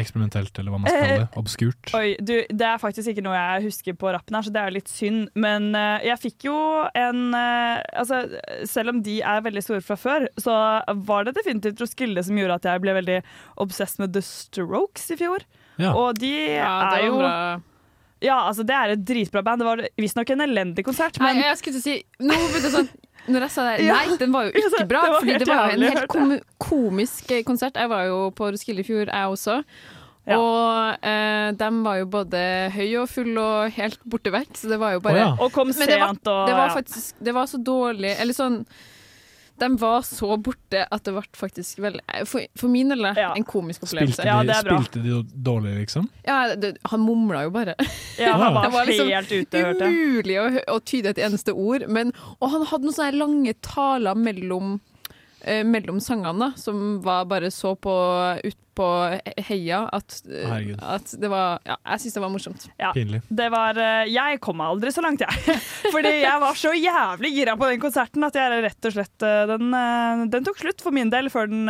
[0.00, 1.28] eksperimentelt, eller hva man skal kalle det?
[1.40, 1.92] Obskurt?
[1.98, 4.70] Oi, du, Det er faktisk ikke noe jeg husker på rappen her, så det er
[4.70, 5.28] jo litt synd.
[5.34, 6.56] Men eh, jeg fikk jo
[6.96, 8.22] en eh, Altså,
[8.68, 10.56] selv om de er veldig store fra før, så
[11.08, 13.20] var det definitivt Roskilde som gjorde at jeg ble veldig
[13.64, 15.44] obsessed med The Strokes i fjor.
[15.80, 15.92] Ja.
[15.96, 17.32] Og de Ja, er jo bra.
[18.24, 19.60] Ja, altså det er et dritbra band.
[19.60, 22.88] Det var visstnok en elendig konsert, Nei, jeg skulle til å si Nå begynte sånn
[23.28, 25.02] når jeg sa det, Nei, den var jo ikke bra.
[25.06, 27.78] det fordi det var jo en helt kom komisk eh, konsert.
[27.78, 29.60] Jeg var jo på Roskilde i fjor, jeg også.
[30.26, 30.40] Ja.
[30.42, 32.42] Og eh, de var jo både
[32.74, 35.30] høy og full og helt borte vekk, så det var jo bare oh, ja.
[35.38, 38.34] Og kom Men det var, sent og det var faktisk Det var så dårlig Eller
[38.34, 38.56] sånn
[39.58, 41.98] De var så borte at det ble faktisk vel
[42.28, 43.30] For, for min del ja.
[43.32, 44.20] en komisk opplevelse.
[44.20, 46.08] Spilte de, spilte de dårlig, liksom?
[46.26, 47.76] Ja, det, han mumla jo bare.
[48.20, 50.46] Ja, han var det var liksom helt ute, hørte umulig å,
[50.76, 51.86] å tyde et eneste ord.
[51.92, 54.78] Men, og han hadde noen sånne lange taler mellom,
[55.46, 57.96] eh, mellom sangene, som var bare så på
[58.44, 58.86] ut på
[59.48, 60.82] heia at, eh, Herregud.
[60.84, 62.66] at det var Ja, jeg syns det var morsomt.
[62.76, 65.56] Ja, det var eh, Jeg kom meg aldri så langt, jeg.
[65.94, 69.46] Fordi jeg var så jævlig gira på den konserten at jeg rett og slett eh,
[69.54, 69.72] Den,
[70.34, 71.64] den tok slutt for min del før den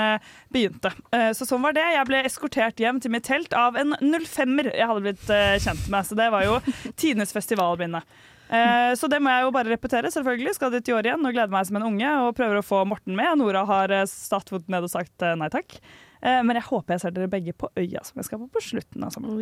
[0.51, 0.91] begynte.
[1.15, 1.87] Eh, Så sånn var det.
[1.95, 5.31] Jeg ble eskortert hjem til mitt telt av en 05-er jeg hadde blitt
[5.63, 6.11] kjent med.
[6.11, 6.59] Så det var jo
[7.01, 8.03] tidenes festivalminne.
[8.49, 10.11] Eh, Så det må jeg jo bare repetere.
[10.13, 12.67] selvfølgelig Skal dit i år igjen og gleder meg som en unge og prøver å
[12.67, 13.39] få Morten med.
[13.39, 15.79] Nora har eh, satt foten ned og sagt eh, nei takk.
[16.23, 18.63] Eh, Men jeg håper jeg ser dere begge på Øya, som jeg skal på på
[18.63, 19.41] slutten av sommeren.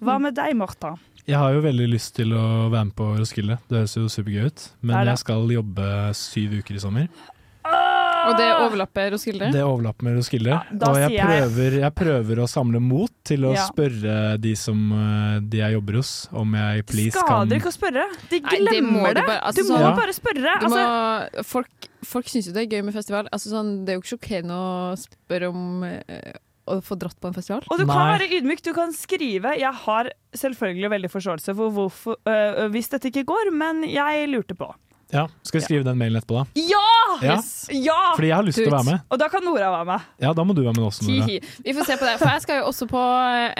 [0.00, 0.94] Hva med deg, Morta?
[1.26, 3.56] Jeg har jo veldig lyst til å være med på Roskilde.
[3.68, 4.64] Det høres jo supergøy ut.
[4.82, 7.08] Men jeg skal jobbe syv uker i sommer.
[8.28, 9.50] Og det overlapper Roskilde?
[9.52, 10.50] Det overlapper med Roskilde.
[10.50, 13.66] Ja, og jeg prøver, jeg prøver å samle mot til å Ja.
[13.68, 17.76] spørre de som eh, de jeg jobber hos, om jeg please kan Skader ikke å
[17.78, 18.04] spørre.
[18.30, 19.26] De Nei, det må glemmer du det.
[19.26, 20.54] bare- altså du må sånn- bare spørre.
[20.60, 23.28] Altså, må, folk folk syns jo det er gøy med festival.
[23.32, 26.32] Altså, sånn, det er jo ikke sjokkerende å spørre om eh,
[26.68, 27.62] å få dratt på en festival.
[27.70, 28.62] og du kan være ydmyk.
[28.62, 33.50] Du kan skrive 'Jeg har selvfølgelig veldig forståelse for hvorfor, øh, hvis dette ikke går,
[33.52, 34.72] men jeg lurte på'.
[35.12, 36.46] Ja, Skal vi skrive den mailen etterpå, da?
[36.60, 36.84] Ja!
[37.22, 37.36] Ja.
[37.70, 37.98] ja!
[38.16, 39.04] Fordi jeg har lyst til å være med.
[39.10, 40.08] Og da kan Nora være med.
[40.24, 41.28] Ja, Da må du være med også, Nora.
[41.28, 41.40] Hihi.
[41.66, 42.16] Vi får se på det.
[42.22, 43.04] For jeg skal jo også på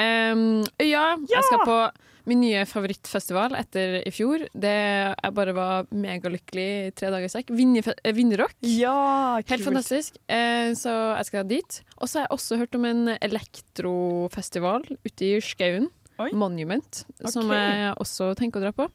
[0.01, 0.43] eh,
[0.83, 1.05] Øya.
[1.31, 1.79] Jeg skal på
[2.25, 4.47] min nye favorittfestival etter i fjor.
[4.57, 7.53] Det Jeg bare var megalykkelig tre dager i strekk.
[7.53, 8.55] Vinnerrock.
[8.65, 8.97] Ja,
[9.43, 9.53] kult.
[9.53, 10.17] Helt fantastisk.
[10.27, 11.83] Eh, så jeg skal dit.
[12.01, 15.91] Og så har jeg også hørt om en elektrofestival ute i skauen.
[16.35, 17.01] Monument,
[17.31, 18.87] som jeg også tenker å dra på.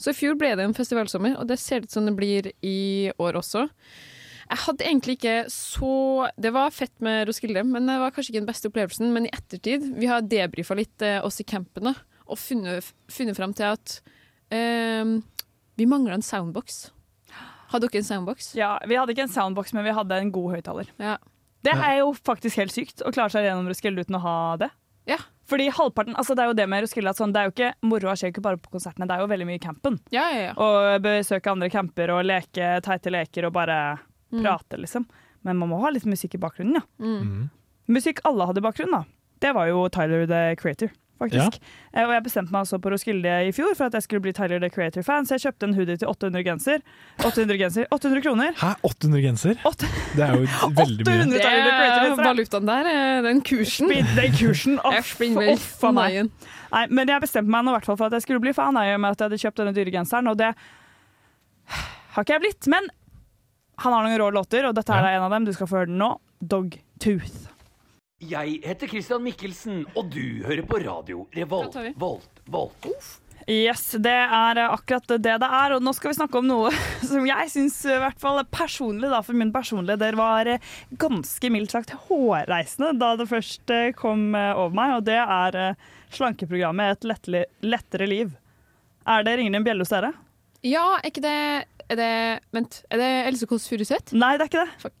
[0.00, 3.10] Så i fjor ble det en festivalsommer, og det ser ut som det blir i
[3.22, 3.68] år også.
[4.44, 8.42] Jeg hadde egentlig ikke så Det var fett med Roskilde, men det var kanskje ikke
[8.42, 9.12] den beste opplevelsen.
[9.14, 11.94] Men i ettertid, vi har debrifa litt eh, oss i campen da,
[12.26, 14.00] og funnet, funnet fram til at
[14.52, 15.14] eh,
[15.80, 16.88] vi mangla en soundbox.
[17.72, 18.52] Hadde dere en soundbox?
[18.58, 20.90] Ja, Vi hadde ikke en soundbox, men vi hadde en god høyttaler.
[21.00, 21.16] Ja.
[21.64, 24.68] Det er jo faktisk helt sykt å klare seg gjennom Roskilde uten å ha det.
[25.06, 25.18] Ja.
[25.44, 27.72] Fordi halvparten, altså Det er jo det med Roskilde at sånn, det er jo ikke
[27.84, 29.98] moroa skjer jo ikke bare på konsertene, det er jo veldig mye i campen.
[30.14, 30.52] Ja, ja, ja.
[30.56, 33.98] Og besøke andre camper og leke teite leker og bare
[34.32, 34.40] Mm.
[34.42, 35.04] prate, liksom.
[35.44, 36.82] Men man må ha litt musikk i bakgrunnen, ja.
[36.98, 37.50] Mm.
[37.88, 39.04] Musikk alle hadde i bakgrunnen, da.
[39.44, 40.90] Det var jo Tyler the Creator,
[41.20, 41.58] faktisk.
[41.92, 42.04] Ja.
[42.04, 44.62] Og jeg bestemte meg også på Roskilde i fjor for at jeg skulle bli Tyler
[44.62, 46.82] the Creator-fan, så jeg kjøpte en hoodie til 800 genser.
[47.20, 48.56] 800 genser, 800 kroner.
[48.60, 49.60] Hæ, 800 genser?
[49.60, 50.48] Det er jo
[50.82, 51.20] veldig mye.
[51.22, 52.02] 800 Tyler the Creator.
[52.02, 53.94] Det er valutaen der, eh, den kursen.
[54.18, 54.80] Den kursen.
[54.84, 55.14] Off,
[55.54, 56.20] off av meg.
[56.74, 58.90] Nei, men jeg bestemte meg nå hvert fall for at jeg skulle bli fan av
[58.98, 60.50] med at jeg hadde kjøpt denne dyre genseren, og det
[62.16, 62.70] har ikke jeg blitt.
[62.72, 62.90] Men
[63.84, 65.16] han har noen rå låter, og dette er ja.
[65.18, 65.46] en av dem.
[65.46, 66.16] Du skal få høre den nå.
[66.44, 67.53] Dogtooth.
[68.24, 71.76] Jeg heter Christian Mikkelsen, og du hører på radio Revolt.
[72.00, 72.86] Volt, Volt.
[73.50, 75.74] Yes, det er akkurat det det er.
[75.76, 76.70] Og nå skal vi snakke om noe
[77.10, 80.70] som jeg syns i hvert fall personlig, da, for min personlige del var eh,
[81.00, 85.60] ganske mildt sagt hårreisende da det først eh, kom eh, over meg, og det er
[85.60, 88.32] eh, slankeprogrammet Et lettelig, lettere liv.
[89.04, 90.14] Er det Ringende en bjelle hos dere?
[90.64, 91.38] Ja, er ikke det
[91.92, 92.12] Er det
[92.56, 94.16] Vent, er det Else Kåss Furuseth?
[94.16, 94.94] Nei, det er ikke det.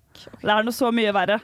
[0.44, 1.40] Det er noe så mye verre.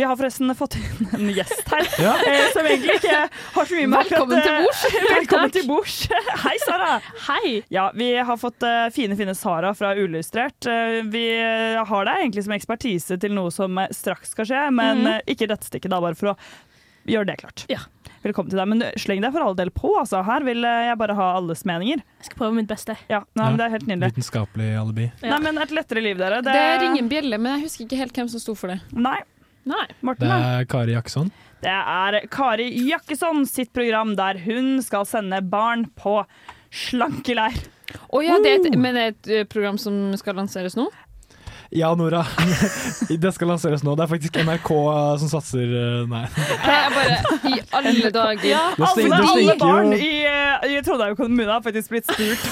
[0.00, 2.14] Vi har forresten fått inn en gjest her, Ja.
[2.24, 3.16] eh, som egentlig ikke
[3.52, 4.84] har så mye med Velkommen at, til eh, bords.
[5.10, 5.96] Velkommen til bords.
[6.46, 6.86] Hei, Sara.
[7.26, 7.50] Hei.
[7.68, 10.64] Ja, vi har fått eh, fine, fine Sara fra Uillustrert.
[10.72, 14.62] Eh, vi eh, har deg egentlig som ekspertise til noe som eh, straks skal skje,
[14.78, 16.36] men eh, ikke dette stikket, da, bare for å
[17.10, 17.64] gjøre det klart.
[17.68, 17.82] Ja.
[18.24, 19.90] Velkommen til deg, men sleng deg for all del på.
[20.00, 20.22] Altså.
[20.24, 22.00] Her vil eh, jeg bare ha alles meninger.
[22.22, 22.96] Jeg skal prøve mitt beste.
[23.12, 24.14] Ja, nei, men det er helt nydelig.
[24.14, 25.10] Vitenskapelig alibi.
[25.28, 26.40] Nei, men Et lettere liv, dere.
[26.48, 28.78] Det, ringer en bjelle, men jeg husker ikke helt hvem som sto for det.
[28.96, 29.18] Nei.
[29.70, 29.86] Nei.
[30.06, 31.30] Morten, Det er Kari Jakkesson.
[31.60, 36.20] Det er Kari Jakkesson sitt program der hun skal sende barn på
[36.70, 37.58] slankeleir.
[38.10, 40.86] Oh, ja, det er et, men det er et eh, program som skal lanseres nå?
[41.72, 42.26] Ja, Nora.
[43.08, 43.94] Det skal lanseres nå.
[43.94, 44.70] Det er faktisk NRK
[45.22, 46.24] som satser eh, Nei.
[46.66, 48.46] Jeg bare I alle dager.
[48.48, 52.42] Ja, Det alle, alle barn i, eh, i Trondheim kommune har faktisk blitt spurt.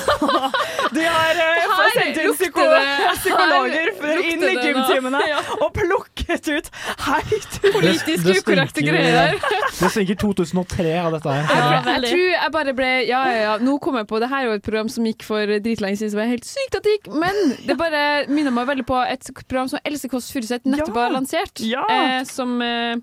[0.95, 2.63] De har uh, sendt inn psyko
[3.19, 5.41] psykologer for inn i gymtimene Ja.
[5.59, 6.71] og plukket ut
[7.05, 9.37] heit Politisk ukorrekte greier.
[9.79, 11.51] Det synker 2003 av dette her.
[11.53, 14.47] Ja, jeg tror jeg bare ble Ja, ja, ja, nå kom jeg på Det her
[14.47, 16.97] er jo et program som gikk for dritlenge siden, som er helt sykt at det
[16.97, 20.95] gikk, men det bare minner meg veldig på et program som Else Kåss Furuseth nettopp
[20.97, 21.03] Ja.
[21.03, 21.61] har lansert.
[21.61, 21.85] Ja.
[21.91, 22.97] Eh, som eh,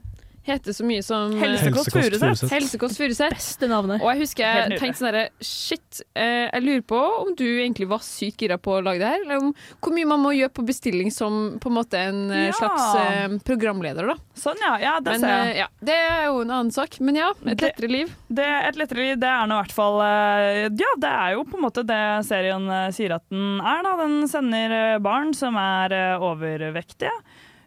[0.46, 2.20] heter så mye som eh, Helsekost Furuseth.
[2.20, 2.26] Furuset.
[2.40, 2.52] Furuset.
[2.54, 3.34] Helsekost Furuset.
[3.36, 4.02] Beste navnet.
[4.04, 7.88] Og jeg husker jeg tenkte sånn herre Shit, eh, jeg lurer på om du egentlig
[7.90, 9.24] var sykt gira på å lage det her?
[9.26, 12.46] Eller om hvor mye man må gjøre på bestilling som på en måte en eh,
[12.50, 12.54] Ja.
[12.60, 14.18] slags eh, programleder, da.
[14.38, 14.76] Sånn, ja.
[14.84, 15.50] ja det Men ser jeg.
[15.56, 17.00] eh, ja, det er jo en annen sak.
[17.02, 18.14] Men ja, et Det- lettere liv.
[18.30, 21.44] Det, et lettere liv, det er nå i hvert fall eh, Ja, det er jo
[21.50, 23.82] på en måte det serien eh, sier at den er.
[23.86, 23.96] da.
[24.06, 27.12] Den sender eh, barn som er eh, overvektige,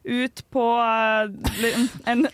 [0.08, 2.26] ut på eh, en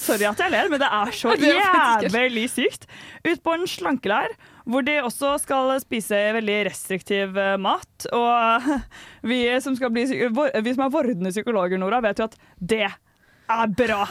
[0.00, 2.88] Sorry at jeg ler, men det er så jævlig sykt.
[3.26, 8.06] Ut på en slankeleir hvor de også skal spise veldig restriktiv eh, mat.
[8.14, 8.68] Og
[9.30, 13.74] vi som, skal bli, vi som er vordende psykologer, Nora, vet jo at det er
[13.78, 14.06] bra.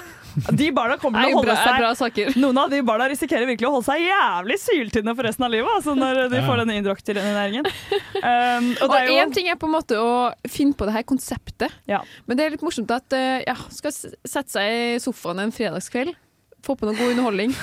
[0.57, 2.41] De barna kommer er til å holde seg bra.
[2.41, 5.73] Noen av de barna risikerer virkelig å holde seg jævlig syltynne for resten av livet
[5.75, 6.45] altså når de Ja.
[6.47, 7.67] får denne indoktrineringen.
[8.21, 11.03] Um, og én er jo ting er på en måte å finne på det her
[11.07, 11.71] konseptet,
[12.25, 16.15] men det er litt morsomt at eh, ja, skal sette seg i sofaen en fredagskveld,
[16.65, 17.55] få på noe god underholdning.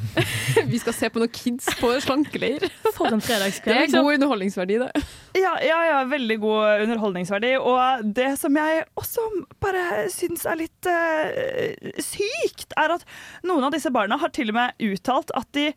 [0.72, 2.64] Vi skal se på noen kids på slankeleir.
[2.96, 3.78] For en fredagskveld.
[3.78, 5.04] Det er god underholdningsverdi, det.
[5.40, 7.54] ja, ja, ja, veldig god underholdningsverdi.
[7.60, 9.26] Og det som jeg også
[9.62, 13.06] bare syns er litt uh, sykt, er at
[13.48, 15.70] noen av disse barna har til og med uttalt at de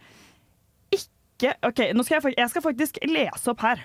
[0.95, 3.84] ikke OK, nå skal jeg, jeg skal faktisk lese opp her.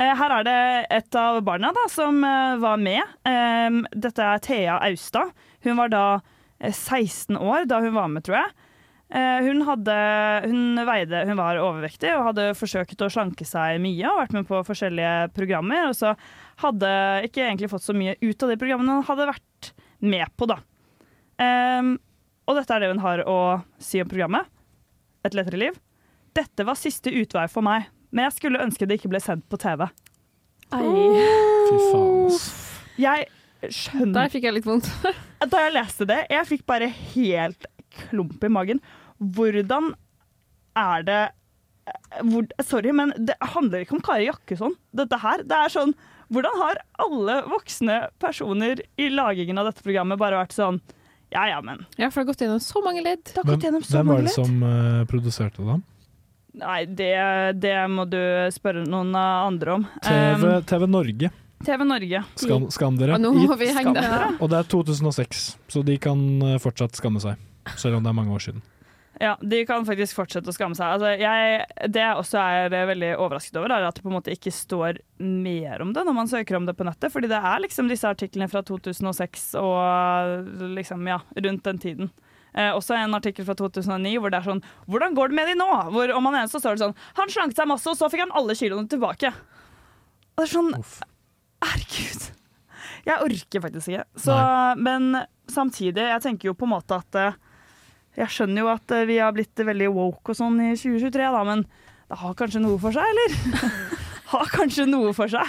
[0.00, 0.60] Eh, her er det
[0.96, 3.02] et av barna da, som eh, var med.
[3.92, 5.34] Dette er Thea Austad.
[5.66, 6.04] Hun var da
[6.70, 8.52] 16 år da hun var med, tror jeg.
[9.12, 9.94] Eh, hun, hadde,
[10.48, 14.46] hun, veide, hun var overvektig og hadde forsøkt å slanke seg mye og vært med
[14.48, 15.90] på forskjellige programmer.
[15.90, 16.14] Og så
[16.62, 16.92] hadde
[17.28, 20.48] ikke egentlig fått så mye ut av de programmene hun hadde vært med på.
[20.48, 20.62] da.
[21.42, 21.96] Um,
[22.48, 23.38] og dette er det hun har å
[23.82, 24.48] si om programmet.
[25.26, 25.76] Et lettere liv.
[26.32, 29.60] Dette var siste utvei for meg, men jeg skulle ønske det ikke ble sendt på
[29.60, 29.84] TV.
[30.72, 32.08] Fy faen.
[32.32, 32.48] ass.
[33.00, 33.28] Jeg
[33.70, 34.88] skjønner Der fikk jeg litt vondt.
[35.52, 37.66] Da jeg leste det, jeg fikk bare helt
[38.08, 38.80] klump i magen.
[39.18, 39.92] Hvordan
[40.78, 41.20] er det
[42.22, 45.42] hvor, Sorry, men det handler ikke om Kari Jakkesson, dette her.
[45.42, 45.94] Det er sånn
[46.32, 50.78] Hvordan har alle voksne personer i lagingen av dette programmet bare vært sånn
[51.34, 53.24] Ja ja, men Ja, for det har gått gjennom så mange ledd.
[53.26, 54.36] Det har Hvem, gått gjennom så hvem var det ledd.
[54.38, 55.76] som uh, produserte det?
[56.62, 57.10] Nei, det,
[57.64, 58.20] det må du
[58.52, 59.86] spørre noen andre om.
[60.04, 61.30] TV, Um, TV Norge.
[61.66, 62.24] TV Norge.
[62.40, 63.16] Skam, skam dere.
[63.16, 64.28] Og nå må vi henge Skam dere.
[64.42, 67.40] Og det er 2006, så de kan eh, fortsatt skamme seg.
[67.78, 68.62] Selv om det er mange år siden.
[69.20, 70.96] Ja, de kan faktisk fortsette å skamme seg.
[70.96, 74.16] Altså, jeg, det jeg også er eh, veldig overrasket over, er at det på en
[74.16, 77.12] måte ikke står mer om det når man søker om det på nettet.
[77.14, 80.48] Fordi det er liksom disse artiklene fra 2006 og
[80.78, 82.10] liksom, ja, rundt den tiden.
[82.56, 85.54] Eh, også en artikkel fra 2009 hvor det er sånn Hvordan går det med de
[85.56, 85.68] nå?
[85.94, 88.26] Hvor om han ene så står det sånn Han slanket seg masse, og så fikk
[88.26, 89.30] han alle kiloene tilbake.
[89.32, 90.74] Og det er sånn
[91.62, 92.28] Herregud.
[93.06, 94.04] Jeg orker faktisk ikke.
[94.24, 94.36] Så,
[94.78, 95.16] men
[95.50, 97.40] samtidig, jeg tenker jo på en måte at eh,
[98.20, 101.42] Jeg skjønner jo at eh, vi har blitt veldig woke og sånn i 2023, da,
[101.48, 101.64] men
[102.12, 103.36] det har kanskje noe for seg, eller?
[104.32, 105.48] har kanskje noe for seg.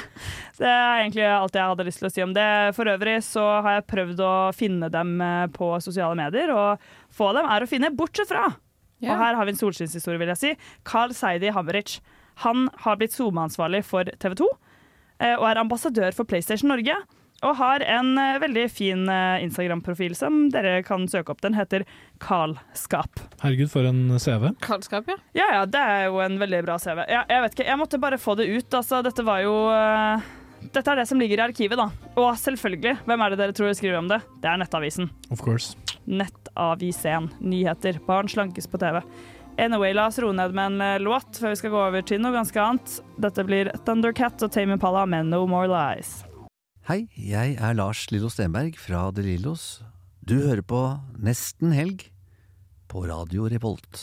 [0.58, 2.50] Det er egentlig alt jeg hadde lyst til å si om det.
[2.78, 6.84] For øvrig så har jeg prøvd å finne dem eh, på sosiale medier, og
[7.14, 8.50] få dem er å finne bortsett fra.
[9.04, 9.14] yeah.
[9.14, 10.54] Og her har vi en solskinnshistorie, vil jeg si.
[10.88, 12.00] Carl Seidi Hammerich.
[12.48, 14.73] Han har blitt SoMe-ansvarlig for TV 2 eh,
[15.40, 16.96] og er ambassadør for PlayStation Norge.
[17.44, 21.42] Og har en eh, veldig fin eh, Instagram-profil som dere kan søke opp.
[21.44, 21.84] Den heter
[22.24, 23.20] Karlskap.
[23.42, 24.54] Herregud, for en CV.
[24.64, 25.18] Karlskap, ja.
[25.36, 27.04] Ja, ja, det er jo en veldig bra CV.
[27.10, 28.80] Jeg, jeg vet ikke, jeg måtte bare få det ut.
[28.80, 30.32] Altså, dette var jo uh,
[30.64, 31.90] Dette er det som ligger i arkivet, da.
[32.16, 34.22] Og selvfølgelig, hvem er det dere tror skriver om det?
[34.40, 35.12] Det er Nettavisen.
[35.34, 35.76] Of course.
[36.08, 37.28] Nettavisen.
[37.44, 38.00] Nyheter.
[38.08, 39.04] Barn slankes på TV.
[39.58, 42.22] Anyway, la oss roe ned med en eh, låt før vi skal gå over til
[42.24, 42.96] noe ganske annet.
[43.22, 46.24] Dette blir Thundercat og Tame Impala med No More Lies.
[46.90, 49.84] Hei, jeg er Lars Lillo Stenberg fra De Lillos.
[50.26, 50.82] Du hører på
[51.22, 52.08] Nesten helg
[52.90, 54.02] på Radio Revolt.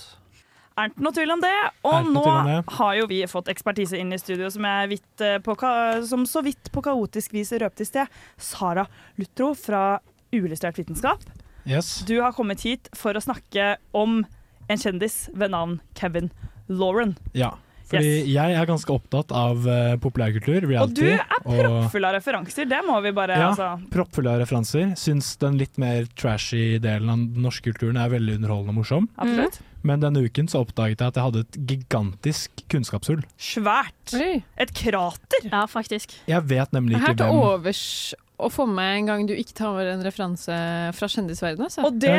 [0.78, 1.52] Er det noe tvil om det?
[1.82, 2.56] Og nå det?
[2.78, 5.58] har jo vi fått ekspertise inn i studio som, er vidt, eh, på,
[6.06, 8.20] som så vidt på kaotisk vis røpte i sted.
[8.38, 8.86] Sara
[9.18, 9.98] Lutro fra
[10.30, 11.26] Uillustrert vitenskap.
[11.66, 11.98] Yes.
[12.06, 14.22] Du har kommet hit for å snakke om
[14.70, 16.30] en kjendis ved navn Kevin
[16.70, 17.16] Lauren.
[17.34, 17.56] Ja.
[17.90, 22.78] Fordi jeg er ganske opptatt av uh, populærkultur, Og du er proppfull av referanser, det
[22.86, 23.70] må vi bare Ja, altså.
[23.90, 24.92] proppfull av referanser.
[25.00, 29.10] Syns den litt mer trashy delen av den norske kulturen er veldig underholdende og morsom.
[29.18, 29.58] Absolutt.
[29.82, 33.22] Men denne uken så oppdaget jeg at jeg hadde et gigantisk kunnskapshull.
[33.40, 34.14] Svært.
[34.14, 35.48] Et krater.
[35.48, 36.14] Ja, faktisk.
[36.30, 37.84] Jeg vet nemlig ikke ikke til hvem overs
[38.46, 40.60] å få med en gang du ikke tar over en referanse
[40.96, 41.68] fra kjendisverdenen.
[41.68, 41.84] Altså.
[41.86, 42.14] Og det,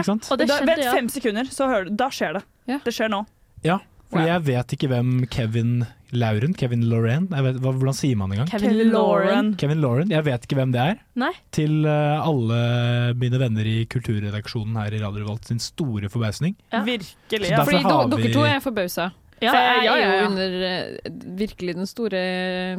[0.47, 2.43] da, vent fem sekunder, så hører du, da skjer det.
[2.85, 3.23] Det skjer nå.
[3.65, 3.79] Ja,
[4.11, 5.73] for jeg vet ikke hvem Kevin
[6.11, 8.49] Lauren, Kevin Lauren, jeg vet, hvordan sier man det engang?
[8.51, 9.51] Kevin Lauren.
[9.61, 10.97] Kevin Lauren, Jeg vet ikke hvem det er.
[11.15, 11.31] Nei.
[11.55, 12.57] Til eh, alle
[13.21, 16.57] mine venner i kulturredaksjonen her i Radio Revolt sin store forbausning.
[16.67, 17.53] Virkelig.
[17.53, 17.63] Ja.
[17.63, 19.11] Fordi vi- dere to er forbausa.
[19.41, 22.19] Ja, jeg, jeg er jo under eh, virkelig den store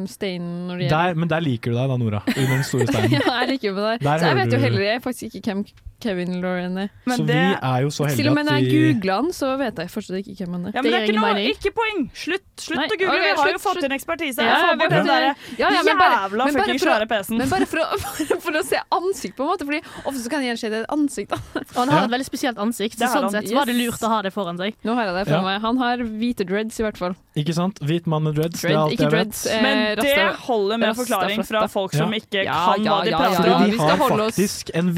[0.07, 2.21] steinen når det Der, gjelder men der liker du deg da, Nora.
[2.31, 3.11] Under den store steinen.
[3.17, 3.97] ja, jeg liker det der.
[4.07, 5.65] Der Så jeg vet jo heller jeg faktisk ikke hvem
[6.03, 6.31] Kevin.
[6.43, 8.93] Men så det- vi er jo så Til og med heldige når at jeg vi
[8.93, 10.71] googler han, så vet jeg fortsatt ikke hvem han er.
[10.75, 11.99] Ja, men det er ikke noe, ikke poeng!
[12.13, 13.13] Slutt, slutt Nei, å google.
[13.13, 13.83] ok, vi har jo fått slutt.
[13.87, 14.37] inn ekspertise.
[14.43, 15.23] Ja, Få bort men- den der
[15.57, 17.37] Ja, ja, men bare- jævla men bare fucking for å- svære PC-en.
[17.37, 19.65] Men bare for å, for, for å se ansikt, på en måte.
[19.65, 21.29] Fordi ofte så kan jeg gjenskjede et ansikt.
[21.29, 21.37] Da.
[21.63, 23.43] Og han har et veldig spesielt ansikt, Det så har sånn han.
[23.47, 24.75] sett var det lurt å ha det foran seg.
[24.83, 25.41] Nå har jeg det for Ja.
[25.41, 25.61] meg.
[25.61, 27.15] Han har hvite dreads, i hvert fall.
[27.35, 27.79] Ikke sant?
[27.81, 29.47] Hvit mann med dreads, det er Dread, alt ikke jeg vet.
[29.49, 33.03] eh, Men det rasta- holder med forklaring fra folk som ikke Ja, kan ja, hva
[33.03, 33.63] de ja, prater ja, Fordi om.
[33.63, 34.93] vi vi skal har holde oss- faktisk en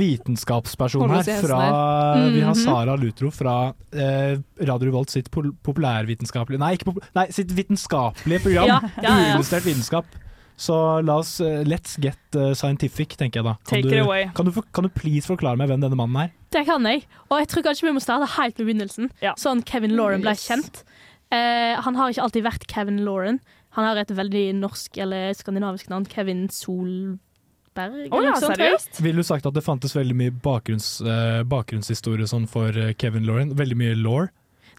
[1.04, 2.30] vitenskapsperson her fra.
[2.34, 2.64] Vi har Mhm.
[2.64, 3.56] Sara Lutro fra
[3.94, 8.68] eh, Radio Revolt sitt populærvitenskapelige Nei, ikke popul nei, sitt vitenskapelige program.
[8.68, 9.34] Ja, ja, ja.
[9.36, 10.06] Uillustrert vitenskap.
[10.58, 13.56] Så la oss eh, Let's get eh, scientific, tenker jeg da.
[13.68, 14.30] Kan Take du, it away.
[14.38, 16.32] Kan du, kan du please forklare meg hvem denne mannen er?
[16.56, 17.04] Det kan jeg.
[17.30, 19.10] Og jeg tror kanskje vi må starte helt på begynnelsen.
[19.22, 19.34] Ja.
[19.36, 20.86] Sånn Kevin Lauren ble kjent.
[21.36, 23.42] Eh, han har ikke alltid vært Kevin Lauren.
[23.76, 26.06] Han har et veldig norsk eller skandinavisk navn.
[26.08, 27.20] Kevin Solberg.
[27.76, 29.02] Å Oh, ja, seriøst?
[29.04, 33.26] Ville du sagt at det fantes veldig mye bakgrunns, uh, bakgrunnshistorie sånn for eh, Kevin
[33.28, 33.52] Lauren?
[33.58, 34.30] Veldig mye law?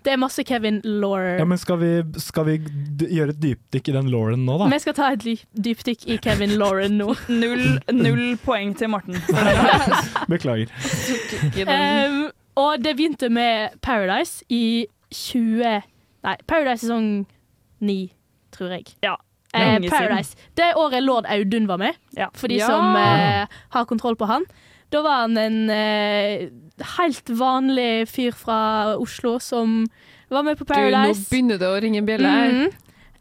[0.07, 1.41] Det er masse Kevin Lauren.
[1.41, 1.91] Ja, men skal vi,
[2.23, 4.69] skal vi d gjøre et dypdykk i den Lauren nå, da?
[4.71, 5.25] Vi skal ta et
[5.67, 7.11] dypdykk i Kevin Lauren nå.
[7.43, 9.19] Null, null poeng til Morten.
[10.33, 10.71] Beklager.
[11.67, 12.21] Um,
[12.57, 15.83] og det begynte med Paradise i 20...
[16.27, 17.27] Nei, Paradise sesong
[17.83, 17.99] 9,
[18.55, 18.95] tror jeg.
[19.05, 19.19] Ja,
[19.57, 20.31] Eh, Paradise.
[20.31, 20.55] siden.
[20.57, 22.29] Det året lord Audun var med, Ja.
[22.35, 22.67] for de Ja.
[22.67, 24.45] som eh, har kontroll på han.
[24.93, 26.49] Da var han en eh,
[26.99, 29.87] helt vanlig fyr fra Oslo som
[30.31, 31.21] var med på Paradise.
[31.21, 32.51] Du, nå begynner det å ringe en bjelle her.
[32.51, 32.73] -hmm.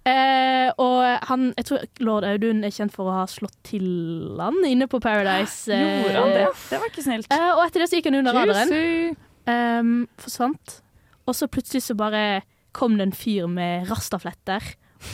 [0.05, 4.53] Eh, og han, jeg tror lord Audun er kjent for å ha slått til han
[4.67, 5.65] inne på Paradise.
[5.73, 6.47] eh, Gjorde han det?
[6.69, 7.31] Det var ikke snilt.
[7.33, 9.15] Eh, og etter det så gikk han under radaren.
[9.47, 10.81] Um, forsvant.
[11.25, 14.61] Og så plutselig så bare kom det en fyr med rastafletter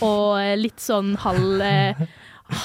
[0.02, 2.04] og eh, litt sånn halv eh,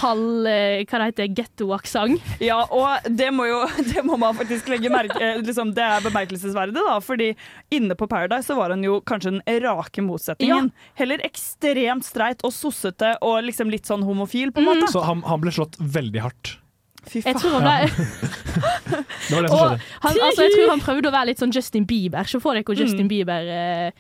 [0.01, 2.23] Halv eh, Hva det heter gettoaksent.
[2.43, 3.61] Ja, og det må jo
[3.93, 6.97] Det må man faktisk legge merke liksom, Det er bemerkelsesverdig, da.
[7.07, 7.29] Fordi
[7.71, 10.73] inne på Paradise så var han jo kanskje den rake motsetningen.
[10.99, 14.91] Heller ekstremt streit og sossete og liksom litt sånn homofil, på en måte.
[14.91, 16.57] Så han, han ble slått veldig hardt.
[17.07, 17.43] Fy Jeg faen.
[17.45, 18.07] tror han ble
[19.29, 19.83] Det var det som skjedde.
[20.03, 22.27] han, altså, Jeg tror han prøvde å være litt sånn Justin Bieber.
[22.27, 23.13] Så får dere Justin Mm.
[23.15, 23.91] Bieber eh,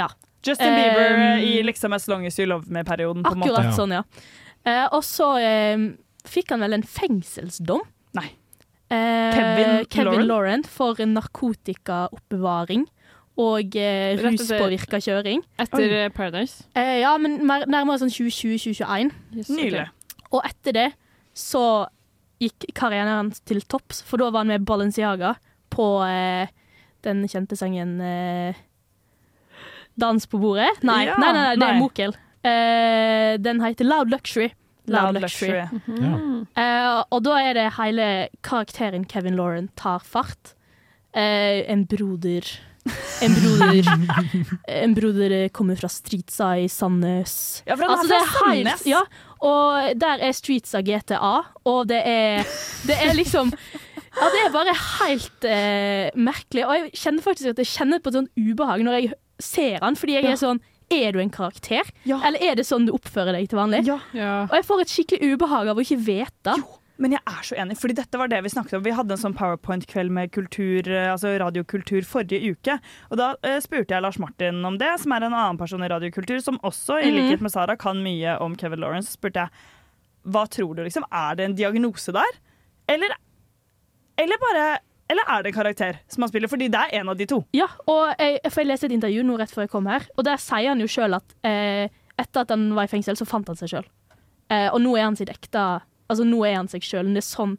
[0.00, 0.08] Ja.
[0.44, 3.48] Justin Bieber Um, i liksom As Long As You Love Me-perioden, måte.
[3.50, 4.02] Akkurat sånn, ja.
[4.64, 5.76] Eh, og så eh,
[6.28, 7.82] fikk han vel en fengselsdom.
[8.16, 8.28] Nei.
[8.92, 10.62] Eh, Kevin Kevin Lauren?
[10.68, 12.84] For narkotikaoppbevaring
[13.40, 15.42] og eh, ruspåvirka kjøring.
[15.58, 16.64] Etter eh, Paradise.
[16.78, 19.10] Eh, ja, men mer- nærmere sånn 2020-2021.
[19.34, 19.80] Yes, Nylig.
[19.88, 20.28] Okay.
[20.30, 20.86] Og etter det
[21.34, 21.64] så
[22.42, 25.34] gikk karrieren hans til topps, for da var han med Balenciaga
[25.74, 26.46] på eh,
[27.06, 28.54] den kjente sangen eh,
[29.98, 30.82] 'Dans på bordet'.
[30.82, 31.78] Nei, Ja, nei, nei, nei, det er.
[31.78, 32.14] Mokel.
[32.44, 34.52] Uh, den heter 'Loud Luxury'.
[34.86, 35.62] Loud Luxury.
[35.86, 36.46] Mhm.
[36.58, 40.54] uh, og da er det hele karakteren Kevin Lauren tar fart.
[41.16, 42.42] Uh, en broder
[43.22, 43.86] En broder
[44.84, 47.62] En broder kommer fra Streetsa i Sandnes.
[47.66, 48.86] Ja, for han er Altså, er fra helt- Sandnes.
[48.86, 49.00] Ja,
[49.40, 52.42] og der er Streetsa GTA, og det er
[52.84, 53.52] Det er liksom
[54.14, 56.66] Ja, det er bare helt eh, merkelig.
[56.66, 59.94] Og jeg kjenner faktisk at jeg kjenner på et sånt ubehag når jeg ser han,
[59.96, 60.30] fordi jeg Ja.
[60.32, 60.60] er sånn
[60.92, 61.80] Er du en karakter?
[62.04, 62.20] Ja.
[62.22, 63.86] Eller er det sånn du oppfører deg til vanlig?
[63.86, 63.98] Ja.
[64.12, 64.42] Ja.
[64.44, 66.54] Og jeg får et skikkelig ubehag av å ikke vite.
[66.98, 68.82] Men jeg er så enig, fordi dette var det vi snakket om.
[68.84, 72.78] Vi hadde en sånn powerpoint-kveld med kultur, eh, altså radiokultur forrige uke.
[73.10, 75.88] Og da uh, spurte jeg Lars Martin om det, som er en annen person i
[75.88, 77.16] radiokultur, som også, i Mhm.
[77.16, 79.08] likhet med Sara, kan mye om Kevin Lawrence.
[79.08, 79.50] Så spurte jeg
[80.28, 81.02] hva tror du, liksom?
[81.10, 82.30] Er det en diagnose der?
[82.88, 83.08] Eller,
[84.18, 84.78] eller bare
[85.14, 86.50] Eller er det en karakter som han spiller?
[86.50, 87.40] Fordi det er en av de to.
[87.54, 90.40] Ja, og jeg, jeg leste et intervju nå rett før jeg kom her, og der
[90.42, 91.86] sier han jo sjøl at eh,
[92.18, 93.86] etter at han var i fengsel, så fant han seg sjøl.
[94.50, 95.62] Eh, og nå er han sitt ekte
[96.04, 97.06] Altså, nå er han seg sjøl.
[97.24, 97.54] Sånn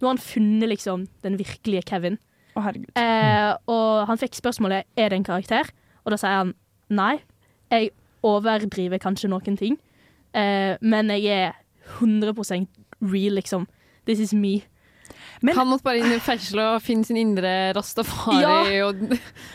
[0.00, 2.14] Nå har han funnet liksom den virkelige Kevin.
[2.56, 2.88] Å, herregud.
[2.96, 5.68] Eh, og han fikk spørsmålet er det en karakter,
[6.00, 6.54] og da sier han
[6.88, 7.18] nei.
[7.68, 7.90] Jeg
[8.24, 9.76] overdriver kanskje noen ting,
[10.32, 11.58] eh, men jeg er
[12.00, 12.80] 100%
[13.12, 13.68] real, liksom.
[14.08, 14.62] This is me.
[15.56, 19.04] Han måtte bare inn i fengsel og finne sin indre rastafari og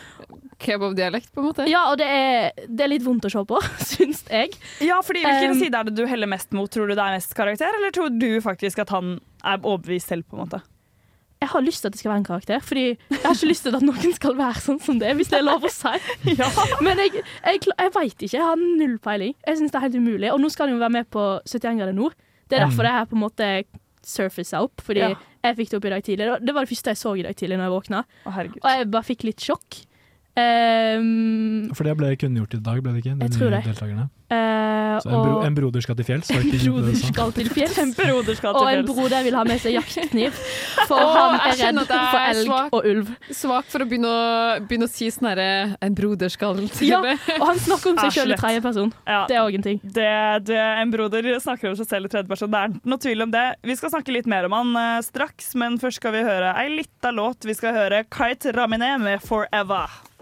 [0.62, 1.66] kebabdialekt, på en måte.
[1.68, 3.58] Ja, og det er, det er litt vondt å se på,
[3.90, 4.54] syns jeg.
[4.84, 6.70] Ja, fordi Hvilken Um, side er det du heller mest mot?
[6.72, 10.26] Tror du det er mest karakter, eller tror du faktisk at han er overbevist selv?
[10.30, 10.62] på en måte?
[11.36, 13.66] jeg har lyst til at det skal være en karakter, fordi jeg har ikke lyst
[13.66, 15.92] til at noen skal være sånn som det, hvis det er lov å si.
[16.86, 18.30] Men jeg, jeg, jeg veit ikke.
[18.38, 19.34] Jeg har null peiling.
[19.44, 20.30] Jeg syns det er helt umulig.
[20.32, 22.16] Og nå skal han jo være med på 71 grader nord.
[22.48, 23.50] Det er derfor det her på en måte
[24.06, 25.12] surfacer opp, fordi Ja.
[25.50, 26.30] Jeg fikk det opp i dag tidlig.
[26.42, 28.02] Det var det første jeg så i dag tidlig når jeg våkna.
[28.26, 28.34] Å.
[28.62, 29.80] Og jeg bare fikk litt sjokk.
[30.36, 33.16] Ehm, For det ble kunngjort i dag, ble det ikke?
[33.18, 33.64] De Jeg tror nye det.
[33.70, 34.04] deltakerne.
[34.30, 37.78] eh, Så en, bro, og- en broder skal til fjells, En broder skal til fjells.
[37.78, 40.32] En broder skal til Og en broder vil ha med seg jaktkniv,
[40.88, 42.68] for oh, han er redd er for elg svak.
[42.72, 43.10] og ulv.
[43.30, 47.00] Svak for å begynne å, begynne å si sånn herre En broder skal til Ja,
[47.00, 48.92] og han snakker om seg selv i tredjeperson.
[49.06, 49.26] Ja.
[49.26, 49.80] Det er òg en ting.
[49.82, 50.10] Det,
[50.48, 52.50] det, en broder snakker om seg selv i tredjeperson.
[52.50, 53.46] Det er noe tvil om det.
[53.64, 56.68] Vi skal snakke litt mer om han uh, straks, men først skal vi høre ei
[56.76, 57.44] lita låt.
[57.48, 60.15] Vi skal høre Kite Ramine med 'Forever'.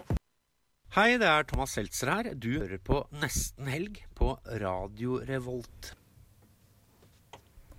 [0.95, 2.27] Hei, det er Thomas Seltzer her.
[2.39, 4.29] Du hører på Nesten Helg på
[4.61, 5.89] Radio Revolt.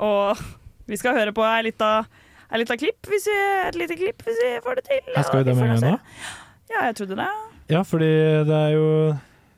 [0.05, 0.43] Og
[0.85, 2.03] vi skal høre på ei lita,
[2.51, 3.37] ei lita klipp, hvis vi,
[3.71, 5.09] et lite klipp, hvis vi får det til.
[5.15, 6.27] Jeg skal vi det med en gang nå?
[6.75, 7.31] Ja, jeg trodde det.
[7.73, 8.13] Ja, fordi
[8.51, 8.85] det er jo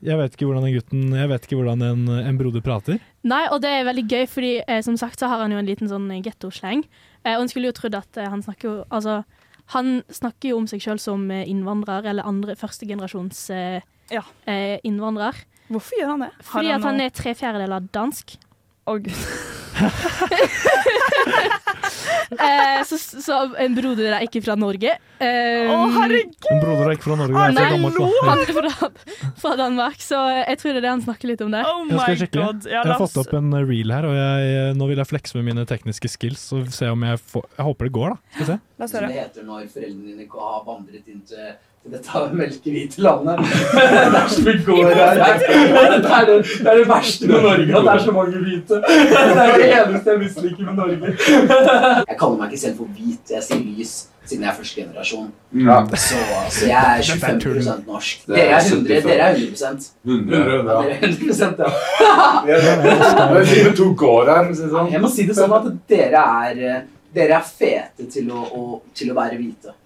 [0.06, 3.02] Jeg vet ikke hvordan den gutten Jeg vet ikke hvordan en, en broder prater.
[3.26, 5.66] Nei, og det er veldig gøy, fordi eh, som sagt så har han jo en
[5.66, 6.86] liten sånn gettosleng.
[7.24, 9.24] Eh, og en skulle jo trodd at eh, han snakker jo Altså,
[9.74, 15.36] han snakker jo om seg sjøl som eh, innvandrer, eller andre førstegenerasjons eh, eh, innvandrer.
[15.68, 16.32] Hvorfor gjør han det?
[16.40, 18.38] Fordi han at han er tre fjerdedeler dansk.
[18.88, 19.12] Å, gud.
[22.32, 24.94] eh, så, så en broder er ikke fra Norge.
[25.18, 26.34] Eh, Å, herregud!
[26.52, 27.98] En broder er ikke fra Norge, Han er fra gammelt.
[27.98, 28.26] da.
[28.28, 28.90] han er fra,
[29.42, 31.66] fra Danmark, så jeg tror det er det han snakker litt om der.
[31.70, 32.48] Oh Jeg skal sjekke.
[32.68, 35.64] Jeg har fått opp en reel her, og jeg, nå vil jeg flekse med mine
[35.68, 38.20] tekniske skills og se om jeg får Jeg håper det går, da.
[38.36, 38.58] Skal vi se.
[38.78, 39.08] La oss Som høre.
[39.14, 41.48] det heter når foreldrene dine har vandret inn til
[41.92, 43.38] dette melkehvite landet.
[44.14, 45.14] dersom er som det går her.
[45.14, 48.82] Det er det, det er det verste med Norge, at det er så mange hvite.
[49.08, 51.16] Det er det eneste jeg misliker med Norge.
[52.08, 53.92] Jeg kaller meg ikke selv for hvit, jeg sier lys,
[54.28, 55.30] siden jeg er første generasjon.
[55.66, 55.78] Ja.
[55.94, 56.20] Så,
[56.58, 58.26] så jeg er 25% norsk.
[58.28, 59.66] Dere er 100, dere er 100
[60.04, 60.58] 100, ja.
[60.58, 60.82] ja.
[60.82, 61.00] Dere er
[62.84, 63.74] 100 ja.
[63.80, 64.92] To går her, sånn.
[64.92, 68.80] Jeg må si det sånn at dere er, eh, dere er fete til å, å,
[68.96, 69.76] til å være hvite.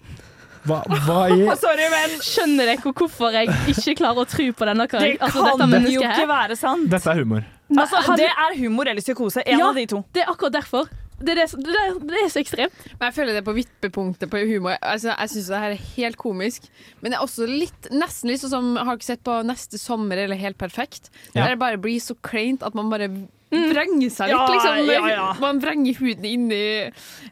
[0.68, 4.86] Hva, hva er Sorry, men Skjønner dere hvorfor jeg ikke klarer å tro på denne
[4.86, 5.22] Det karakteren?
[5.26, 6.90] Altså, kan dette jo ikke være sant.
[6.92, 7.46] Dette er humor.
[7.72, 9.42] Altså, det er humor eller psykose.
[9.46, 10.02] En Ja, av de to.
[10.14, 10.90] Det er akkurat derfor.
[11.22, 12.78] Det er, det, det er, det er så ekstremt.
[12.98, 14.74] Men jeg føler det er på vippepunktet på humor.
[14.80, 16.66] Altså, jeg syns det her er helt komisk.
[17.00, 20.18] Men det er også litt, nesten litt sånn som Har ikke sett på Neste sommer
[20.18, 21.12] eller Helt perfekt?
[21.32, 21.44] Ja.
[21.44, 23.08] Der det bare blir så kleint at man bare
[23.52, 24.86] vrenger seg litt, Ja, liksom.
[24.88, 25.26] ja, ja.
[25.42, 26.60] Man vrenger huden inni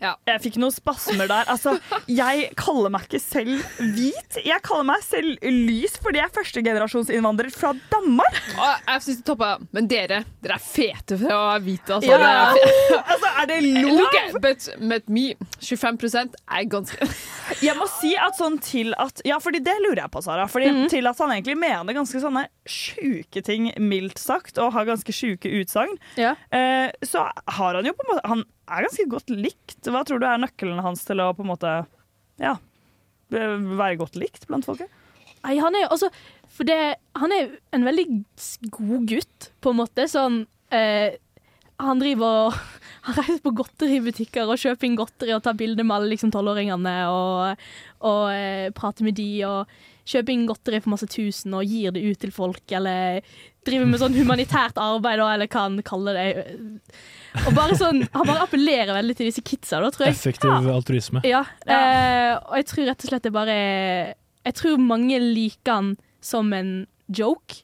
[0.01, 0.15] ja.
[0.29, 1.49] Jeg fikk noen spasmer der.
[1.53, 1.75] Altså,
[2.09, 3.65] jeg kaller meg ikke selv
[3.97, 4.39] hvit.
[4.45, 8.39] Jeg kaller meg selv lys fordi jeg er førstegenerasjonsinnvandrer fra Danmark.
[8.57, 9.51] Og jeg syns det toppa.
[9.77, 12.11] Men dere, dere er fete for å være hvite, altså.
[12.11, 12.19] Ja.
[12.19, 13.99] Dere er fe- Altså, er det lov?
[14.01, 15.27] Look at, but med me,
[15.61, 17.09] 25% er ganske
[17.67, 20.47] Jeg må si at sånn til at Ja, fordi det lurer jeg på, Sara.
[20.51, 25.13] Fordi Til at han egentlig mener ganske sånne sjuke ting, mildt sagt, og har ganske
[25.15, 29.79] sjuke utsagn, eh, så har han jo på en måte Han er ganske godt likt.
[29.87, 31.75] Hva tror du er nøkkelen hans til å på en måte
[32.41, 32.57] Ja,
[33.31, 34.91] være godt likt blant folket?
[35.41, 36.11] Nei, han er jo altså
[36.53, 36.79] For det,
[37.17, 38.07] han er en veldig
[38.75, 40.07] god gutt, på en måte.
[40.11, 40.43] Sånn
[40.75, 41.17] eh,
[41.81, 42.59] Han driver og
[43.07, 46.97] Han reiser på godteributikker og kjøper inn godteri og tar bilder med alle liksom tolvåringene
[47.09, 47.63] og,
[48.05, 49.73] og eh, prater med de og
[50.11, 53.21] kjøper inn godteri for masse tusen og gir det ut til folk, eller
[53.67, 56.29] driver med sånn humanitært arbeid, eller hva han kaller det.
[57.45, 60.17] Og bare sånn, Han bare appellerer veldig til disse kidsa, da, tror jeg.
[60.19, 61.23] Effektiv altruisme.
[61.29, 63.59] Ja, eh, og jeg tror rett og slett det bare
[64.47, 65.93] Jeg tror mange liker han
[66.25, 66.73] som en
[67.07, 67.63] joke.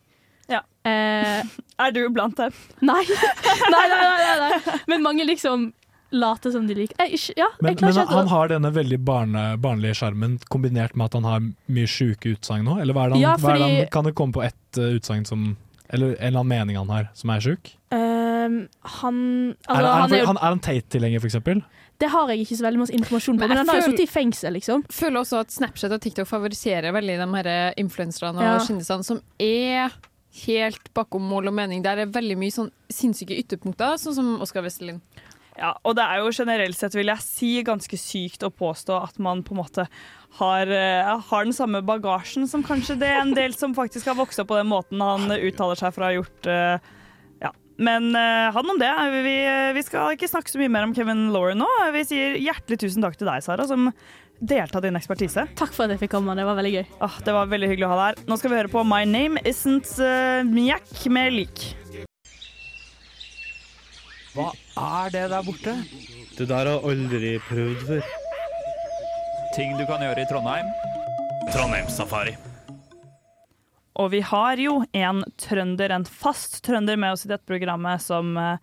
[0.53, 0.63] Ja.
[0.87, 1.43] Eh,
[1.83, 2.55] er du blant dem?
[2.85, 3.03] Nei.
[3.75, 4.79] nei, nei, nei, nei, nei.
[4.93, 5.71] Men mange liksom
[6.13, 8.99] later som de liker jeg, ikke- Ja, Men, jeg men ikke han har denne veldig
[9.05, 12.81] barne, barnlige sjarmen kombinert med at han har mye sjuke utsagn nå?
[12.81, 14.79] Eller hva er det han, Ja, hva er det han, kan det komme på ett
[14.79, 15.57] uh, utsagn som
[15.91, 17.73] Eller en eller annen mening han har, som er sjuk?
[17.95, 21.63] Ehm, Han Altså, er, han, han er han, er han Tate-tilhenger, for eksempel?
[21.99, 24.01] Det har jeg ikke så veldig masse informasjon på, Men men han har jo sittet
[24.05, 24.83] i fengsel, liksom.
[24.93, 28.57] føler også at Snapchat og TikTok favoriserer veldig de her influenserne Ja.
[28.59, 29.91] og kjendisene som er
[30.45, 31.83] helt bakom mål og mening.
[31.83, 35.01] Der er veldig mye sånn sinnssyke ytterpunkter, sånn som Oskar Westerlin.
[35.57, 39.17] Ja, og det er jo generelt sett, vil jeg si, ganske sykt å påstå at
[39.23, 39.87] man på en måte
[40.37, 44.19] har, eh, har den samme bagasjen som kanskje det er en del som faktisk har
[44.19, 46.51] vokst opp på den måten han uttaler seg for å ha gjort.
[46.53, 46.93] eh,
[47.41, 47.53] ja.
[47.81, 48.93] Men eh, han om det.
[49.25, 49.37] Vi,
[49.79, 51.71] vi skal ikke snakke så mye mer om Kevin Lauren nå.
[51.97, 53.89] Vi sier hjertelig tusen takk til deg, Sara, som
[54.37, 55.47] delte av din ekspertise.
[55.57, 56.37] Takk for at jeg fikk komme.
[56.37, 56.85] Det var veldig gøy.
[57.01, 58.29] Ah, det var veldig hyggelig å ha deg her.
[58.29, 61.67] Nå skal vi høre på My Name Isn't uh, Mjekk med lik.
[64.37, 65.75] Hva er det der borte?
[66.37, 68.11] Det der har jeg aldri prøvd før.
[69.57, 70.69] Ting du kan gjøre i Trondheim.
[71.55, 72.35] Trondheimssafari.
[73.97, 78.35] Og vi har jo en trønder, en fast trønder med oss i dette programmet, som
[78.37, 78.59] eh,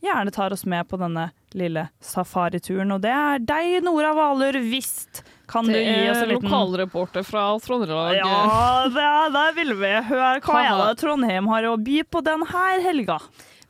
[0.00, 2.94] gjerne tar oss med på denne lille safarituren.
[2.96, 4.56] Og det er deg, Nora Hvaler.
[4.64, 8.16] Visst kan du Det gi oss en liten lokalreporter fra Trøndelag.
[8.22, 9.06] Ja, det,
[9.36, 12.48] der vil vi høre hva Hva er det Trondheim har å by på denne
[12.80, 13.20] helga.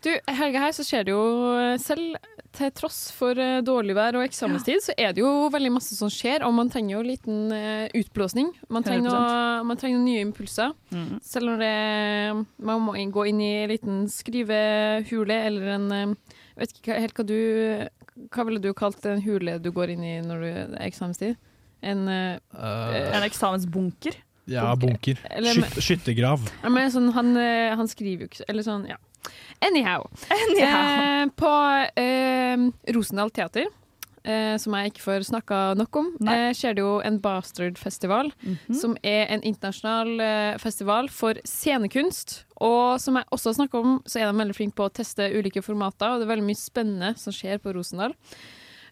[0.00, 1.24] Du, helga her så skjer det jo
[1.60, 2.14] eh, selv
[2.56, 6.08] til tross for eh, dårlig vær og eksamenstid, så er det jo veldig masse som
[6.10, 8.48] skjer, og man trenger jo en liten eh, utblåsning.
[8.72, 10.72] Man trenger, noe, man trenger noen nye impulser.
[10.94, 11.18] Mm.
[11.22, 11.74] Selv om det,
[12.70, 17.26] man må gå inn i en liten skrivehule eller en Jeg vet ikke helt hva
[17.28, 17.36] du
[18.34, 21.36] Hva ville du kalt en hule du går inn i når du det er eksamenstid?
[21.80, 24.16] En, eh, En eksamensbunker.
[24.50, 25.20] Ja, bunker.
[25.30, 26.48] Eller- Skyt, skyttergrav.
[26.64, 28.96] ja, men sånn, han, han skriver jo ikke så- Eller sånn, ja.
[29.62, 30.06] Anyhow.
[30.30, 30.80] Anyhow.
[31.02, 31.50] Eh, på
[32.00, 32.56] eh,
[32.94, 33.66] Rosendal Teater,
[34.24, 38.32] eh, som jeg ikke får snakka nok om, eh, skjer det jo en Bastard-festival.
[38.42, 38.74] Mhm.
[38.80, 42.44] Som er en internasjonal eh, festival for scenekunst.
[42.60, 45.28] Og som jeg også har snakka om, så er de veldig flinke på å teste
[45.32, 48.14] ulike formater, og det er veldig mye spennende som skjer på Rosendal.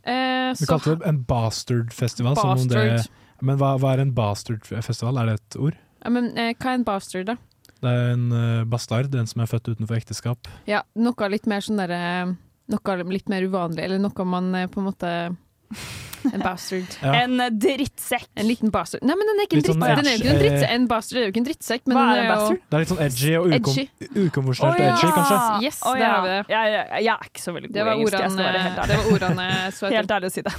[0.04, 2.36] Eh, så- kalte det en bastard-festival.
[2.36, 3.10] som om det- Bastard.
[3.40, 5.16] Men hva, hva er en bastard-festival?
[5.18, 5.76] Er det et ord?
[6.04, 7.36] ja, men eh, hva er en bastard, da?
[7.82, 10.50] Det er en eh, bastard, en som er født utenfor ekteskap.
[10.70, 12.36] Ja, noe litt mer sånn derre
[12.68, 15.12] Noe litt mer uvanlig, eller noe man eh, på en måte
[16.26, 16.96] En bastard.
[17.00, 17.12] Ja.
[17.22, 18.26] En drittsekk.
[18.34, 19.04] En liten bastard.
[19.06, 19.84] Nei, men den er ikke en drittsekk.
[19.84, 20.00] sånn.
[20.00, 20.68] Den er jo ikke en, drittsekk.
[20.68, 21.84] eh, en bastard er jo ikke en drittsekk.
[21.86, 22.58] Men Hva er en bastard?
[22.58, 23.78] Det er litt sånn edgy og ukom
[24.26, 24.96] ukonvensjonelt Å, ja.
[24.96, 25.38] edgy, kanskje.
[25.68, 26.10] Yes, oh, ja.
[26.10, 26.40] har vi det.
[26.50, 28.48] Jeg, jeg, jeg er ikke så veldig god Det var i engelsk, jeg skal ordene,
[28.48, 28.90] være helt ærlig.
[28.90, 30.54] det var ordene Helt ærlig å si det.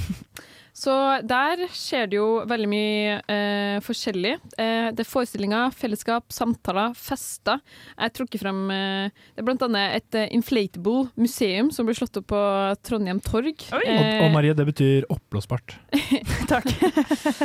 [0.79, 0.93] Så
[1.27, 4.35] der skjer det jo veldig mye eh, forskjellig.
[4.55, 7.59] Eh, det er forestillinger, fellesskap, samtaler, fester.
[7.97, 12.21] Jeg trukker frem eh, Det er blant annet et eh, inflatable museum som blir slått
[12.21, 12.43] opp på
[12.87, 13.55] Trondheim torg.
[13.73, 15.73] Og, Eh, og Marie, det betyr oppblåsbart.
[16.51, 16.69] Takk.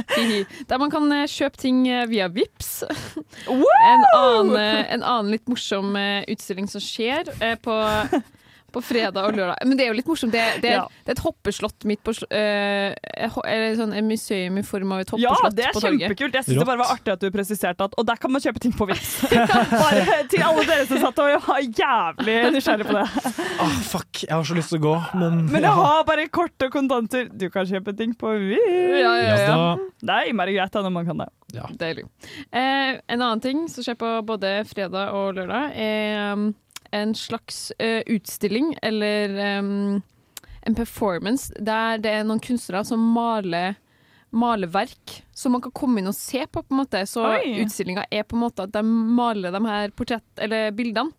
[0.70, 2.85] Der man kan eh, kjøpe ting eh, via Vips.
[2.87, 7.74] En annen, eh, en annen litt morsom eh, utstilling som skjer eh, på,
[8.75, 9.62] på fredag og lørdag.
[9.68, 10.35] Men det er jo litt morsomt.
[10.35, 10.85] Det, det, er, Ja.
[11.07, 12.95] det er et hoppeslott midt på sl- eh,
[13.47, 15.55] Eller sånn et museum i form av et hoppeslott på torget.
[15.55, 16.39] Ja, det er kjempekult.
[16.41, 18.61] Jeg synes det bare var artig at du presiserte at Og der kan man kjøpe
[18.64, 19.14] ting på Vipps.
[19.85, 23.07] bare til alle dere som satt og var jævlig nysgjerrig på det.
[23.62, 26.66] Ah, fuck, jeg har så lyst til å gå, men, Men jeg har bare kort
[26.66, 27.29] og kontanter.
[27.31, 29.01] Du kan kjøpe ting på Vipps.
[29.05, 29.62] Ja, ja, ja.
[30.05, 31.31] Det er innmari greit da når man kan det.
[31.55, 31.68] Ja.
[31.79, 32.05] Deilig.
[32.51, 36.49] Eh, en annen ting som skjer på både fredag og lørdag, er um,
[36.95, 40.03] en slags uh, utstilling eller um,
[40.64, 43.74] en performance der det er noen kunstnere som maler
[44.34, 46.62] maleverk som man kan komme inn og se på.
[46.62, 47.05] på en måte.
[47.07, 51.14] Så utstillinga er på en måte at de maler de her portrett- eller bildene.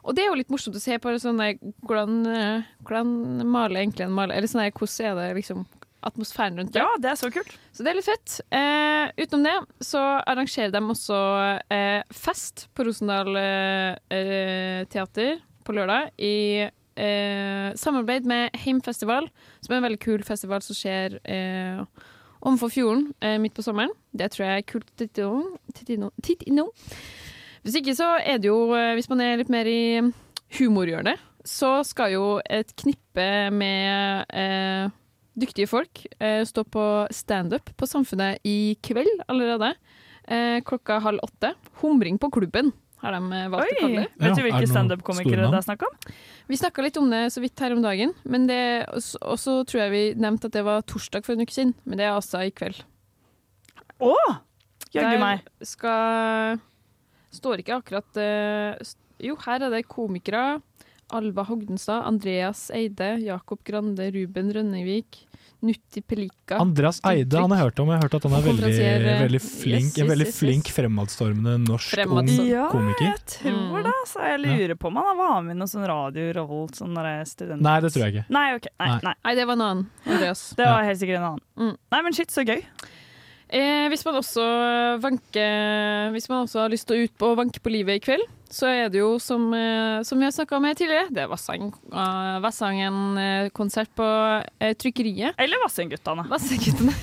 [0.00, 3.82] Og det er jo litt morsomt å se på sånn der, hvordan, eh, hvordan maler
[3.82, 5.66] egentlig en maler Eller sånn der, hvordan er det liksom
[6.06, 6.80] atmosfæren rundt det.
[6.82, 7.52] Ja, det er så kult.
[7.72, 8.36] Så det er litt fett.
[8.54, 11.20] Eh, utenom det så arrangerer de også
[11.72, 16.36] eh, fest på Rosendal eh, eh, teater på lørdag i
[16.66, 19.28] eh, samarbeid med Heimfestival,
[19.60, 21.82] som er en veldig kul festival som skjer eh,
[22.40, 23.10] overfor fjorden
[23.42, 23.92] midt på sommeren.
[24.16, 26.12] Det tror jeg er kult innom.
[26.24, 26.70] Titt innom.
[27.60, 30.00] Hvis ikke så er det jo, hvis man er litt mer i
[30.56, 34.88] humorhjørnet, så skal jo et knippe med eh,
[35.42, 36.84] dyktige folk eh, står på
[37.14, 39.74] standup på Samfunnet i kveld allerede.
[40.30, 41.54] Eh, klokka halv åtte.
[41.80, 44.08] Humring på klubben har de eh, valgt Oi, å kalle det.
[44.20, 45.98] vet du hvilke standup-komikere det er snakk om?
[46.50, 48.60] Vi snakka litt om det så vidt her om dagen, men det,
[48.92, 52.00] og så tror jeg vi nevnte at det var torsdag for en uke siden, men
[52.00, 52.82] det er altså i kveld.
[54.00, 54.14] Å!
[54.90, 55.46] Jaggu Der meg.
[55.62, 56.60] skal
[57.30, 58.88] Står ikke akkurat uh,
[59.22, 60.58] Jo, her er det komikere.
[61.14, 65.24] Alva Hogdenstad, Andreas Eide, Jakob Grande, Ruben Rønnevik,
[65.62, 66.56] Nutti Pelika.
[66.58, 67.88] Andreas Eide han har jeg hørt om.
[67.92, 70.32] Jeg har hørt at han er veldig, eh, veldig flink, yes, en yes, veldig yes,
[70.34, 70.38] yes.
[70.40, 73.04] flink fremadstormende norsk ung Fremadstorm- Ja, komiker.
[73.10, 73.94] jeg tror det.
[74.08, 77.24] Så jeg lurer på om han var med i noe sånn Radio Revolt, sånn der
[77.28, 77.60] student...
[77.60, 78.26] Nei, det tror jeg ikke.
[78.30, 78.66] Nei, ok.
[78.78, 79.00] Nei, Nei.
[79.04, 79.14] nei.
[79.24, 79.86] Nei, det var en annen.
[80.06, 80.46] Andreas.
[80.56, 81.44] Det var helt sikkert en annen.
[81.60, 81.76] Mm.
[81.92, 82.64] Nei, men shit, så gøy.
[83.50, 84.42] Eh, hvis man også
[85.02, 88.22] vanker Hvis man også har lyst til å ut på vanke på livet i kveld,
[88.50, 91.30] så er det jo som, eh, som vi har snakka om tidligere, det er
[91.94, 94.06] uh, Vassangen-konsert på
[94.58, 95.38] eh, Trykkeriet.
[95.38, 96.26] Eller Vassendguttene.
[96.30, 96.94] Vassenguttene.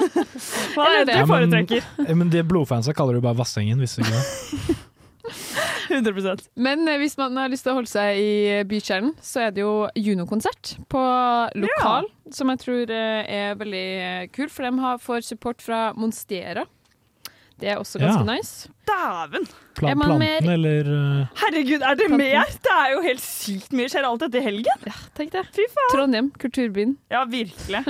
[0.74, 1.90] Hva er det du Ja, men- foretrekker?
[2.06, 4.78] Ja, men de blodfansa kaller du bare Vassengen, visste du ikke det?
[5.90, 9.46] 100 Men eh, hvis man har lyst til å holde seg i eh, bykjernen, så
[9.46, 11.02] er det jo Juno-konsert på
[11.60, 13.86] lokal, som jeg tror eh, er veldig
[14.36, 16.66] kul, for de får support fra Monstera.
[17.60, 18.32] Det er også ganske Ja.
[18.32, 18.70] nice.
[18.88, 19.44] Dæven!
[19.76, 20.06] Pla Er mer-
[20.40, 20.88] planten eller
[21.36, 22.16] Herregud, er det Planten.
[22.16, 22.44] mer?
[22.64, 23.88] Det er jo helt sykt mye.
[23.92, 24.86] Skjer alt dette i helgen?
[24.88, 25.42] Ja, tenk det.
[25.52, 25.90] Fy faen.
[25.92, 26.96] Trondheim, kulturbyen.
[27.12, 27.84] Ja, virkelig.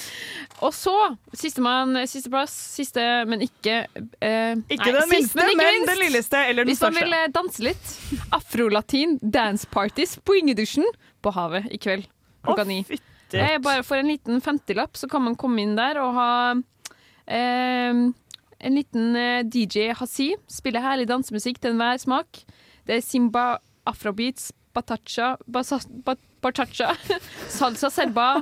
[0.60, 0.94] Og så,
[1.32, 3.82] sistemann, sisteplass, siste, men ikke
[4.20, 7.16] eh, Ikke nei, den minste, minste, ikke men den lilleste eller den Hvis man vil
[7.16, 7.92] eh, danse litt,
[8.36, 10.84] afrolatin dance parties på Ingedusjen
[11.24, 12.08] på havet i kveld
[12.44, 12.82] klokka ni.
[13.36, 16.30] Er bare for en liten 50-lapp, så kan man komme inn der og ha
[17.30, 18.00] eh,
[18.60, 20.32] en liten eh, DJ Hasi.
[20.50, 22.42] Spille herlig dansemusikk til enhver smak.
[22.88, 26.94] Det er Simba, afrobeats, batacha, batacha,
[27.58, 28.32] salsa serba,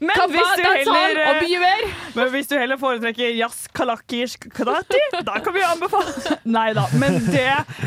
[0.00, 1.84] Men hvis du heller og.
[2.14, 6.86] Men hvis du heller foretrekker jazz kalakish kadati, da kan vi anbefale Nei da.
[7.00, 7.46] Men det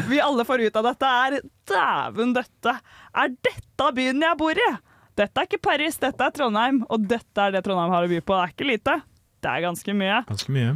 [0.09, 1.37] vi alle får ut av dette, er
[1.71, 2.75] dæven døtte.
[3.15, 4.71] Er dette byen jeg bor i?
[5.19, 6.81] Dette er ikke Paris, dette er Trondheim.
[6.89, 8.37] Og dette er det Trondheim har å by på.
[8.37, 8.97] Det er ikke lite.
[9.41, 10.21] Det er ganske mye.
[10.29, 10.75] ganske mye?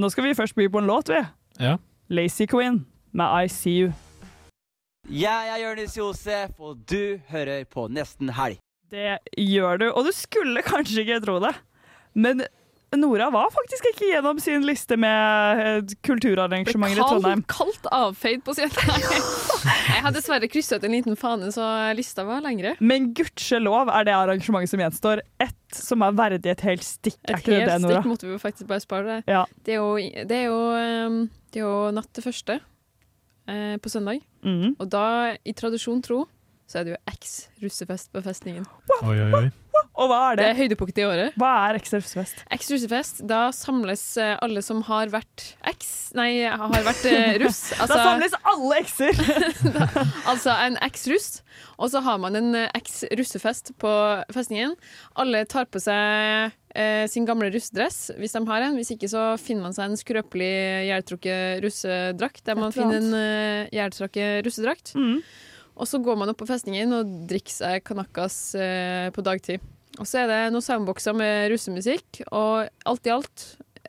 [0.00, 1.20] Nå skal vi først by på en låt, vi.
[1.60, 1.76] Ja.
[2.10, 3.92] Lazy Queen med I See You.
[5.10, 8.60] Jeg er Jonis Josef, og du hører på Nesten Helg.
[8.90, 11.52] Det gjør du, og du skulle kanskje ikke tro det.
[12.18, 12.42] Men
[12.98, 17.44] Nora var faktisk ikke gjennom sin liste med eh, kulturarrangementer i Trondheim.
[17.50, 18.74] Kaldt, avfeid på siden.
[19.94, 21.64] Jeg har dessverre krysset en liten fane, så
[21.94, 22.74] lista var lengre.
[22.82, 27.20] Men gudskjelov er det arrangementet som gjenstår, ett som er verdig et helt stikk.
[27.28, 28.00] Et helt det, Nora?
[28.00, 29.20] stikk måtte vi faktisk bare spare.
[29.30, 29.44] Ja.
[29.62, 30.58] Det, er jo, det, er jo,
[31.06, 31.22] um,
[31.54, 34.18] det er jo natt til første eh, på søndag.
[34.42, 34.80] mm.
[34.80, 35.06] Og da,
[35.46, 36.24] i tradisjon tro,
[36.70, 38.66] så er det jo eks-russefest på festningen.
[39.02, 39.46] Oi, oi, oi.
[40.00, 40.44] Og hva er det?
[40.44, 41.38] Det er høydepunktet i året.
[41.40, 42.44] Hva er eks-russefest?
[42.54, 45.90] Eks-russefest, da samles eh, alle som har vært eks...
[46.16, 47.02] Nei, har vært
[47.42, 47.42] russ.
[47.42, 47.60] russ.
[47.90, 49.18] Da samles alle ekser!
[50.30, 51.42] altså en eks-russ,
[51.76, 53.92] og så har man en eh, eks-russefest på
[54.32, 54.78] festningen.
[55.20, 58.78] Alle tar på seg eh, sin gamle russedress, hvis de har en.
[58.78, 60.54] Hvis ikke så finner man seg en skrøpelig
[60.86, 63.14] jerntrukket russedrakt, der man finner en
[63.66, 64.20] uh, russedrakt.
[64.46, 64.94] russedrakt.
[65.80, 69.64] Og så går man opp på festningen og drikker seg kanakas eh, på dagtid.
[69.98, 73.46] Og så er det noen soundboxer med russemusikk, og alt i alt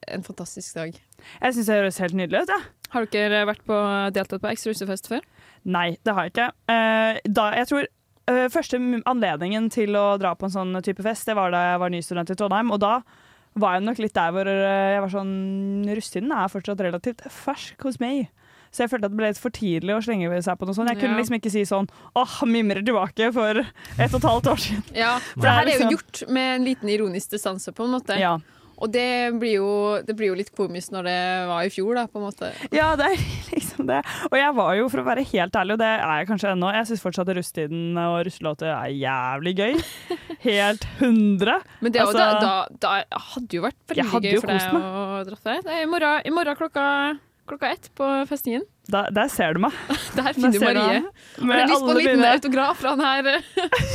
[0.10, 0.96] en fantastisk dag.
[0.96, 2.54] Jeg syns det høres helt nydelig ut.
[2.56, 2.62] Ja.
[2.92, 3.76] Har dere vært på,
[4.12, 5.24] deltatt på eks-russefest før?
[5.72, 6.48] Nei, det har jeg ikke.
[6.74, 11.28] Eh, da, jeg tror eh, første anledningen til å dra på en sånn type fest,
[11.30, 12.74] det var da jeg var ny student i Trondheim.
[12.74, 12.98] Og da
[13.62, 15.32] var jeg nok litt der hvor jeg var sånn
[15.92, 18.30] Russetiden er fortsatt relativt fersk hos meg.
[18.72, 20.90] Så jeg følte at det ble litt for tidlig å slenge seg på noe sånt.
[20.94, 24.64] Jeg kunne liksom ikke si sånn åh, mimrer tilbake for ett og et halvt år
[24.64, 24.84] siden.
[24.96, 27.84] Ja, for Det er her er jo liksom- gjort med en liten ironisk distanse, på
[27.84, 28.18] en måte.
[28.20, 28.38] Ja.
[28.82, 31.18] Og det blir, jo, det blir jo litt komisk når det
[31.52, 32.48] var i fjor, da, på en måte.
[32.74, 33.18] Ja, det er
[33.54, 34.00] liksom det.
[34.32, 36.72] Og jeg var jo, for å være helt ærlig, og det er jeg kanskje ennå,
[36.74, 39.84] jeg syns fortsatt russetiden og russelåter er jævlig gøy.
[40.48, 41.60] Helt hundre.
[41.82, 45.38] Men det, Altså, da, da, da hadde jo vært veldig gøy for deg å dra
[45.44, 45.64] deg.
[45.68, 46.86] Det i morgen, i morgen klokka,
[47.52, 48.64] klokka ett på festningen.
[48.92, 49.76] Der, der ser du meg.
[50.18, 51.02] Der finner du du Marie.
[51.40, 51.60] meg.
[51.62, 53.28] Har du lyst på en liten mine- autograf fra den her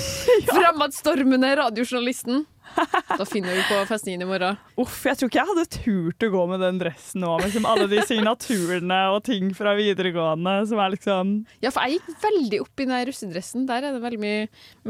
[0.47, 0.53] ja.
[0.53, 2.45] fremadstormende radiojournalisten?
[2.77, 4.57] Da finner du på festningen i morgen.
[4.77, 7.69] Uff, jeg tror ikke jeg hadde turt å gå med den dressen nå, med liksom
[7.71, 11.31] alle de signaturene og ting fra videregående som er liksom
[11.65, 13.65] Ja, for jeg gikk veldig opp i den der russedressen.
[13.71, 14.43] Der er det veldig mye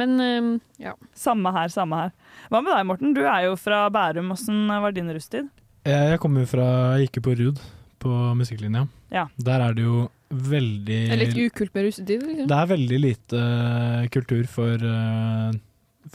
[0.03, 0.51] Men eh,
[0.89, 0.97] ja.
[1.15, 2.15] Samme her, samme her.
[2.51, 3.15] Hva med deg, Morten?
[3.15, 4.33] Du er jo fra Bærum.
[4.35, 5.53] Åssen var din russetid?
[5.87, 7.63] Jeg, jeg kommer jo fra Jeg gikk jo på RUD,
[8.07, 8.87] på musikklinja.
[9.13, 9.27] Ja.
[9.39, 12.23] Der er det jo veldig Det er litt ukult med russetid.
[12.27, 12.47] Liksom.
[12.51, 15.53] Det er veldig lite eh, kultur for, uh,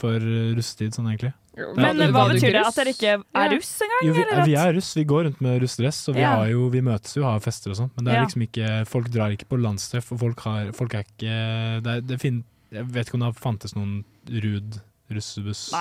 [0.00, 0.18] for
[0.56, 1.32] russetid, sånn egentlig.
[1.76, 2.64] Men Ja, hva det- betyr det?
[2.64, 4.04] At dere ikke er russ engang?
[4.06, 6.30] Jo, vi, eller vi er russ, vi går rundt med russedress, og vi, Ja.
[6.36, 7.90] har jo, vi møtes jo og har fester og sånn.
[7.96, 8.24] Men det er Ja.
[8.24, 12.00] liksom ikke, folk drar ikke på landstreff, og folk, har, folk er ikke det er,
[12.00, 14.80] det fin, Jeg vet ikke om det har fantes noen RUD
[15.12, 15.74] russebuss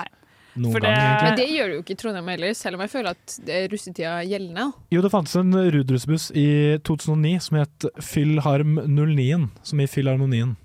[0.56, 1.28] noen for gang, egentlig.
[1.30, 3.58] Men det gjør det jo ikke i Trondheim heller, selv om jeg føler at det
[3.58, 4.66] er russetida gjeldende.
[4.94, 6.48] Jo, det fantes en RUD-russebuss i
[6.88, 10.58] 2009 som het Fyllharm 09, som i Filharmonien.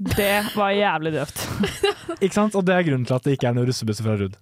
[0.00, 1.42] Det var jævlig døvt.
[2.24, 2.54] Ikke sant?
[2.56, 4.34] Og det er grunnen til at det ikke er noen russebusser fra RUD.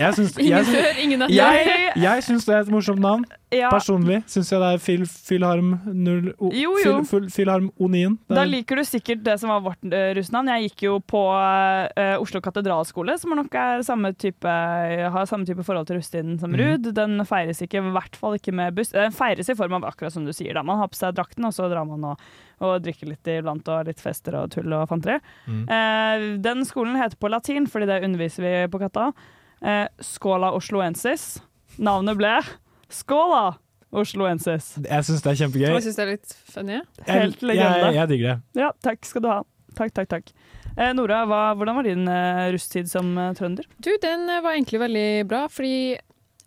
[0.00, 1.34] Jeg syns, Ingen jeg, syns- før, ingen etter.
[1.36, 3.24] jeg, jeg syns det er et morsomt navn.
[3.52, 3.68] Ja.
[3.68, 6.94] Personlig syns jeg det er Phil, Fyllharm 0, o, Jo, jo.
[7.02, 8.14] Phil, Fyll, Fyllharm Onien.
[8.28, 10.48] Det Da er- liker du sikkert det som var vårt uh, russnavn.
[10.54, 14.48] Jeg gikk jo på uh, Oslo katedralskole, som nok er samme type,
[15.12, 16.60] har samme type forhold til russetiden som Mhm.
[16.62, 16.92] RUD.
[16.96, 18.92] Den feires ikke, i hvert fall ikke med buss.
[18.96, 20.54] Den feires i form av akkurat som du sier.
[20.56, 20.62] Da.
[20.64, 22.18] Man har på seg drakten, og så drar man og,
[22.62, 25.18] og drikker litt iblant, og litt fester og tull og fanteri.
[25.50, 25.62] Mm.
[25.66, 29.10] Eh, den skolen heter på latin, fordi det underviser vi på Katta.
[29.62, 31.40] Eh, Skåla osloensis.
[31.82, 32.36] Navnet ble
[32.92, 33.56] Skåla
[33.92, 34.72] osloensis.
[34.86, 35.68] Jeg syns det er kjempegøy.
[35.74, 36.78] Jeg syns det er litt funny.
[36.80, 37.06] ja.
[37.12, 37.78] Helt legende.
[37.84, 38.62] Jeg, jeg digger det.
[38.62, 39.40] Ja, takk skal du ha.
[39.76, 40.32] Takk, takk, takk.
[40.76, 43.66] Eh, Nora, hva, hvordan var din eh, rusttid som eh, trønder?
[43.84, 45.74] Du, den eh, var egentlig veldig bra, fordi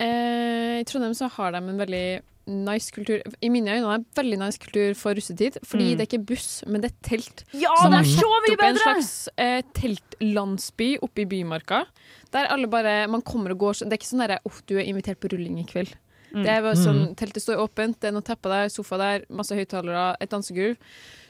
[0.02, 2.06] eh, i Trondheim så har de en veldig
[2.48, 5.98] nice kultur I mine øyne er det veldig nice kultur for russetid, fordi Mm.
[5.98, 7.44] det er ikke buss, men det er telt.
[7.54, 8.70] Ja, Som det er så mye bedre!
[8.70, 11.86] En slags eh, teltlandsby oppe i Bymarka.
[12.34, 14.84] Der alle bare Man kommer og går Det er ikke sånn derre Oh, du er
[14.86, 15.94] invitert på rulling i kveld'.
[16.36, 16.44] Mm.
[16.44, 17.16] Det er bare sånn, Mm.
[17.16, 20.76] Teltet står åpent, det er noen tepper der, sofa der, masse høyttalere, et dansegulv.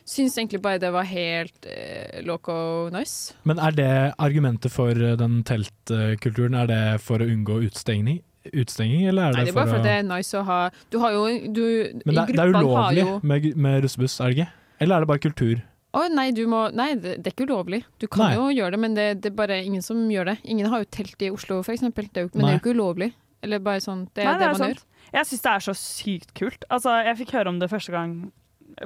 [0.06, 3.34] Syns egentlig bare det var helt eh, loco nice.
[3.44, 6.56] Men er det argumentet for eh, den teltkulturen?
[6.56, 8.22] Er det for å unngå utstengning,
[8.54, 10.60] utstenging eller er det, Nei, det er bare for at det er nice å ha
[10.94, 11.64] Du har jo du,
[12.06, 14.52] Men det, det er ulovlig jo med, med russebuss, er det ikke?
[14.84, 15.64] Eller er det bare kultur?
[15.96, 17.86] Å nei, du må, nei det, det er ikke ulovlig.
[18.04, 18.34] Du kan Nei.
[18.36, 20.34] jo gjøre det, men det, det er bare ingen som gjør det.
[20.44, 22.10] Ingen har jo telt i Oslo, for eksempel.
[22.12, 23.08] Det jo, men det er jo ikke ulovlig.
[23.46, 24.84] Eller bare sånn, det er Nei, det, det man sant.
[25.16, 26.68] Jeg syns det er så sykt kult.
[26.68, 28.18] Altså, jeg fikk høre om det første gang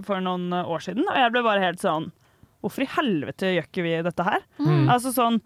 [0.05, 2.11] for noen år siden, og jeg ble bare helt sånn
[2.59, 4.41] Hvorfor i helvete gjør ikke vi dette her?
[4.59, 4.89] Mm.
[4.91, 5.37] Altså sånn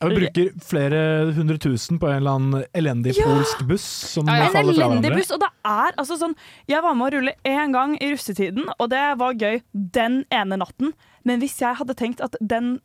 [0.00, 1.00] Ja, Vi bruker flere
[1.36, 3.24] hundre tusen på en eller annen elendig Ja.
[3.26, 5.16] polsk buss som ja, faller fra elendig hverandre.
[5.18, 6.34] buss, og det er altså sånn
[6.68, 10.56] Jeg var med å rulle én gang i russetiden, og det var gøy den ene
[10.56, 10.94] natten.
[11.24, 12.80] Men hvis jeg hadde tenkt at, den,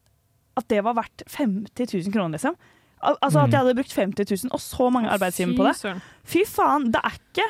[0.58, 2.56] at det var verdt 50 000 kroner, liksom
[3.02, 3.52] Al Altså at Mm.
[3.52, 6.02] jeg hadde brukt 50 000 og så mange arbeidstimer på det.
[6.26, 7.48] Fy faen, det er ikke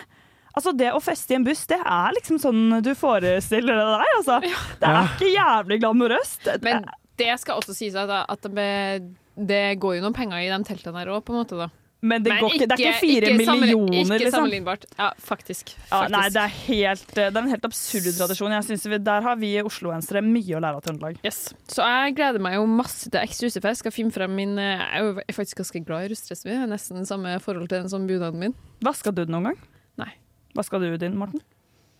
[0.57, 4.05] Altså Det å feste i en buss, det er liksom sånn du forestiller deg.
[4.17, 4.39] Altså.
[4.79, 5.07] Det er Ja.
[5.07, 6.61] ikke jævlig glamorøst.
[6.63, 6.85] Men
[7.17, 11.01] det skal også sies at, at det, det går jo noen penger i de teltene
[11.03, 11.57] der òg, på en måte.
[11.57, 11.69] da.
[12.05, 14.31] Men det går ikke- det er ikke fire millioner, millioner, Ikke liksom.
[14.35, 14.83] sammenlignbart.
[14.99, 15.71] Ja, faktisk.
[15.89, 18.51] Ja, nei, det er, helt, det er en helt absurd tradisjon.
[18.51, 21.17] Jeg synes vi, Der har vi osloensere mye å lære av Trøndelag.
[21.25, 21.53] Yes.
[21.67, 23.79] Så jeg gleder meg jo masse til ekstra russefest.
[23.81, 26.45] Skal finne frem min Jeg er jo faktisk ganske glad i russedress.
[26.45, 28.53] Nesten samme forhold til den som bunaden min.
[28.83, 29.57] Vaska du den noen gang?
[29.97, 30.11] Nei.
[30.53, 31.41] Vaska du din, Morten?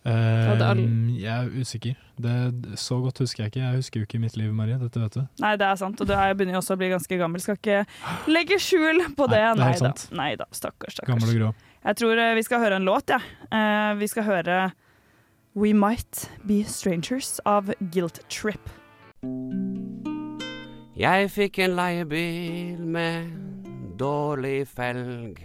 [0.06, 0.62] Eh,
[1.18, 1.96] jeg er usikker.
[2.22, 2.34] Det,
[2.78, 3.62] så godt husker jeg ikke.
[3.64, 4.78] Jeg husker jo ikke mitt liv, Marie.
[4.78, 5.24] Dette vet du.
[5.42, 6.00] Nei, det er sant.
[6.02, 7.42] Og du er- begynner jo også å bli ganske gammel.
[7.42, 7.86] Skal ikke
[8.30, 9.42] legge skjul på det.
[9.42, 9.74] Nei, det er da.
[9.82, 10.08] sant.
[10.14, 11.10] Nei da, stakkars, stakkars.
[11.10, 11.54] Gammel og grå.
[11.86, 13.22] Jeg tror eh, vi skal høre en låt, jeg.
[13.52, 13.94] Ja.
[13.98, 14.72] vi skal høre
[15.56, 18.70] We Might Be Strangers av Guilt Trip.
[20.96, 23.34] Jeg fikk en leiebil med
[24.00, 25.42] dårlig felg.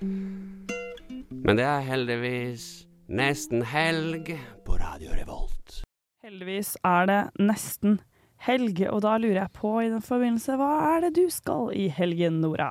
[0.00, 4.30] Men det er heldigvis nesten helg
[4.64, 5.82] på Radio Revolt.
[6.24, 7.98] Heldigvis er det nesten
[8.46, 11.90] helg, og da lurer jeg på i den forbindelse, hva er det du skal i
[11.92, 12.70] helgen, Nora?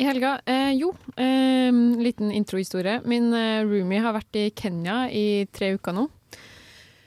[0.00, 0.38] I helga?
[0.48, 1.68] Eh, jo, eh,
[2.00, 3.02] liten introhistorie.
[3.04, 6.08] Min eh, roomie har vært i Kenya i tre uker nå.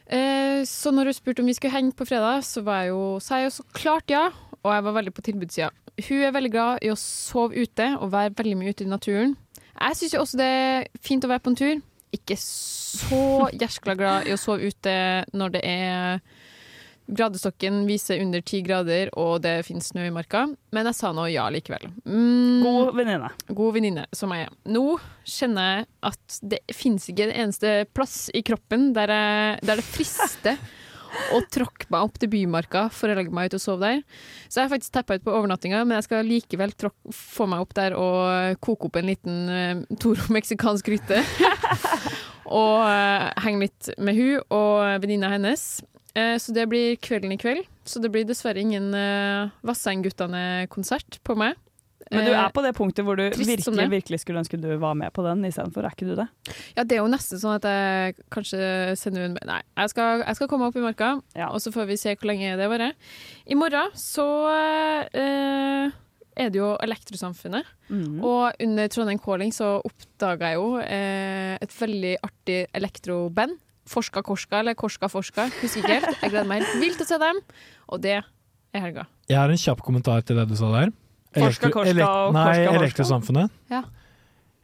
[0.06, 3.02] Eh, så når hun spurte om vi skulle henge på fredag, så var jeg jo,
[3.20, 4.30] sa jeg jo så klart ja.
[4.62, 5.74] Og jeg var veldig på tilbudssida.
[6.06, 9.38] Hun er veldig glad i å sove ute og være veldig mye ute i naturen.
[9.74, 11.78] Jeg syns jo også det er fint å være på en tur.
[12.16, 14.94] Ikke så gjerskla glad i å sove ute
[15.36, 16.22] når det er
[17.08, 20.42] Gradestokken viser under ti grader, og det finnes snø i marka.
[20.76, 21.86] Men jeg sa nå ja likevel.
[22.04, 23.30] Mm, God venninne.
[23.48, 24.58] God venninne, som jeg er.
[24.76, 29.80] Nå kjenner jeg at det finnes ikke en eneste plass i kroppen der, jeg, der
[29.80, 30.60] det frister
[31.36, 34.22] å tråkke meg opp til Bymarka for å legge meg ut og sove der.
[34.48, 37.66] Så jeg har faktisk tappa ut på overnattinga, men jeg skal likevel tråk, få meg
[37.66, 41.22] opp der og koke opp en liten uh, Toro meksikansk gryte.
[42.62, 45.70] og uh, henge litt med hun og venninna hennes.
[46.18, 47.66] Eh, så det blir kvelden i kveld.
[47.88, 51.56] Så det blir dessverre ingen uh, Vassendguttene-konsert på meg.
[52.12, 54.96] Men du Eh, er på det punktet hvor du virkelig, virkelig skulle ønske du var
[54.96, 55.84] med på den istedenfor.
[55.86, 56.28] Er ikke du det?
[56.78, 60.40] Ja, det er jo nesten sånn at jeg kanskje sender en Nei, jeg skal, jeg
[60.40, 61.14] skal komme opp i marka,
[61.52, 62.94] og så får vi se hvor lenge det varer.
[63.48, 64.26] I morgen så
[65.16, 65.92] eh,
[66.38, 67.66] er det jo Elektrosamfunnet.
[67.90, 68.20] mm.
[68.24, 73.58] Og under Trondheim Calling så oppdaga jeg jo eh, et veldig artig elektroband.
[73.88, 76.18] Forska Korska, eller Korska Forska, husker ikke helt.
[76.22, 77.38] Jeg gleder meg helt vilt til å se dem,
[77.88, 79.06] og det er helga.
[79.32, 80.92] Jeg har en kjapp kommentar til det du sa der.
[81.46, 82.82] Korska elek- og Nei, Korska, Forska.
[82.82, 83.52] Elektrosamfunnet.
[83.72, 83.84] Ja.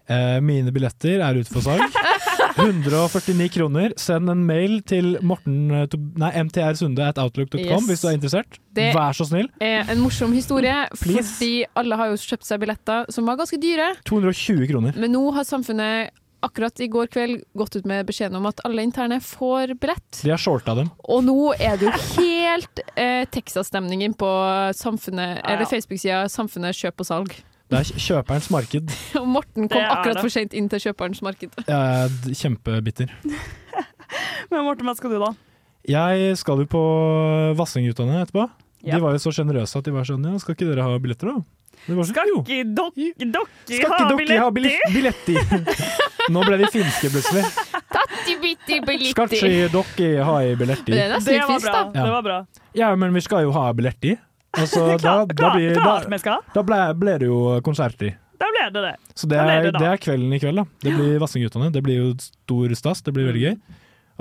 [0.09, 1.83] Eh, mine billetter er ute for salg.
[2.57, 3.93] 149 kroner.
[3.97, 7.87] Send en mail til Morten eh, Nei, mtrsunde.outlook.com Yes.
[7.89, 8.59] hvis du er interessert.
[8.73, 9.47] Det- Vær så snill.
[9.61, 11.23] er en morsom historie, Please.
[11.37, 13.93] fordi alle har jo kjøpt seg billetter som var ganske dyre.
[14.05, 14.93] 220 kroner.
[14.97, 16.11] Men nå har samfunnet
[16.43, 20.19] akkurat i går kveld gått ut med beskjeden om at alle interne får billett.
[20.23, 20.89] De har shorta dem.
[21.09, 24.29] Og nå er det jo helt eh, Texas-stemning inn på
[24.77, 25.55] samfunnet, Ja, ja.
[25.55, 27.33] eller Facebook-sida Samfunnet kjøp og salg.
[27.73, 28.91] Det er kjøperens marked.
[29.21, 30.25] Og Morten kom akkurat det.
[30.27, 31.55] for sent inn til kjøperens marked.
[31.63, 33.09] Jeg er kjempebitter.
[34.51, 35.31] Men Morten, hva skal du da?
[35.89, 36.83] Jeg skal jo på
[37.59, 38.45] Vassendguttene etterpå.
[38.83, 38.97] Ja.
[38.97, 41.31] De var jo så sjenerøse at de var sånn Ja, skal ikke dere ha billetter,
[41.31, 41.41] da?
[41.83, 46.03] Skal ikke dere Skal ikke dere ha billett- billetter?
[46.31, 47.43] Nå ble de finske plutselig.
[49.11, 50.93] Skal ikke dere ha i billett i.
[50.95, 51.81] det Det var fisk, bra.
[51.93, 52.03] Ja.
[52.03, 52.37] Det var bra.
[52.77, 54.19] Ja, men vi skal jo ha billetter.
[54.53, 56.43] Altså, da, da, blir, da, Klart vi skal.
[56.53, 58.11] da ble, ble det jo konsert i.
[58.41, 58.93] Da ble det det.
[59.17, 60.65] Så det er, det det er kvelden i kveld, da.
[60.83, 61.71] Det blir Vassendguttene.
[61.73, 63.01] Det blir jo stor stas.
[63.05, 63.57] Det blir veldig gøy.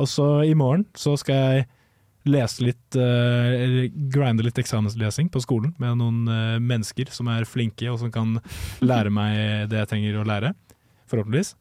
[0.00, 1.68] Og så i morgen så skal jeg
[2.32, 3.82] lese litt, uh,
[4.14, 8.36] grinde litt eksamenslesing på skolen med noen uh, mennesker som er flinke og som kan
[8.80, 10.54] lære meg det jeg trenger å lære.
[11.10, 11.56] Forhåpentligvis.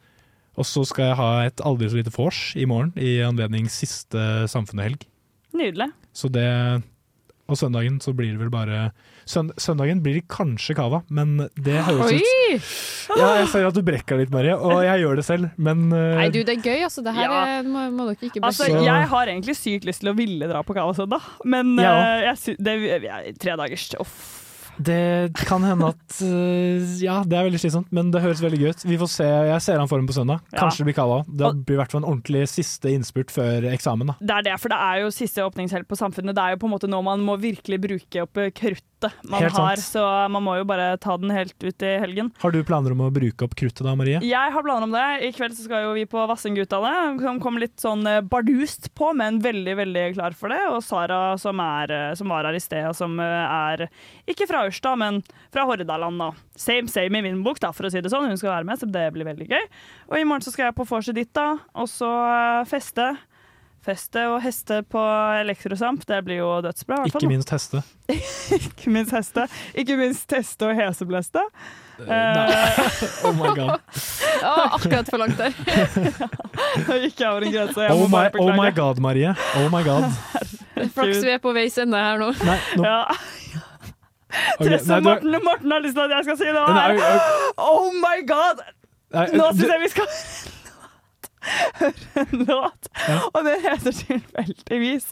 [0.59, 4.19] Og så skal jeg ha et aldri så lite vors i morgen i anledning siste
[4.51, 5.05] Samfunnet-helg.
[5.55, 5.91] Nydelig.
[6.15, 6.47] Så det
[7.51, 8.91] Og søndagen så blir det vel bare
[9.27, 12.59] sønd Søndagen blir det kanskje cava, men det høres ut Oi!
[13.19, 16.15] Ja, jeg ser at du brekker litt, Marie, og jeg gjør det selv, men uh,
[16.19, 17.03] Nei, du, det er gøy, altså.
[17.03, 17.41] Det her Ja.
[17.59, 20.47] er, må, må dere ikke Altså, bli jeg har egentlig sykt lyst til å ville
[20.51, 21.91] dra på Kava søndag, men Ja.
[21.91, 23.89] eh, jeg sy det er tre dagers.
[23.99, 24.15] Uff.
[24.77, 28.69] Det kan hende at øh, Ja, det er veldig slitsomt, men det høres veldig gøy
[28.75, 28.85] ut.
[28.87, 29.27] Vi får se.
[29.51, 30.43] Jeg ser han for meg på søndag.
[30.55, 31.21] Kanskje det blir kava.
[31.27, 34.13] Det blir i hvert fall en ordentlig siste innspurt før eksamen.
[34.13, 34.17] da.
[34.19, 36.35] Det er det, for det er jo siste åpningshelg på Samfunnet.
[36.37, 38.89] Det er jo på en måte nå man må virkelig bruke opp kruttet
[39.25, 42.29] man har, så man må jo bare ta den helt ut i helgen.
[42.41, 44.19] Har du planer om å bruke opp kruttet da, Marie?
[44.25, 45.05] Jeg har planer om det.
[45.25, 46.93] I kveld så skal jo vi på Vassendgutane,
[47.23, 50.61] som kom litt sånn eh, bardust på, men veldig veldig klar for det.
[50.69, 53.87] Og Sara, som, er, eh, som var her i sted, og som eh, er
[54.29, 55.21] ikke fra Ørsta, men
[55.53, 56.19] fra Hordaland.
[56.21, 56.31] da.
[56.55, 58.27] Same same i min bok, da, for å si det sånn.
[58.29, 59.65] Hun skal være med, så det blir veldig gøy.
[60.11, 63.11] Og i morgen så skal jeg på vorset ditt, da, og så eh, feste.
[63.81, 65.01] Feste og heste på
[65.41, 66.99] elektrosamp, det blir jo dødsbra.
[66.99, 67.79] i hvert fall, Ikke minst heste.
[68.53, 69.47] Ikke minst heste.
[69.73, 71.41] Ikke minst teste og hesebleste.
[72.05, 72.45] nei.
[73.25, 73.79] Oh my god.
[74.41, 75.53] Ja, akkurat for langt der.
[76.87, 77.81] Nå gikk jeg over en grense.
[77.85, 79.33] Jeg Oh my, oh my god, Marie.
[79.57, 80.07] Oh my god.
[80.95, 82.31] Flaks vi er på veis ende her nå.
[82.45, 82.85] Nei, nå.
[82.85, 83.61] Ja.
[84.59, 86.85] Ok, Det nei, du- Morten, Morten har lyst til at jeg skal si nå, Nei,
[86.95, 87.19] er.
[87.59, 88.63] Oh my god!
[89.15, 90.07] Nei, Nå du- syns jeg vi skal
[91.81, 92.89] høre en låt,
[93.33, 95.07] og det heter tilfeldigvis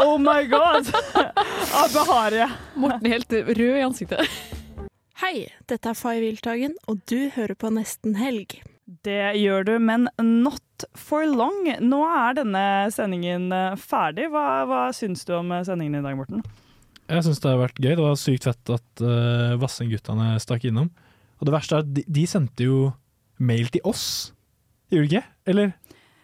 [0.00, 0.88] Oh my god
[1.82, 2.46] av Beharie.
[2.80, 4.36] Morten er helt rød i ansiktet.
[5.22, 8.56] Hei, dette er Fay Wiltagen, og du hører på Nesten Helg.
[9.06, 11.68] Det gjør du, men not for long.
[11.84, 14.26] Nå er denne sendingen eh, ferdig.
[14.32, 16.42] Hva, hva syns du om eh, sendingen i dag, Morten?
[17.12, 17.92] Jeg syns det har vært gøy.
[17.98, 20.88] Det var sykt fett at uh, Vassendguttene stakk innom.
[21.40, 22.92] Og det verste er at de, de sendte jo
[23.42, 24.04] mail til oss,
[24.92, 25.26] gjorde de ikke?
[25.52, 25.72] Eller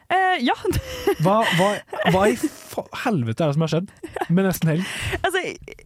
[0.09, 0.55] Eh, ja.
[1.25, 1.67] hva, hva,
[2.15, 2.37] hva i
[3.03, 3.91] helvete er det som har skjedd
[4.33, 4.87] med Nesten Helg?
[5.21, 5.43] altså,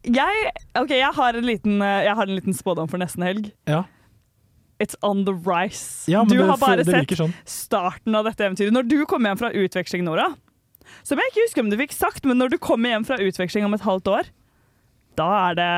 [0.06, 3.48] jeg OK, jeg har en liten, eh, jeg har en liten spådom for nesten helg.
[3.66, 3.80] Ja.
[4.78, 6.06] It's on the rise.
[6.10, 7.34] Ja, du det- har bare sett sånn.
[7.50, 8.70] starten av dette eventyret.
[8.74, 10.28] Når du kommer hjem fra utveksling, Nora,
[11.02, 13.66] som jeg ikke husker om du fikk sagt, men når du kommer hjem fra utveksling
[13.66, 14.30] om et halvt år,
[15.18, 15.68] da er det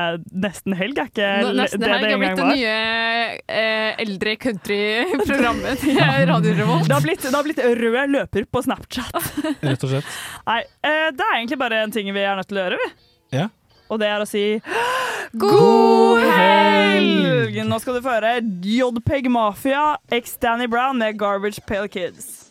[0.45, 2.75] nesten helg, er ikke Nå, nesten det det her det har er blitt det nye
[3.59, 5.99] eh, eldre country-programmet til
[6.31, 6.87] Radio Revolt.
[6.87, 9.29] Det har, blitt, det har blitt rød løper på Snapchat.
[9.67, 10.15] Rett og slett.
[10.47, 12.89] Nei, eh, det er egentlig bare en ting vi er nødt til å gjøre, vi.
[13.41, 13.49] Ja.
[13.91, 14.45] Og det er å si
[15.45, 17.59] God helg!
[17.65, 22.44] Nå skal du få høre JPEG Mafia x Danny Brown med Garbage Pale Kids.